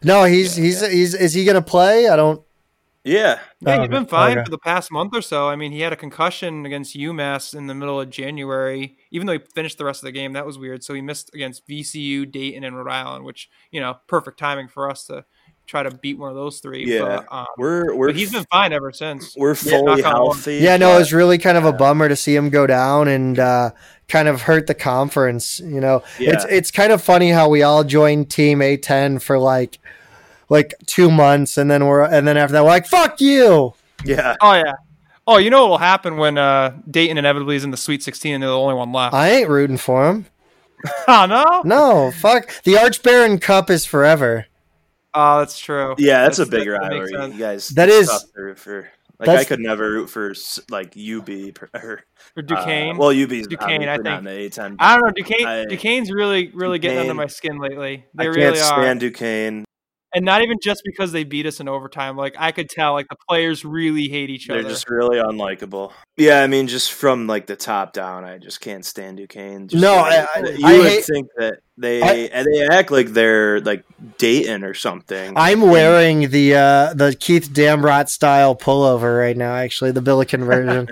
No, 0.05 0.25
he's 0.25 0.57
Yeah, 0.59 0.65
he's 0.65 0.81
he's 0.81 1.15
is 1.15 1.35
he 1.35 1.45
gonna 1.45 1.61
play? 1.63 2.09
I 2.09 2.17
don't. 2.17 2.41
Yeah, 3.03 3.39
Yeah, 3.61 3.77
Oh, 3.77 3.81
he's 3.81 3.89
been 3.89 4.05
fine 4.07 4.37
okay. 4.39 4.45
for 4.45 4.51
the 4.51 4.59
past 4.59 4.93
month 4.93 5.15
or 5.17 5.23
so. 5.23 5.49
I 5.49 5.57
mean, 5.57 5.73
he 5.73 5.81
had 5.81 5.93
a 5.93 5.97
concussion 5.97 6.67
against 6.67 6.95
UMass 6.95 7.55
in 7.55 7.67
the 7.67 7.75
middle 7.75 7.99
of 7.99 8.11
January. 8.11 8.99
Even 9.11 9.27
though 9.27 9.33
he 9.33 9.39
finished 9.55 9.79
the 9.79 9.87
rest 9.87 10.03
of 10.03 10.05
the 10.07 10.13
game, 10.13 10.35
that 10.35 10.45
was 10.45 10.59
weird. 10.59 10.85
So 10.85 10.93
he 10.93 11.01
missed 11.01 11.31
against 11.35 11.67
VCU, 11.67 12.31
Dayton, 12.31 12.63
and 12.63 12.77
Rhode 12.77 12.91
Island, 12.93 13.25
which 13.25 13.49
you 13.71 13.81
know, 13.81 13.97
perfect 14.07 14.39
timing 14.39 14.69
for 14.69 14.89
us 14.91 15.07
to 15.07 15.25
try 15.71 15.83
to 15.85 15.91
beat 15.91 16.19
one 16.19 16.29
of 16.31 16.35
those 16.35 16.59
three. 16.59 16.85
yeah. 16.87 17.21
but, 17.21 17.27
um, 17.35 17.47
we're 17.57 17.95
we're 17.95 18.09
but 18.09 18.17
he's 18.17 18.33
been 18.33 18.45
fine 18.51 18.73
ever 18.73 18.91
since. 18.93 19.37
we're 19.37 19.51
Yeah, 19.51 19.55
fully 19.55 19.83
knock 19.83 19.91
on 19.91 19.97
wood. 19.97 20.05
healthy. 20.35 20.57
Yeah, 20.57 20.77
no, 20.77 20.89
but- 20.91 20.97
it 20.97 20.99
was 20.99 21.13
really 21.13 21.39
kind 21.39 21.57
of 21.57 21.65
a 21.65 21.73
bummer 21.73 22.09
to 22.09 22.17
see 22.17 22.35
him 22.35 22.51
go 22.51 22.67
down 22.67 23.07
and 23.09 23.39
uh, 23.39 23.71
kind 24.09 24.27
of 24.29 24.43
hurt 24.43 24.67
the 24.67 24.75
conference. 24.75 25.61
You 25.61 25.81
know, 25.81 26.03
it's 26.19 26.45
Yeah. 26.45 26.51
it's 26.51 26.71
kind 26.71 26.93
of 26.93 27.01
funny 27.03 27.31
how 27.31 27.49
we 27.49 27.63
all 27.63 27.85
joined 27.85 28.31
Team 28.31 28.59
A10 28.59 29.23
for 29.23 29.39
like 29.39 29.79
like 30.49 30.75
two 30.87 31.11
months, 31.11 31.57
and 31.57 31.71
then 31.71 31.87
we're 31.87 32.03
and 32.03 32.27
then 32.27 32.37
after 32.37 32.53
that 32.55 32.65
we're 32.65 32.71
like, 32.71 32.87
"Fuck 32.87 33.21
you." 33.21 33.73
yeah. 34.05 34.35
Oh 34.41 34.55
yeah. 34.55 34.73
Oh, 35.27 35.37
you 35.37 35.49
know 35.51 35.63
what 35.63 35.71
will 35.71 35.79
happen 35.79 36.17
when 36.17 36.37
uh, 36.39 36.75
Dayton 36.91 37.17
inevitably 37.17 37.55
is 37.55 37.63
in 37.63 37.71
the 37.71 37.77
Sweet 37.77 38.03
16 38.03 38.35
and 38.35 38.43
they're 38.43 38.51
the 38.51 38.59
only 38.59 38.75
one 38.75 38.91
left? 38.91 39.15
I 39.15 39.31
ain't 39.31 39.49
rooting 39.49 39.77
for 39.77 40.09
him. 40.09 40.27
oh 41.09 41.27
no. 41.27 41.63
No, 41.65 42.11
fuck. 42.11 42.51
The 42.65 42.77
Arch 42.79 43.01
Baron 43.03 43.39
Cup 43.39 43.71
is 43.71 43.85
forever. 43.87 44.47
Oh, 45.15 45.39
that's 45.41 45.59
true. 45.59 45.95
Yeah, 45.99 46.23
that's, 46.23 46.39
a 46.39 46.47
big 46.47 46.67
that- 46.69 46.81
that 46.83 46.89
rivalry. 46.89 47.09
sense. 47.11 47.35
You 47.35 47.41
guys, 47.41 47.69
That 47.71 47.89
it's 47.89 47.99
is- 48.03 48.09
tough 48.09 48.33
to 48.35 48.43
root 48.43 48.59
for. 48.59 48.89
Like 49.19 49.27
that's- 49.27 49.45
I 49.45 49.49
could 49.49 49.61
never 49.61 49.91
root 49.91 50.09
for 50.09 50.33
like 50.71 50.95
UB 50.97 51.53
per- 51.53 51.69
or 51.75 52.01
For 52.35 52.41
Duquesne. 52.43 52.93
Uh, 52.97 52.99
well, 52.99 53.13
UB's 53.13 53.49
Duquesne, 53.49 53.87
I 53.87 53.97
think. 53.99 54.25
the 54.25 54.31
A10. 54.31 54.77
I 54.79 54.95
don't 54.97 55.05
know. 55.07 55.13
Duquesne, 55.15 55.47
I- 55.47 55.65
Duquesne's 55.67 56.11
really, 56.11 56.51
really 56.55 56.79
getting 56.79 56.99
under 57.01 57.13
my 57.15 57.27
skin 57.27 57.59
lately. 57.59 58.07
They 58.15 58.23
I 58.23 58.27
can't 58.27 58.37
really 58.37 58.61
are, 58.61 58.65
stand 58.65 59.01
Duquesne. 59.01 59.65
And 60.13 60.25
not 60.25 60.43
even 60.43 60.57
just 60.61 60.83
because 60.85 61.13
they 61.13 61.23
beat 61.23 61.47
us 61.47 61.61
in 61.61 61.69
overtime. 61.69 62.17
Like 62.17 62.35
I 62.39 62.51
could 62.51 62.69
tell, 62.69 62.95
like 62.95 63.07
the 63.09 63.17
players 63.29 63.65
really 63.65 64.09
hate 64.09 64.29
each 64.29 64.51
other. 64.51 64.61
They're 64.63 64.71
just 64.73 64.91
really 64.91 65.19
unlikable. 65.19 65.93
Yeah, 66.17 66.43
I 66.43 66.49
mean, 66.49 66.67
just 66.67 66.93
from 66.93 67.29
like 67.29 67.47
the 67.47 67.55
top 67.55 67.93
down, 67.93 68.25
I 68.25 68.39
just 68.39 68.61
can't 68.61 68.85
stand 68.85 69.19
Duquesne. 69.19 69.69
Just 69.69 69.81
No, 69.81 69.95
like- 69.97 70.13
I- 70.13 70.27
I- 70.35 70.49
you 70.51 70.67
I 70.67 70.79
would 70.79 70.87
hate- 70.89 71.05
think 71.05 71.29
that 71.39 71.59
they 71.79 72.03
I- 72.03 72.29
and 72.33 72.47
they 72.53 72.67
act 72.67 72.91
like 72.91 73.09
they're 73.11 73.61
like 73.61 73.85
Dayton 74.19 74.65
or 74.65 74.75
something. 74.75 75.33
I'm 75.37 75.61
wearing 75.63 76.31
the 76.31 76.55
uh, 76.57 76.95
the 76.95 77.15
Keith 77.15 77.51
Dambrot 77.53 78.09
style 78.09 78.57
pullover 78.57 79.17
right 79.19 79.37
now. 79.37 79.55
Actually, 79.55 79.93
the 79.93 80.03
Billiken 80.03 80.45
version. 80.45 80.89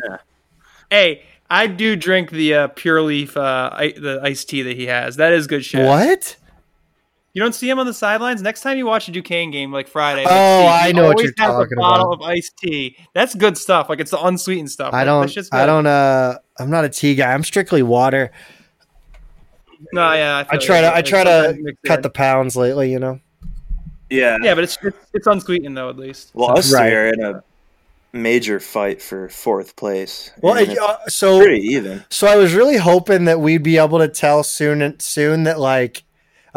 hey, 0.91 1.23
I 1.51 1.67
do 1.67 1.97
drink 1.97 2.31
the 2.31 2.55
uh, 2.55 2.69
Pure 2.69 3.03
Leaf, 3.03 3.37
uh, 3.37 3.71
I, 3.73 3.93
the 3.97 4.21
iced 4.23 4.49
tea 4.49 4.63
that 4.63 4.77
he 4.77 4.87
has. 4.87 5.17
That 5.17 5.33
is 5.33 5.47
good 5.47 5.65
shit. 5.65 5.85
what? 5.85 6.37
You 7.35 7.43
don't 7.43 7.55
see 7.55 7.69
him 7.71 7.79
on 7.79 7.87
the 7.87 7.95
sidelines. 7.95 8.43
Next 8.43 8.63
time 8.63 8.79
you 8.79 8.87
watch 8.87 9.07
a 9.09 9.13
Duquesne 9.13 9.51
game, 9.51 9.73
like 9.73 9.87
Friday, 9.87 10.25
like, 10.25 10.33
Oh, 10.33 10.61
see, 10.63 10.67
I 10.89 10.93
know 10.93 11.07
what 11.09 11.19
you're 11.23 11.33
has 11.39 11.47
talking 11.49 11.77
a 11.79 11.81
bottle 11.81 12.13
about. 12.13 12.25
of 12.25 12.31
iced 12.31 12.57
tea. 12.57 12.97
That's 13.15 13.35
good 13.35 13.57
stuff. 13.59 13.89
Like 13.89 14.01
it's 14.01 14.11
the 14.11 14.21
unsweetened 14.25 14.71
stuff. 14.71 14.93
I 14.95 15.05
don't. 15.05 15.29
shit's 15.31 15.49
I 15.53 15.67
don't. 15.67 15.87
Uh, 15.87 16.39
I'm 16.59 16.71
not 16.71 16.85
a 16.85 16.89
tea 16.89 17.15
guy. 17.15 17.33
I'm 17.33 17.45
strictly 17.45 17.83
water. 17.83 18.33
No, 19.93 20.13
yeah. 20.13 20.39
I 20.39 20.45
feel 20.45 20.61
try 20.61 20.77
you. 20.77 20.83
to 20.83 20.95
I 20.97 21.03
try 21.03 21.25
to 21.25 21.75
cut 21.87 21.99
in. 21.99 22.03
the 22.03 22.11
pounds 22.11 22.57
lately. 22.57 22.91
You 22.91 22.99
know. 22.99 23.21
Yeah. 24.11 24.39
Yeah, 24.43 24.55
but 24.55 24.65
it's 24.65 24.79
it's, 24.83 24.97
it's 25.15 25.27
unsweetened 25.27 25.77
though, 25.77 25.91
at 25.91 25.97
least. 25.97 26.31
Well, 26.35 26.57
us 26.59 26.73
right. 26.73 26.93
are 26.93 27.09
in 27.13 27.23
a 27.23 27.45
major 28.13 28.59
fight 28.59 29.01
for 29.03 29.29
fourth 29.29 29.77
place. 29.77 30.33
Well, 30.41 30.57
it- 30.57 30.77
uh, 30.79 30.97
so 31.09 31.39
pretty 31.39 31.61
even. 31.67 32.05
So 32.09 32.27
I 32.27 32.37
was 32.37 32.55
really 32.55 32.79
hoping 32.79 33.27
that 33.27 33.41
we'd 33.41 33.63
be 33.63 33.77
able 33.77 33.99
to 33.99 34.09
tell 34.09 34.43
soon 34.43 34.99
soon 34.99 35.45
that 35.45 35.61
like 35.61 36.03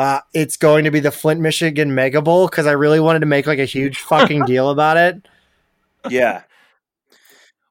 uh, 0.02 0.22
it's 0.34 0.58
going 0.58 0.86
to 0.86 0.92
be 0.92 1.00
the 1.00 1.12
Flint, 1.12 1.40
Michigan 1.40 1.94
Mega 1.94 2.24
Bowl 2.24 2.48
because 2.48 2.66
I 2.66 2.72
really 2.72 3.00
wanted 3.00 3.20
to 3.20 3.28
make 3.28 3.46
like 3.46 3.60
a 3.60 3.66
huge 3.66 4.00
fucking 4.00 4.46
deal 4.46 4.72
about 4.72 4.98
it. 4.98 5.28
Yeah. 6.10 6.42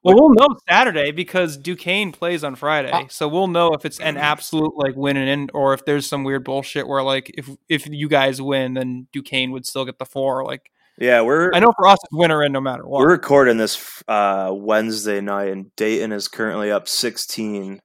Well, 0.01 0.15
we'll 0.15 0.33
know 0.33 0.55
Saturday 0.67 1.11
because 1.11 1.57
Duquesne 1.57 2.13
plays 2.13 2.43
on 2.43 2.55
Friday, 2.55 2.89
Uh, 2.89 3.03
so 3.09 3.27
we'll 3.27 3.49
know 3.49 3.73
if 3.73 3.85
it's 3.85 3.99
an 3.99 4.15
absolute 4.15 4.71
like 4.77 4.95
win 4.95 5.17
and 5.17 5.29
in, 5.29 5.49
or 5.53 5.73
if 5.73 5.83
there's 5.83 6.07
some 6.07 6.23
weird 6.23 6.45
bullshit 6.45 6.87
where 6.87 7.03
like 7.03 7.29
if 7.37 7.49
if 7.67 7.85
you 7.85 8.07
guys 8.07 8.41
win, 8.41 8.75
then 8.75 9.07
Duquesne 9.11 9.51
would 9.51 9.65
still 9.65 9.83
get 9.83 9.99
the 9.99 10.05
four. 10.05 10.45
Like 10.45 10.71
Yeah, 10.97 11.21
we're 11.21 11.51
I 11.53 11.59
know 11.59 11.73
for 11.77 11.87
us, 11.87 11.99
it's 12.03 12.13
win 12.13 12.31
or 12.31 12.43
in 12.43 12.53
no 12.53 12.61
matter 12.61 12.87
what. 12.87 13.01
we're 13.01 13.11
recording 13.11 13.57
this 13.57 14.01
uh, 14.07 14.51
Wednesday 14.53 15.19
night, 15.19 15.49
and 15.49 15.75
Dayton 15.75 16.13
is 16.13 16.29
currently 16.29 16.71
up 16.71 16.87
16 16.87 17.81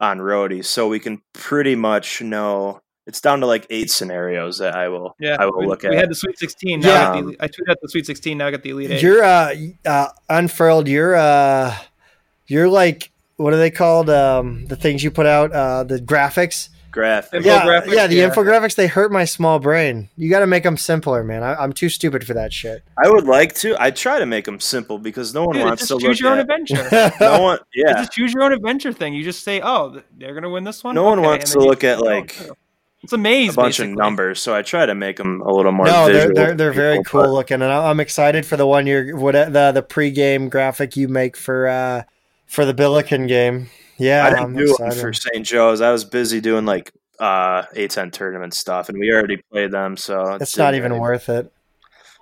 on 0.00 0.18
Rhodey, 0.18 0.64
so 0.64 0.88
we 0.88 0.98
can 0.98 1.22
pretty 1.32 1.76
much 1.76 2.20
know 2.20 2.80
it's 3.08 3.20
down 3.20 3.40
to 3.40 3.46
like 3.46 3.66
eight 3.70 3.90
scenarios 3.90 4.58
that 4.58 4.76
I 4.76 4.88
will 4.88 5.16
yeah, 5.18 5.36
I 5.40 5.46
will 5.46 5.58
we, 5.60 5.66
look 5.66 5.82
we 5.82 5.88
at. 5.88 5.90
We 5.92 5.96
had 5.96 6.10
the 6.10 6.14
Sweet 6.14 6.38
Sixteen. 6.38 6.80
Now 6.80 6.88
Yeah. 6.88 6.94
I, 6.94 7.04
got 7.04 7.12
the, 7.14 7.18
elite- 7.20 7.36
I 7.40 7.48
tweeted 7.48 7.70
out 7.70 7.76
the 7.82 7.88
Sweet 7.88 8.06
Sixteen. 8.06 8.38
Now 8.38 8.46
I 8.46 8.50
got 8.52 8.62
the 8.62 8.70
Elite 8.70 8.90
Eight. 8.92 9.02
You're 9.02 9.24
uh, 9.24 9.54
uh 9.84 10.08
unfurled. 10.28 10.86
You're 10.86 11.16
uh, 11.16 11.74
you're 12.46 12.68
like 12.68 13.10
what 13.36 13.54
are 13.54 13.56
they 13.56 13.70
called? 13.70 14.10
Um, 14.10 14.66
the 14.66 14.76
things 14.76 15.02
you 15.02 15.10
put 15.10 15.26
out, 15.26 15.52
uh, 15.52 15.84
the 15.84 15.98
graphics. 15.98 16.68
Graph. 16.90 17.28
Yeah, 17.32 17.82
yeah, 17.86 18.06
the 18.06 18.16
Yeah. 18.16 18.30
infographics. 18.30 18.74
They 18.74 18.88
hurt 18.88 19.12
my 19.12 19.24
small 19.24 19.58
brain. 19.60 20.08
You 20.16 20.28
got 20.28 20.40
to 20.40 20.46
make 20.46 20.64
them 20.64 20.76
simpler, 20.76 21.22
man. 21.22 21.42
I, 21.44 21.54
I'm 21.54 21.72
too 21.72 21.88
stupid 21.88 22.26
for 22.26 22.34
that 22.34 22.52
shit. 22.52 22.82
I 23.02 23.08
would 23.08 23.26
like 23.26 23.54
to. 23.56 23.76
I 23.80 23.90
try 23.90 24.18
to 24.18 24.26
make 24.26 24.46
them 24.46 24.58
simple 24.58 24.98
because 24.98 25.34
no 25.34 25.44
one 25.44 25.54
Dude, 25.54 25.64
wants 25.66 25.82
just 25.82 25.88
to 25.90 25.94
look 25.96 26.02
choose 26.04 26.20
your 26.20 26.32
own 26.32 26.38
adventure. 26.38 27.12
No 27.20 27.42
one, 27.42 27.58
It's 27.72 28.00
yeah. 28.00 28.04
choose 28.06 28.32
your 28.32 28.42
own 28.42 28.52
adventure 28.52 28.92
thing. 28.92 29.14
You 29.14 29.22
just 29.22 29.44
say, 29.44 29.60
"Oh, 29.62 30.02
they're 30.16 30.34
gonna 30.34 30.50
win 30.50 30.64
this 30.64 30.82
one." 30.82 30.94
No 30.94 31.04
one 31.04 31.22
wants 31.22 31.52
and 31.52 31.62
to 31.62 31.68
look 31.68 31.84
at 31.84 32.00
like 32.00 32.32
through. 32.32 32.56
It's 33.02 33.12
a 33.12 33.18
maze, 33.18 33.52
a 33.52 33.56
bunch 33.56 33.76
basically. 33.78 33.92
of 33.92 33.98
numbers, 33.98 34.42
so 34.42 34.54
I 34.54 34.62
try 34.62 34.84
to 34.84 34.94
make 34.94 35.16
them 35.18 35.40
a 35.42 35.52
little 35.52 35.70
more. 35.72 35.86
no, 35.86 36.12
they're 36.12 36.32
they're 36.34 36.54
they're 36.54 36.72
very 36.72 36.98
people, 36.98 37.22
cool 37.22 37.32
looking, 37.32 37.62
and 37.62 37.70
I- 37.72 37.90
I'm 37.90 38.00
excited 38.00 38.44
for 38.44 38.56
the 38.56 38.66
one 38.66 38.86
you're 38.88 39.16
what 39.16 39.32
the 39.32 39.70
the 39.72 39.82
pregame 39.82 40.50
graphic 40.50 40.96
you 40.96 41.06
make 41.08 41.36
for 41.36 41.68
uh 41.68 42.02
for 42.46 42.64
the 42.64 42.74
Billiken 42.74 43.26
game. 43.28 43.68
Yeah, 43.98 44.24
I 44.26 44.30
didn't 44.30 44.44
I'm 44.44 44.56
do 44.56 44.74
one 44.78 44.88
excited. 44.88 45.00
for 45.00 45.12
St. 45.12 45.46
Joe's. 45.46 45.80
I 45.80 45.92
was 45.92 46.04
busy 46.04 46.40
doing 46.40 46.64
like 46.66 46.92
uh 47.20 47.62
A10 47.74 48.10
tournament 48.12 48.54
stuff, 48.54 48.88
and 48.88 48.98
we 48.98 49.12
already 49.12 49.36
played 49.52 49.70
them, 49.70 49.96
so 49.96 50.34
It's 50.40 50.56
not 50.56 50.74
even 50.74 50.90
really- 50.92 51.00
worth 51.00 51.28
it. 51.28 51.52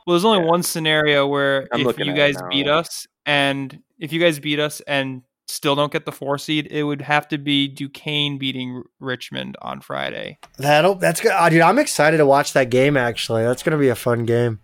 Well, 0.07 0.15
there's 0.15 0.25
only 0.27 0.41
Yeah. 0.45 0.51
one 0.51 0.63
scenario 0.63 1.27
where 1.27 1.67
I'm 1.73 1.87
if 1.89 1.99
you 1.99 2.13
guys 2.13 2.37
beat 2.51 2.69
us, 2.69 3.07
and 3.25 3.79
if 3.99 4.13
you 4.13 4.21
guys 4.21 4.39
beat 4.41 4.61
us 4.61 4.81
and 4.87 5.23
still 5.47 5.75
don't 5.75 5.93
get 5.93 6.05
the 6.05 6.13
four 6.13 6.39
seed, 6.39 6.67
it 6.71 6.83
would 6.83 7.03
have 7.03 7.29
to 7.29 7.39
be 7.39 7.69
Duquesne 7.69 8.39
beating 8.39 8.83
Richmond 9.01 9.57
on 9.63 9.81
Friday. 9.81 10.39
That'll 10.59 10.95
that's 10.95 11.21
good, 11.21 11.33
oh, 11.33 11.37
uh, 11.37 11.49
dude. 11.49 11.61
I'm 11.61 11.79
excited 11.79 12.19
to 12.19 12.27
watch 12.27 12.53
that 12.53 12.71
game. 12.71 12.97
Actually, 12.97 13.45
that's 13.45 13.63
gonna 13.63 13.79
be 13.79 13.89
a 13.89 13.95
fun 13.95 14.25
game. 14.25 14.61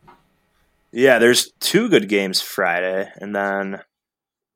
Yeah, 0.92 1.18
there's 1.18 1.51
two 1.61 1.88
good 1.88 2.09
games 2.09 2.42
Friday, 2.42 3.11
and 3.16 3.35
then, 3.35 3.81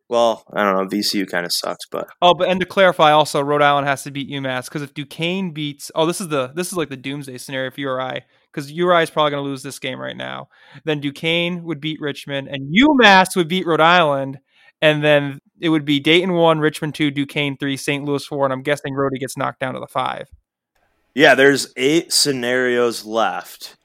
well, 0.08 0.44
I 0.52 0.62
don't 0.62 0.74
know. 0.74 0.86
VCU 0.86 1.28
kind 1.30 1.46
of 1.46 1.52
sucks, 1.52 1.86
but 1.90 2.08
Oh, 2.20 2.34
but 2.34 2.48
and 2.48 2.60
to 2.60 2.66
clarify, 2.66 3.12
also 3.12 3.40
Rhode 3.40 3.62
Island 3.62 3.86
has 3.86 4.02
to 4.02 4.10
beat 4.10 4.30
UMass 4.30 4.66
because 4.66 4.82
if 4.82 4.92
Duquesne 4.92 5.52
beats, 5.52 5.90
oh, 5.94 6.06
this 6.06 6.20
is 6.20 6.28
the 6.28 6.48
this 6.54 6.68
is 6.68 6.74
like 6.74 6.90
the 6.90 6.96
doomsday 6.96 7.38
scenario 7.38 7.70
for 7.70 7.80
URI 7.80 8.22
because 8.52 8.70
URI 8.70 9.02
is 9.02 9.10
probably 9.10 9.30
going 9.30 9.44
to 9.44 9.48
lose 9.48 9.62
this 9.62 9.78
game 9.78 10.00
right 10.00 10.16
now. 10.16 10.48
Then 10.84 11.00
Duquesne 11.00 11.62
would 11.64 11.80
beat 11.80 12.00
Richmond, 12.00 12.48
and 12.48 12.74
UMass 12.74 13.36
would 13.36 13.48
beat 13.48 13.66
Rhode 13.66 13.80
Island, 13.80 14.38
and 14.82 15.02
then 15.02 15.40
it 15.60 15.68
would 15.70 15.84
be 15.84 16.00
Dayton 16.00 16.32
one, 16.34 16.58
Richmond 16.58 16.94
two, 16.94 17.10
Duquesne 17.10 17.56
three, 17.56 17.76
St. 17.76 18.04
Louis 18.04 18.24
four, 18.24 18.44
and 18.44 18.52
I'm 18.52 18.62
guessing 18.62 18.94
Rhodey 18.94 19.18
gets 19.18 19.36
knocked 19.36 19.60
down 19.60 19.74
to 19.74 19.80
the 19.80 19.86
five. 19.86 20.28
yeah, 21.14 21.34
there's 21.34 21.72
eight 21.76 22.12
scenarios 22.12 23.04
left. 23.04 23.76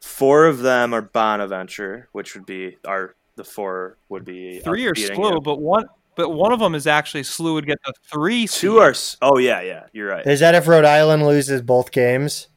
Four 0.00 0.46
of 0.46 0.60
them 0.60 0.92
are 0.94 1.02
Bonaventure, 1.02 2.08
which 2.12 2.34
would 2.34 2.46
be 2.46 2.76
our 2.86 3.14
the 3.36 3.44
four 3.44 3.96
would 4.08 4.24
be 4.24 4.60
Three 4.60 4.86
are 4.86 4.92
beating 4.92 5.16
SLU, 5.18 5.34
you. 5.34 5.40
but 5.40 5.60
one 5.60 5.86
but 6.16 6.30
one 6.30 6.52
of 6.52 6.58
them 6.58 6.74
is 6.74 6.86
actually 6.86 7.22
SLU 7.22 7.54
would 7.54 7.66
get 7.66 7.78
the 7.84 7.94
three. 8.10 8.42
Two 8.46 8.46
seed. 8.46 8.78
are. 8.78 8.94
Oh 9.22 9.38
yeah, 9.38 9.60
yeah, 9.62 9.86
you're 9.92 10.08
right. 10.08 10.26
Is 10.26 10.40
that 10.40 10.54
if 10.54 10.66
Rhode 10.66 10.84
Island 10.84 11.24
loses 11.26 11.62
both 11.62 11.92
games? 11.92 12.48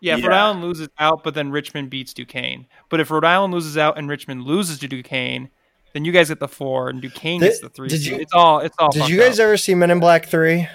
Yeah, 0.00 0.16
if 0.16 0.24
Rhode 0.24 0.32
Island 0.32 0.62
loses 0.62 0.88
out, 0.98 1.24
but 1.24 1.34
then 1.34 1.50
Richmond 1.50 1.90
beats 1.90 2.14
Duquesne. 2.14 2.66
But 2.88 3.00
if 3.00 3.10
Rhode 3.10 3.24
Island 3.24 3.52
loses 3.52 3.76
out 3.76 3.98
and 3.98 4.08
Richmond 4.08 4.44
loses 4.44 4.78
to 4.78 4.88
Duquesne, 4.88 5.50
then 5.92 6.04
you 6.04 6.12
guys 6.12 6.28
get 6.28 6.40
the 6.40 6.48
four 6.48 6.88
and 6.88 7.00
Duquesne 7.00 7.40
Did- 7.40 7.46
gets 7.48 7.60
the 7.60 7.68
three. 7.68 7.88
did 7.88 8.04
you- 8.04 8.16
it's 8.16 8.32
all 8.32 8.60
it's 8.60 8.76
all. 8.78 8.90
Did 8.90 9.08
you 9.08 9.18
guys 9.18 9.38
up. 9.40 9.44
ever 9.44 9.56
see 9.56 9.74
Men 9.74 9.90
in 9.90 10.00
Black 10.00 10.26
Three? 10.26 10.68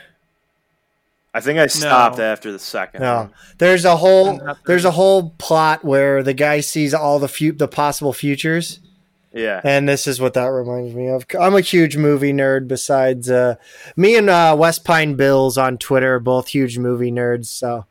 I 1.36 1.40
think 1.42 1.58
I 1.58 1.66
stopped 1.68 2.20
No. 2.20 2.24
after 2.26 2.52
the 2.52 2.60
second. 2.60 3.02
No. 3.02 3.30
There's 3.58 3.86
a 3.86 3.96
whole 3.98 4.38
Not 4.38 4.58
there's 4.68 4.86
a 4.86 4.92
whole 4.92 5.32
plot 5.40 5.84
where 5.84 6.22
the 6.22 6.34
guy 6.36 6.60
sees 6.60 6.94
all 6.94 7.18
the 7.18 7.28
fu- 7.28 7.54
the 7.54 7.68
possible 7.68 8.14
futures, 8.14 8.80
Yeah. 9.34 9.60
and 9.64 9.90
this 9.90 10.06
is 10.06 10.22
what 10.22 10.36
that 10.36 10.46
reminds 10.46 10.94
me 10.94 11.10
of. 11.10 11.26
I'm 11.40 11.56
a 11.56 11.62
huge 11.62 11.98
movie 11.98 12.34
nerd. 12.34 12.68
Besides, 12.68 13.32
uh, 13.32 13.56
me 13.96 14.16
and 14.16 14.30
uh, 14.30 14.56
West 14.60 14.84
Pine 14.86 15.16
Bills 15.16 15.58
on 15.58 15.80
Twitter 15.80 16.16
are 16.16 16.20
both 16.20 16.50
huge 16.50 16.78
movie 16.78 17.12
nerds. 17.12 17.46
So 17.48 17.86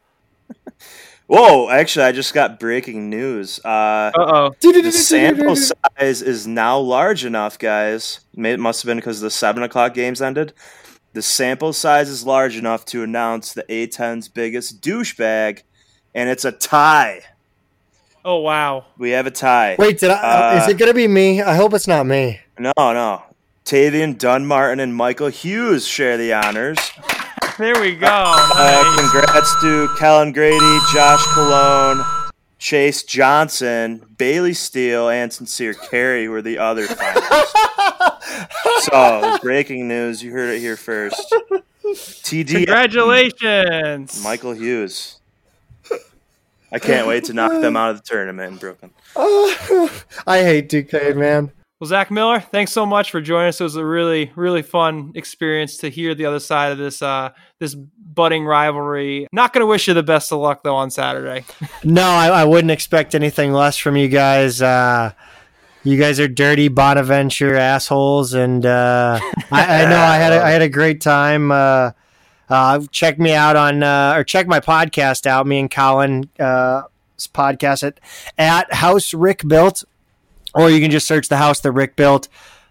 Whoa! 1.26 1.70
Actually, 1.70 2.06
I 2.06 2.12
just 2.12 2.34
got 2.34 2.60
breaking 2.60 3.08
news. 3.08 3.60
Uh, 3.64 3.68
Uh 3.68 4.10
oh. 4.18 4.54
the 4.60 4.92
sample 4.92 5.56
size 5.56 6.20
is 6.22 6.46
now 6.46 6.78
large 6.78 7.24
enough, 7.24 7.58
guys. 7.58 8.20
It 8.36 8.60
must 8.60 8.82
have 8.82 8.88
been 8.88 8.98
because 8.98 9.20
the 9.20 9.30
seven 9.30 9.62
o'clock 9.62 9.94
games 9.94 10.20
ended. 10.20 10.52
The 11.14 11.22
sample 11.22 11.72
size 11.72 12.08
is 12.08 12.24
large 12.26 12.56
enough 12.56 12.84
to 12.86 13.02
announce 13.02 13.52
the 13.52 13.64
A10's 13.64 14.28
biggest 14.28 14.80
douchebag, 14.80 15.62
and 16.14 16.28
it's 16.28 16.44
a 16.44 16.52
tie. 16.52 17.20
Oh 18.24 18.38
wow. 18.40 18.86
We 18.98 19.10
have 19.10 19.26
a 19.26 19.30
tie. 19.30 19.76
Wait, 19.78 19.98
did 19.98 20.10
I? 20.10 20.54
Uh, 20.56 20.62
is 20.62 20.68
it 20.68 20.78
gonna 20.78 20.94
be 20.94 21.08
me? 21.08 21.42
I 21.42 21.54
hope 21.54 21.74
it's 21.74 21.88
not 21.88 22.06
me. 22.06 22.40
No, 22.58 22.72
no. 22.78 23.22
Tavian 23.64 24.18
Dunn-Martin 24.18 24.80
and 24.80 24.94
Michael 24.94 25.28
Hughes 25.28 25.86
share 25.86 26.16
the 26.16 26.32
honors. 26.32 26.78
There 27.58 27.78
we 27.80 27.94
go. 27.94 28.06
Uh, 28.06 28.82
Nice. 28.96 29.10
congrats 29.12 29.60
to 29.62 29.88
Kellen 29.98 30.32
Grady, 30.32 30.78
Josh 30.92 31.22
Cologne, 31.34 32.02
Chase 32.58 33.02
Johnson, 33.02 34.04
Bailey 34.16 34.54
Steele, 34.54 35.08
and 35.08 35.32
Sincere 35.32 35.74
Carry 35.74 36.28
were 36.28 36.42
the 36.42 36.58
other 36.58 36.86
finalists. 36.86 37.52
so, 38.90 39.38
breaking 39.42 39.86
news, 39.86 40.22
you 40.22 40.32
heard 40.32 40.50
it 40.54 40.60
here 40.60 40.76
first. 40.76 41.34
TD 41.84 42.48
Congratulations, 42.56 44.22
Michael 44.24 44.52
Hughes. 44.52 45.20
I 46.72 46.78
can't 46.78 47.06
wait 47.06 47.24
to 47.24 47.34
knock 47.34 47.52
them 47.52 47.76
out 47.76 47.90
of 47.90 47.96
the 47.98 48.02
tournament 48.02 48.52
in 48.52 48.58
Brooklyn. 48.58 48.90
I 50.26 50.38
hate 50.42 50.70
Duquesne, 50.70 51.18
man. 51.18 51.52
Well, 51.82 51.88
Zach 51.88 52.12
Miller, 52.12 52.38
thanks 52.38 52.70
so 52.70 52.86
much 52.86 53.10
for 53.10 53.20
joining 53.20 53.48
us. 53.48 53.60
It 53.60 53.64
was 53.64 53.74
a 53.74 53.84
really, 53.84 54.30
really 54.36 54.62
fun 54.62 55.10
experience 55.16 55.78
to 55.78 55.90
hear 55.90 56.14
the 56.14 56.26
other 56.26 56.38
side 56.38 56.70
of 56.70 56.78
this 56.78 57.02
uh, 57.02 57.30
this 57.58 57.74
budding 57.74 58.44
rivalry. 58.44 59.26
Not 59.32 59.52
going 59.52 59.62
to 59.62 59.66
wish 59.66 59.88
you 59.88 59.94
the 59.94 60.04
best 60.04 60.30
of 60.30 60.38
luck 60.38 60.62
though 60.62 60.76
on 60.76 60.92
Saturday. 60.92 61.44
No, 61.82 62.04
I, 62.04 62.28
I 62.28 62.44
wouldn't 62.44 62.70
expect 62.70 63.16
anything 63.16 63.52
less 63.52 63.76
from 63.76 63.96
you 63.96 64.06
guys. 64.06 64.62
Uh, 64.62 65.10
you 65.82 65.98
guys 65.98 66.20
are 66.20 66.28
dirty 66.28 66.68
Bonaventure 66.68 67.56
assholes, 67.56 68.32
and 68.32 68.64
uh, 68.64 69.18
I, 69.50 69.84
know 69.86 69.98
I 69.98 70.18
had 70.18 70.32
a, 70.32 70.40
I 70.40 70.50
had 70.50 70.62
a 70.62 70.68
great 70.68 71.00
time. 71.00 71.50
Uh, 71.50 71.90
uh, 72.48 72.80
check 72.92 73.18
me 73.18 73.32
out 73.32 73.56
on 73.56 73.82
uh, 73.82 74.14
or 74.14 74.22
check 74.22 74.46
my 74.46 74.60
podcast 74.60 75.26
out. 75.26 75.48
Me 75.48 75.58
and 75.58 75.68
Colin 75.68 76.30
uh, 76.38 76.82
podcast 77.18 77.84
at 77.84 77.98
at 78.38 78.72
House 78.72 79.12
Rick 79.12 79.42
Built, 79.48 79.82
or 80.54 80.70
you 80.70 80.80
can 80.80 80.90
just 80.90 81.06
search 81.06 81.28
the 81.28 81.36
house 81.36 81.60
that 81.60 81.72
Rick 81.72 81.96
built. 81.96 82.28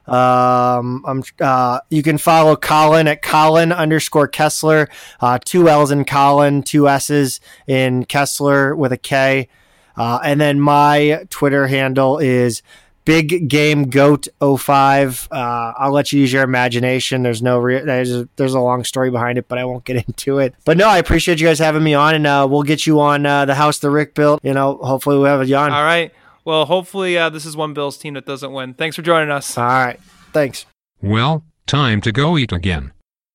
Um, 0.08 1.04
I'm, 1.06 1.24
uh, 1.40 1.80
you 1.90 2.04
can 2.04 2.18
follow 2.18 2.56
Colin 2.56 3.08
at 3.08 3.22
Colin 3.22 3.72
underscore 3.72 4.28
Kessler, 4.28 4.90
uh, 5.20 5.40
two 5.44 5.70
L's 5.70 5.92
in 5.92 6.06
Colin, 6.06 6.64
two 6.64 6.90
S's 6.90 7.40
in 7.68 8.06
Kessler 8.06 8.76
with 8.76 8.92
a 8.92 8.98
K. 8.98 9.48
Uh, 9.96 10.20
and 10.24 10.42
then 10.42 10.60
my 10.60 11.26
Twitter 11.30 11.68
handle 11.68 12.18
is 12.18 12.64
Big 13.06 13.48
Game 13.50 13.90
Goat 13.90 14.28
05. 14.42 15.28
Uh, 15.32 15.36
I'll 15.78 15.92
let 15.92 16.12
you 16.12 16.20
use 16.22 16.32
your 16.32 16.44
imagination. 16.44 17.24
There's 17.24 17.42
no 17.42 17.60
re- 17.60 17.84
there's 17.84 18.12
a, 18.12 18.30
there's 18.36 18.54
a 18.54 18.60
long 18.60 18.84
story 18.84 19.12
behind 19.12 19.38
it, 19.38 19.48
but 19.48 19.58
I 19.58 19.66
won't 19.66 19.86
get 19.86 19.96
into 20.08 20.40
it. 20.40 20.56
But 20.66 20.78
no, 20.78 20.88
I 20.88 20.98
appreciate 20.98 21.40
you 21.40 21.48
guys 21.48 21.60
having 21.60 21.84
me 21.84 21.94
on, 21.94 22.16
and 22.16 22.28
uh, 22.28 22.48
we'll 22.50 22.64
get 22.64 22.86
you 22.86 23.00
on 23.00 23.26
uh, 23.26 23.46
the 23.46 23.56
house 23.56 23.80
the 23.80 23.90
Rick 23.90 24.16
built. 24.16 24.44
You 24.44 24.54
know, 24.54 24.78
hopefully 24.78 25.18
we'll 25.18 25.38
have 25.38 25.48
you 25.48 25.56
on. 25.56 25.72
All 25.72 25.84
right. 25.84 26.14
Well, 26.44 26.66
hopefully 26.66 27.18
uh, 27.18 27.30
this 27.30 27.46
is 27.46 27.56
one 27.56 27.74
Bills 27.74 27.98
team 27.98 28.16
that 28.16 28.26
doesn't 28.26 28.52
win. 28.52 28.74
Thanks 28.74 28.96
for 28.96 29.02
joining 29.02 29.32
us. 29.32 29.58
All 29.58 29.66
right, 29.66 30.00
thanks. 30.34 30.66
Well, 31.02 31.44
time 31.68 32.02
to 32.02 32.12
go 32.12 32.38
eat 32.38 32.52
again. 32.52 32.94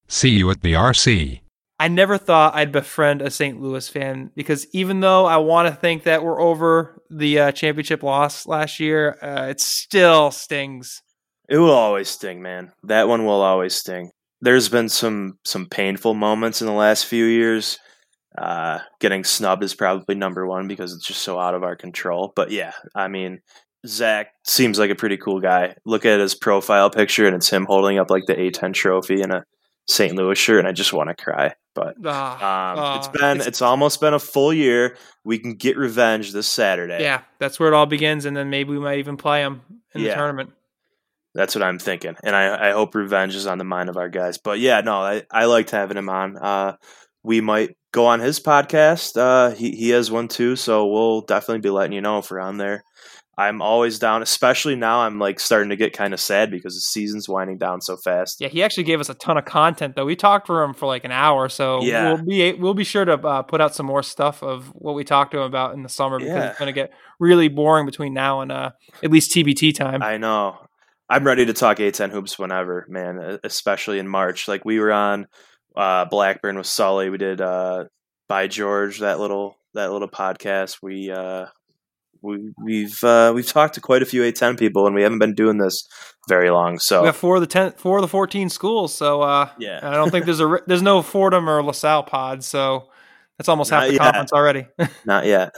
See 0.09 0.31
you 0.31 0.51
at 0.51 0.63
the 0.63 0.73
RC. 0.73 1.41
I 1.79 1.89
never 1.89 2.17
thought 2.17 2.55
I'd 2.55 2.73
befriend 2.73 3.21
a 3.21 3.31
St. 3.31 3.61
Louis 3.61 3.87
fan 3.89 4.31
because 4.35 4.67
even 4.73 5.01
though 5.01 5.27
I 5.27 5.37
want 5.37 5.69
to 5.69 5.75
think 5.75 6.05
that 6.05 6.25
we're 6.25 6.41
over 6.41 7.03
the 7.11 7.39
uh, 7.39 7.53
championship 7.53 8.03
loss 8.03 8.47
last 8.47 8.81
year, 8.81 9.19
uh, 9.23 9.49
it 9.51 9.61
still 9.61 10.31
stings. 10.31 11.03
It 11.49 11.59
will 11.59 11.71
always 11.71 12.09
sting, 12.09 12.41
man. 12.41 12.73
That 12.85 13.09
one 13.09 13.27
will 13.27 13.43
always 13.43 13.75
sting. 13.75 14.11
There's 14.41 14.69
been 14.69 14.89
some 14.89 15.39
some 15.45 15.67
painful 15.67 16.15
moments 16.15 16.61
in 16.61 16.67
the 16.67 16.73
last 16.73 17.07
few 17.07 17.25
years. 17.25 17.79
Uh, 18.37 18.81
getting 19.01 19.25
snubbed 19.25 19.63
is 19.65 19.75
probably 19.75 20.15
number 20.15 20.47
one 20.47 20.69
because 20.69 20.93
it's 20.93 21.07
just 21.07 21.23
so 21.23 21.39
out 21.39 21.55
of 21.55 21.63
our 21.63 21.77
control. 21.77 22.33
But 22.37 22.51
yeah, 22.51 22.73
I 22.95 23.09
mean, 23.09 23.41
Zach 23.87 24.29
seems 24.45 24.79
like 24.79 24.91
a 24.91 24.95
pretty 24.95 25.17
cool 25.17 25.41
guy. 25.41 25.75
Look 25.85 26.05
at 26.05 26.21
his 26.21 26.35
profile 26.35 26.91
picture, 26.91 27.27
and 27.27 27.37
it's 27.37 27.49
him 27.51 27.65
holding 27.67 27.99
up 27.99 28.11
like 28.11 28.27
the 28.27 28.35
A10 28.35 28.75
trophy 28.75 29.23
in 29.23 29.31
a 29.31 29.45
St. 29.89 30.15
Louis 30.15 30.37
shirt, 30.37 30.59
and 30.59 30.67
I 30.69 30.73
just 30.73 30.93
want 30.93 31.09
to 31.09 31.15
cry. 31.15 31.55
But 31.75 31.95
Ah, 32.05 32.35
um, 32.35 32.79
ah, 32.79 32.99
it's 32.99 33.09
been 33.09 33.37
it's- 33.37 33.47
it's, 33.47 33.63
almost 33.63 34.01
been 34.01 34.15
a 34.15 34.19
full 34.19 34.53
year. 34.53 34.97
We 35.25 35.39
can 35.39 35.55
get 35.55 35.77
revenge 35.77 36.33
this 36.33 36.49
Saturday. 36.49 37.03
yeah, 37.03 37.23
that's 37.39 37.61
where 37.61 37.69
it 37.69 37.75
all 37.75 37.87
begins, 37.87 38.25
and 38.25 38.37
then 38.37 38.51
maybe 38.51 38.71
we 38.71 38.79
might 38.81 38.99
even 38.99 39.17
play 39.17 39.43
them 39.43 39.63
in 39.95 40.03
the 40.03 40.15
tournament. 40.15 40.53
That's 41.35 41.55
what 41.55 41.63
I'm 41.63 41.79
thinking, 41.79 42.17
and 42.25 42.35
I, 42.35 42.71
I 42.71 42.73
hope 42.73 42.95
revenge 42.95 43.35
is 43.35 43.47
on 43.47 43.59
the 43.59 43.65
mind 43.65 43.91
of 43.91 43.99
our 43.99 44.09
guys. 44.09 44.39
But 44.39 44.59
yeah, 44.59 44.81
no, 44.81 44.95
I, 45.03 45.23
I 45.31 45.45
liked 45.45 45.71
having 45.71 45.99
him 45.99 46.09
on. 46.09 46.39
Uh, 46.39 46.77
we 47.23 47.43
might 47.43 47.77
go 47.97 48.07
on 48.07 48.21
his 48.21 48.39
podcast. 48.39 49.17
Uh, 49.17 49.55
he 49.55 49.71
he 49.73 49.89
has 49.91 50.11
one 50.11 50.29
too, 50.29 50.55
so 50.55 50.87
we'll 50.87 51.23
definitely 51.23 51.61
be 51.63 51.71
letting 51.71 51.93
you 51.93 52.03
know 52.03 52.19
if 52.19 52.31
we're 52.31 52.39
on 52.41 52.59
there. 52.59 52.85
I'm 53.39 53.61
always 53.61 53.99
down, 53.99 54.23
especially 54.23 54.77
now. 54.77 55.01
I'm 55.01 55.19
like 55.19 55.41
starting 55.41 55.69
to 55.71 55.77
get 55.77 55.93
kind 55.93 56.15
of 56.15 56.21
sad 56.21 56.51
because 56.51 56.75
the 56.75 56.81
season's 56.81 57.29
winding 57.29 57.59
down 57.59 57.81
so 57.83 57.97
fast. 57.99 58.41
Yeah, 58.41 58.49
he 58.49 58.63
actually 58.63 58.85
gave 58.85 58.99
us 59.01 59.09
a 59.11 59.15
ton 59.15 59.37
of 59.37 59.45
content 59.45 59.95
though. 59.97 60.07
We 60.07 60.17
talked 60.17 60.47
to 60.49 60.55
him 60.55 60.73
for 60.75 60.87
like 60.87 61.05
an 61.05 61.11
hour, 61.13 61.49
so 61.49 61.83
Yeah. 61.83 62.13
we'll 62.15 62.25
be 62.25 62.53
we'll 62.55 62.75
be 62.75 62.85
sure 62.85 63.05
to 63.05 63.15
uh, 63.15 63.43
put 63.43 63.61
out 63.61 63.75
some 63.75 63.87
more 63.87 64.03
stuff 64.03 64.43
of 64.43 64.69
what 64.75 64.95
we 64.95 65.05
talked 65.05 65.33
to 65.33 65.39
him 65.39 65.45
about 65.45 65.75
in 65.75 65.83
the 65.83 65.89
summer 65.89 66.19
because 66.19 66.35
Yeah. 66.35 66.49
it's 66.51 66.59
going 66.59 66.69
to 66.69 66.73
get 66.81 66.93
really 67.19 67.49
boring 67.49 67.85
between 67.87 68.13
now 68.15 68.41
and 68.43 68.53
uh, 68.53 68.71
at 69.03 69.11
least 69.11 69.33
TBT 69.33 69.75
time. 69.75 70.03
I 70.03 70.17
know. 70.19 70.59
I'm 71.09 71.25
ready 71.25 71.47
to 71.47 71.53
talk 71.53 71.77
A10 71.79 72.11
hoops 72.11 72.39
whenever, 72.39 72.85
man. 72.89 73.39
Especially 73.45 73.99
in 73.99 74.09
March. 74.09 74.49
Like 74.49 74.65
we 74.65 74.81
were 74.81 74.93
on 74.93 75.27
uh, 75.77 76.05
Blackburn 76.07 76.57
with 76.57 76.67
Sully. 76.67 77.11
We 77.11 77.19
did 77.19 77.41
uh, 77.41 77.85
by 78.29 78.47
George 78.47 79.01
that 79.01 79.21
little 79.21 79.59
that 79.75 79.93
little 79.93 80.09
podcast. 80.09 80.79
We 80.83 81.11
uh, 81.11 81.47
we 82.23 82.53
we've 82.63 83.03
uh, 83.05 83.33
we've 83.35 83.47
talked 83.47 83.75
to 83.75 83.81
quite 83.81 84.03
a 84.03 84.07
few 84.07 84.23
A10 84.23 84.59
people, 84.59 84.87
and 84.87 84.95
we 84.95 85.03
haven't 85.03 85.19
been 85.19 85.35
doing 85.35 85.59
this 85.59 85.87
very 86.29 86.51
long. 86.51 86.79
So 86.79 87.03
we 87.03 87.07
have 87.07 87.17
four 87.17 87.37
of 87.37 87.41
the 87.41 87.47
ten, 87.47 87.73
four 87.73 87.99
of 87.99 88.03
the 88.03 88.09
fourteen 88.09 88.49
schools, 88.49 88.95
so 88.95 89.23
uh, 89.23 89.49
Yeah. 89.59 89.81
I 89.83 89.95
don't 89.95 90.11
think 90.11 90.25
there's 90.25 90.41
a 90.41 90.59
there's 90.67 90.83
no 90.83 91.03
Fordham 91.03 91.49
or 91.49 91.63
LaSalle 91.63 92.05
pod, 92.05 92.43
so 92.43 92.89
that's 93.39 93.49
almost 93.49 93.71
half 93.71 93.87
the 93.87 93.93
yet. 93.93 94.01
conference 94.01 94.33
already. 94.33 94.67
not 95.05 95.27
yet. 95.27 95.55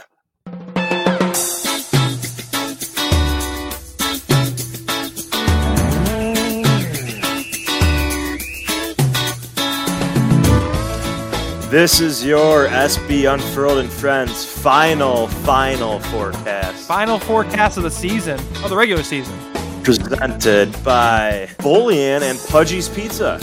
This 11.69 11.99
is 11.99 12.25
your 12.25 12.65
SB 12.65 13.31
Unfurled 13.31 13.77
and 13.77 13.91
Friends 13.91 14.43
final, 14.43 15.27
final 15.27 15.99
forecast. 15.99 16.87
Final 16.87 17.19
forecast 17.19 17.77
of 17.77 17.83
the 17.83 17.91
season, 17.91 18.39
of 18.63 18.71
the 18.71 18.75
regular 18.75 19.03
season. 19.03 19.37
presented 19.83 20.71
by 20.83 21.47
Bolian 21.59 22.23
and 22.23 22.39
Pudgy's 22.49 22.89
Pizza. 22.89 23.37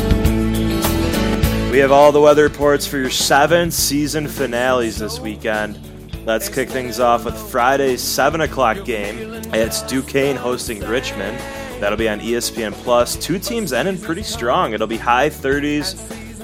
We 1.70 1.78
have 1.78 1.92
all 1.92 2.10
the 2.10 2.20
weather 2.20 2.42
reports 2.42 2.84
for 2.84 2.96
your 2.96 3.10
seven 3.10 3.70
season 3.70 4.26
finales 4.26 4.98
this 4.98 5.20
weekend. 5.20 5.78
Let's 6.26 6.48
kick 6.48 6.68
things 6.68 6.98
off 6.98 7.26
with 7.26 7.38
Friday's 7.52 8.02
7 8.02 8.40
o'clock 8.40 8.84
game. 8.84 9.34
It's 9.54 9.82
Duquesne 9.82 10.34
hosting 10.34 10.80
Richmond. 10.80 11.38
That'll 11.80 11.96
be 11.96 12.08
on 12.08 12.18
ESPN 12.18 12.72
Plus. 12.72 13.14
Two 13.14 13.38
teams 13.38 13.72
ending 13.72 14.00
pretty 14.00 14.24
strong. 14.24 14.72
It'll 14.72 14.88
be 14.88 14.96
high 14.96 15.30
30s 15.30 15.94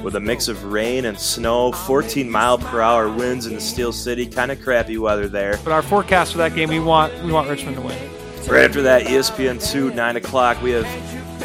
with 0.02 0.16
a 0.16 0.20
mix 0.20 0.48
of 0.48 0.64
rain 0.64 1.04
and 1.04 1.18
snow, 1.18 1.72
14 1.72 2.28
mile 2.28 2.58
per 2.58 2.80
hour 2.80 3.08
winds 3.08 3.46
in 3.46 3.54
the 3.54 3.60
Steel 3.60 3.92
City. 3.92 4.26
Kind 4.26 4.50
of 4.50 4.60
crappy 4.60 4.98
weather 4.98 5.28
there. 5.28 5.58
But 5.64 5.72
our 5.72 5.82
forecast 5.82 6.32
for 6.32 6.38
that 6.38 6.54
game, 6.54 6.68
we 6.68 6.80
want 6.80 7.12
we 7.24 7.32
want 7.32 7.48
Richmond 7.48 7.76
to 7.76 7.82
win. 7.82 8.10
Right 8.48 8.64
after 8.64 8.82
that, 8.82 9.06
ESPN 9.06 9.64
2, 9.70 9.94
9 9.94 10.16
o'clock, 10.16 10.60
we 10.62 10.72
have 10.72 10.84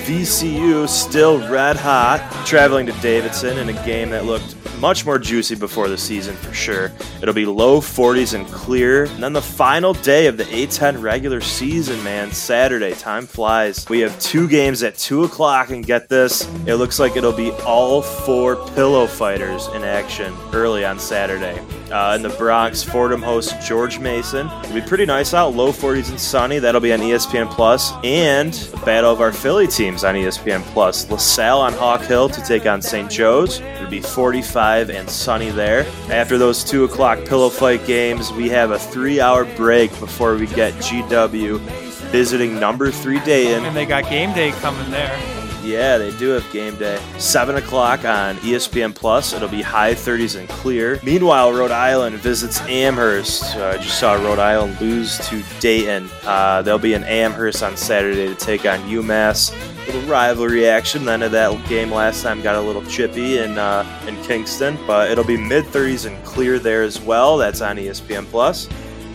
VCU 0.08 0.88
still 0.89 1.38
red 1.49 1.76
hot, 1.76 2.20
traveling 2.45 2.88
to 2.88 2.91
Davidson 2.93 3.58
in 3.60 3.70
a 3.70 3.86
game 3.86 4.10
that 4.10 4.26
looked 4.26 4.55
much 4.80 5.05
more 5.05 5.19
juicy 5.19 5.55
before 5.55 5.88
the 5.89 5.97
season 5.97 6.36
for 6.36 6.53
sure. 6.53 6.91
It'll 7.21 7.34
be 7.34 7.45
low 7.45 7.82
40s 7.82 8.34
and 8.34 8.47
clear. 8.47 9.05
And 9.05 9.23
then 9.23 9.34
the 9.34 9.41
final 9.41 9.93
day 9.93 10.28
of 10.28 10.38
the 10.38 10.45
A10 10.45 11.01
regular 11.01 11.41
season, 11.41 12.03
man, 12.03 12.32
Saturday. 12.32 12.93
Time 12.93 13.25
flies. 13.25 13.88
We 13.89 13.99
have 13.99 14.17
two 14.19 14.47
games 14.47 14.84
at 14.84 14.97
2 14.97 15.23
o'clock, 15.23 15.69
and 15.69 15.86
get 15.86 16.09
this, 16.09 16.47
it 16.65 16.75
looks 16.75 16.99
like 16.99 17.15
it'll 17.15 17.32
be 17.32 17.51
all 17.65 18.01
four 18.01 18.55
pillow 18.73 19.07
fighters 19.07 19.67
in 19.67 19.84
action 19.84 20.34
early 20.53 20.86
on 20.86 20.99
Saturday. 20.99 21.59
Uh, 21.91 22.13
in 22.15 22.21
the 22.21 22.29
Bronx, 22.29 22.83
Fordham 22.83 23.21
hosts 23.21 23.53
George 23.67 23.99
Mason. 23.99 24.47
It'll 24.63 24.75
be 24.75 24.81
pretty 24.81 25.05
nice 25.05 25.33
out, 25.33 25.55
low 25.55 25.71
40s 25.71 26.09
and 26.09 26.19
sunny. 26.19 26.59
That'll 26.59 26.81
be 26.81 26.93
on 26.93 26.99
ESPN 26.99 27.49
Plus, 27.49 27.93
and 28.03 28.53
a 28.73 28.85
battle 28.85 29.11
of 29.11 29.21
our 29.21 29.31
Philly 29.31 29.67
teams 29.67 30.03
on 30.03 30.15
ESPN 30.15 30.63
Plus. 30.73 31.09
LaSalle 31.09 31.61
on 31.61 31.73
Hawk 31.73 32.01
Hill 32.01 32.29
to 32.29 32.41
take 32.41 32.65
on 32.65 32.81
St. 32.81 33.09
Joe's. 33.09 33.59
It'll 33.59 33.89
be 33.89 34.01
45 34.01 34.89
and 34.89 35.09
sunny 35.09 35.49
there. 35.49 35.85
After 36.09 36.38
those 36.38 36.63
two 36.63 36.83
o'clock 36.83 37.23
pillow 37.25 37.49
fight 37.49 37.85
games, 37.85 38.31
we 38.31 38.49
have 38.49 38.71
a 38.71 38.79
three-hour 38.79 39.45
break 39.55 39.89
before 39.99 40.35
we 40.35 40.47
get 40.47 40.73
GW 40.75 41.59
visiting 42.07 42.59
number 42.59 42.91
three 42.91 43.19
Dayton. 43.21 43.65
And 43.65 43.75
they 43.75 43.85
got 43.85 44.09
game 44.09 44.33
day 44.33 44.51
coming 44.51 44.89
there. 44.91 45.36
Yeah, 45.68 45.97
they 45.97 46.11
do 46.11 46.30
have 46.30 46.49
game 46.53 46.78
day. 46.78 46.97
7 47.18 47.57
o'clock 47.57 48.05
on 48.05 48.38
ESPN 48.38 48.95
Plus. 48.95 49.34
It'll 49.34 49.49
be 49.49 49.61
high 49.61 49.93
30s 49.93 50.39
and 50.39 50.47
clear. 50.47 50.97
Meanwhile, 51.03 51.51
Rhode 51.51 51.72
Island 51.72 52.15
visits 52.20 52.61
Amherst. 52.61 53.57
Uh, 53.57 53.74
I 53.76 53.78
just 53.78 53.99
saw 53.99 54.13
Rhode 54.13 54.39
Island 54.39 54.80
lose 54.80 55.18
to 55.28 55.43
Dayton. 55.59 56.09
Uh, 56.24 56.61
they'll 56.61 56.80
be 56.80 56.93
in 56.93 57.03
Amherst 57.03 57.63
on 57.63 57.76
Saturday 57.76 58.28
to 58.28 58.36
take 58.36 58.65
on 58.65 58.80
UMass. 58.84 59.51
Little 59.88 60.09
rivalry 60.09 60.65
action. 60.70 61.03
Then 61.03 61.22
of 61.22 61.34
that 61.34 61.68
game 61.68 61.91
last 61.91 62.24
time 62.24 62.41
got 62.41 62.55
a 62.55 62.61
little 62.61 62.86
chippy 62.86 63.39
in 63.39 63.57
uh, 63.57 63.84
in 64.07 64.15
Kingston, 64.24 64.78
but 64.88 65.11
it'll 65.11 65.26
be 65.26 65.38
mid 65.38 65.65
30s 65.65 66.05
and 66.05 66.26
clear 66.26 66.59
there 66.59 66.84
as 66.84 67.01
well. 67.01 67.36
That's 67.36 67.59
on 67.59 67.76
ESPN 67.76 68.26
Plus. 68.28 68.70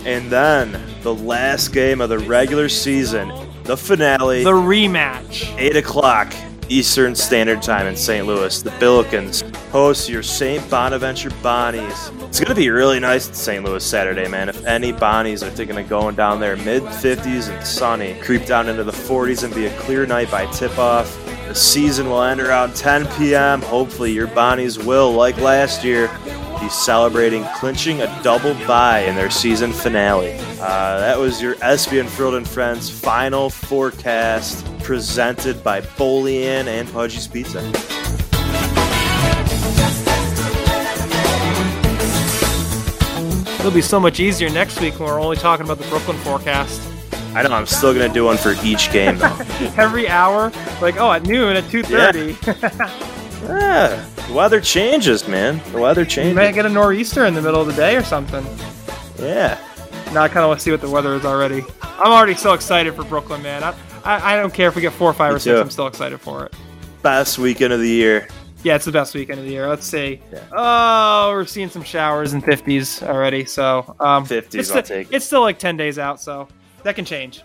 And 0.05 0.31
then 0.31 0.79
the 1.03 1.15
last 1.15 1.73
game 1.73 2.03
of 2.03 2.11
the 2.11 2.19
regular 2.19 2.69
season, 2.69 3.33
the 3.65 3.77
finale. 3.77 4.45
The 4.45 4.51
rematch. 4.51 5.57
8 5.59 5.77
o'clock 5.77 6.35
Eastern 6.69 7.15
Standard 7.15 7.63
Time 7.63 7.87
in 7.87 7.97
St. 7.97 8.27
Louis. 8.27 8.63
The 8.63 8.71
Billikens 8.71 9.55
host 9.67 10.09
your 10.09 10.23
St. 10.23 10.69
Bonaventure 10.71 11.31
Bonnies. 11.43 12.11
It's 12.29 12.41
going 12.41 12.49
to 12.49 12.55
be 12.55 12.71
really 12.71 12.99
nice 12.99 13.29
in 13.29 13.35
St. 13.35 13.65
Louis 13.65 13.85
Saturday, 13.85 14.29
man. 14.29 14.49
If 14.49 14.65
any 14.65 14.93
Bonnies 14.93 15.47
are 15.47 15.51
thinking 15.51 15.79
of 15.79 15.89
going 15.89 16.15
down 16.15 16.41
there, 16.41 16.57
mid 16.57 16.83
50s 16.83 17.55
and 17.55 17.67
sunny, 17.67 18.15
creep 18.23 18.47
down 18.47 18.69
into 18.69 18.85
the 18.85 18.93
40s 18.93 19.45
and 19.45 19.55
be 19.55 19.67
a 19.67 19.79
clear 19.79 20.07
night 20.07 20.31
by 20.31 20.47
tip 20.47 20.79
off. 20.79 21.19
The 21.49 21.55
season 21.55 22.09
will 22.09 22.23
end 22.23 22.41
around 22.41 22.75
10 22.75 23.07
p.m. 23.19 23.61
Hopefully, 23.63 24.13
your 24.13 24.29
Bonnies 24.29 24.83
will, 24.83 25.13
like 25.13 25.37
last 25.39 25.85
year, 25.85 26.09
be 26.63 26.69
celebrating 26.69 27.45
clinching 27.57 28.03
a 28.03 28.23
double 28.23 28.55
bye 28.67 29.01
in 29.01 29.17
their 29.17 29.31
season 29.31 29.73
finale. 29.73 30.35
Uh, 30.61 31.01
that 31.01 31.19
was 31.19 31.43
your 31.43 31.57
SB 31.57 32.01
Unfurled 32.01 32.35
and 32.35 32.47
Friends 32.47 32.89
final 32.89 33.51
forecast 33.51 34.65
presented 34.79 35.65
by 35.65 35.81
Bolian 35.81 36.67
and 36.67 36.91
Pudgy's 36.93 37.27
Pizza. 37.27 37.59
It'll 43.59 43.73
be 43.73 43.83
so 43.83 43.99
much 43.99 44.21
easier 44.21 44.49
next 44.51 44.81
week 44.81 45.01
when 45.01 45.09
we're 45.09 45.21
only 45.21 45.37
talking 45.37 45.65
about 45.65 45.79
the 45.79 45.89
Brooklyn 45.89 46.17
forecast. 46.19 46.81
I 47.35 47.43
know 47.43 47.53
I'm 47.53 47.67
still 47.67 47.93
gonna 47.93 48.13
do 48.13 48.27
one 48.27 48.37
for 48.37 48.55
each 48.63 48.93
game 48.93 49.19
though. 49.19 49.37
Every 49.77 50.09
hour, 50.09 50.53
like 50.81 50.97
oh 50.99 51.11
at 51.11 51.25
noon 51.27 51.57
at 51.57 51.69
two 51.71 51.83
thirty, 51.83 52.37
yeah, 53.47 54.05
the 54.29 54.33
weather 54.35 54.61
changes, 54.61 55.27
man. 55.29 55.61
The 55.73 55.79
weather 55.81 56.05
changes. 56.05 56.31
you 56.31 56.35
might 56.35 56.53
get 56.55 56.67
a 56.67 56.69
nor'easter 56.69 57.27
in 57.27 57.35
the 57.35 57.43
middle 57.43 57.61
of 57.61 57.67
the 57.67 57.73
day 57.75 57.97
or 57.97 58.03
something. 58.05 58.45
Yeah. 59.19 59.59
Now 60.13 60.23
I 60.23 60.29
kind 60.29 60.39
of 60.39 60.49
want 60.49 60.61
to 60.61 60.65
see 60.65 60.71
what 60.71 60.81
the 60.81 60.91
weather 60.91 61.15
is 61.15 61.25
already. 61.25 61.65
I'm 61.83 62.13
already 62.13 62.35
so 62.35 62.53
excited 62.55 62.95
for 62.95 63.05
Brooklyn, 63.05 63.43
man. 63.43 63.63
I, 63.63 63.75
I, 64.05 64.33
I 64.35 64.37
don't 64.37 64.53
care 64.53 64.69
if 64.69 64.75
we 64.77 64.83
get 64.83 64.93
four, 64.93 65.13
five, 65.13 65.31
Me 65.33 65.37
or 65.37 65.39
six. 65.39 65.55
too. 65.57 65.61
I'm 65.61 65.71
still 65.71 65.87
excited 65.87 66.21
for 66.21 66.47
it. 66.47 66.55
Best 67.03 67.39
weekend 67.39 67.73
of 67.73 67.81
the 67.81 67.89
year. 67.89 68.29
Yeah, 68.65 68.77
it's 68.77 68.85
the 68.85 68.93
best 68.93 69.15
weekend 69.15 69.41
of 69.41 69.45
the 69.45 69.51
year. 69.53 69.69
Let's 69.69 69.87
see. 69.87 70.21
Yeah. 70.33 70.45
Oh, 70.53 71.31
we're 71.33 71.45
seeing 71.47 71.69
some 71.69 71.83
showers 71.83 72.33
and 72.33 72.43
50s 72.45 73.03
already. 73.07 73.45
So 73.45 73.97
um, 74.01 74.25
50s, 74.25 74.55
It's, 74.55 74.71
I'll 74.71 74.83
sti- 74.85 74.95
take 74.95 75.11
it. 75.11 75.17
it's 75.17 75.25
still 75.27 75.41
like 75.41 75.59
10 75.59 75.77
days 75.77 75.99
out, 75.99 76.21
so 76.21 76.47
that 76.85 76.95
can 76.95 77.05
change. 77.05 77.43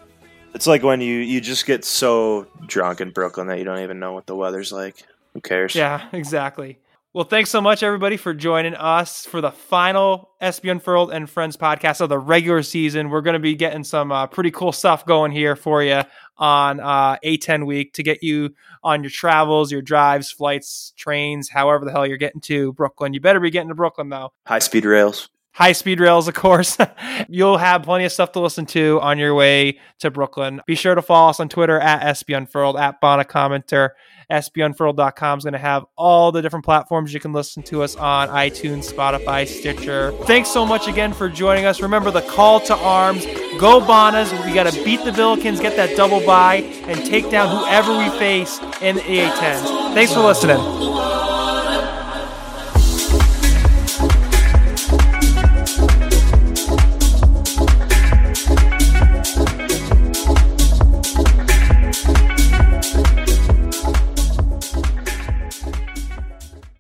It's 0.54 0.68
like 0.68 0.82
when 0.84 1.02
you 1.02 1.16
you 1.20 1.40
just 1.42 1.66
get 1.68 1.86
so 1.86 2.48
drunk 2.66 3.02
in 3.02 3.12
Brooklyn 3.12 3.48
that 3.48 3.60
you 3.60 3.64
don't 3.66 3.80
even 3.80 4.00
know 4.00 4.14
what 4.14 4.26
the 4.26 4.36
weather's 4.36 4.72
like. 4.72 5.06
Who 5.38 5.42
cares? 5.42 5.76
Yeah, 5.76 6.08
exactly. 6.14 6.80
Well, 7.14 7.26
thanks 7.26 7.52
so 7.52 7.62
much, 7.62 7.84
everybody, 7.84 8.18
for 8.18 8.34
joining 8.34 8.74
us 8.74 9.24
for 9.24 9.40
the 9.40 9.52
final 9.52 10.32
SB 10.42 10.72
Unfurled 10.72 11.12
and 11.12 11.30
Friends 11.30 11.56
podcast 11.56 12.02
of 12.02 12.10
the 12.10 12.18
regular 12.18 12.64
season. 12.64 13.12
We're 13.12 13.22
going 13.22 13.36
to 13.36 13.40
be 13.40 13.54
getting 13.54 13.84
some 13.84 14.12
uh, 14.12 14.26
pretty 14.26 14.50
cool 14.50 14.72
stuff 14.72 15.06
going 15.06 15.32
here 15.32 15.56
for 15.56 15.84
you 15.84 16.02
on 16.40 16.80
uh, 16.80 17.18
A10 17.24 17.68
week 17.68 17.94
to 17.94 18.04
get 18.04 18.24
you 18.24 18.56
on 18.84 19.04
your 19.04 19.12
travels, 19.12 19.72
your 19.72 19.84
drives, 19.84 20.32
flights, 20.32 20.92
trains, 20.98 21.50
however 21.50 21.86
the 21.86 21.92
hell 21.92 22.08
you're 22.08 22.18
getting 22.18 22.42
to 22.42 22.74
Brooklyn. 22.74 23.14
You 23.14 23.22
better 23.22 23.40
be 23.40 23.52
getting 23.52 23.70
to 23.70 23.76
Brooklyn, 23.76 24.10
though. 24.10 24.34
High 24.48 24.58
speed 24.58 24.86
rails. 24.86 25.30
High 25.58 25.74
speed 25.74 26.00
rails, 26.00 26.28
of 26.28 26.34
course. 26.34 26.78
You'll 27.28 27.58
have 27.58 27.84
plenty 27.84 28.06
of 28.06 28.12
stuff 28.12 28.32
to 28.34 28.40
listen 28.40 28.66
to 28.68 29.00
on 29.02 29.18
your 29.18 29.34
way 29.34 29.80
to 30.00 30.12
Brooklyn. 30.12 30.62
Be 30.66 30.76
sure 30.76 30.96
to 30.96 31.02
follow 31.02 31.30
us 31.30 31.40
on 31.40 31.50
Twitter 31.50 31.80
at 31.80 32.16
SB 32.16 32.38
Unfurled, 32.38 32.78
at 32.78 33.02
Bonna 33.02 33.26
Commenter 33.26 33.90
sbunfurled.com 34.32 35.38
is 35.38 35.44
going 35.44 35.54
to 35.54 35.60
have 35.60 35.86
all 35.96 36.32
the 36.32 36.42
different 36.42 36.66
platforms 36.66 37.14
you 37.14 37.20
can 37.20 37.34
listen 37.34 37.64
to 37.64 37.82
us 37.82 37.96
on 37.96 38.28
iTunes, 38.30 38.92
Spotify, 38.92 39.48
Stitcher. 39.48 40.12
Thanks 40.24 40.50
so 40.50 40.66
much 40.66 40.88
again 40.88 41.14
for 41.14 41.30
joining 41.30 41.66
us. 41.66 41.82
Remember 41.82 42.12
the 42.12 42.22
call 42.22 42.60
to 42.62 42.76
arms. 42.76 43.26
Go 43.58 43.80
Bonnas. 43.80 44.32
We 44.46 44.54
got 44.54 44.72
to 44.72 44.84
beat 44.84 45.04
the 45.04 45.12
Billikens, 45.12 45.62
get 45.62 45.76
that 45.78 45.96
double 45.96 46.26
bye, 46.26 46.58
and 46.88 47.06
take 47.06 47.30
down 47.30 47.56
whoever 47.56 47.98
we 47.98 48.10
face 48.20 48.60
in 48.82 48.96
the 48.96 49.02
A10s. 49.02 49.94
Thanks 49.94 50.14
for 50.14 50.22
listening. 50.22 51.07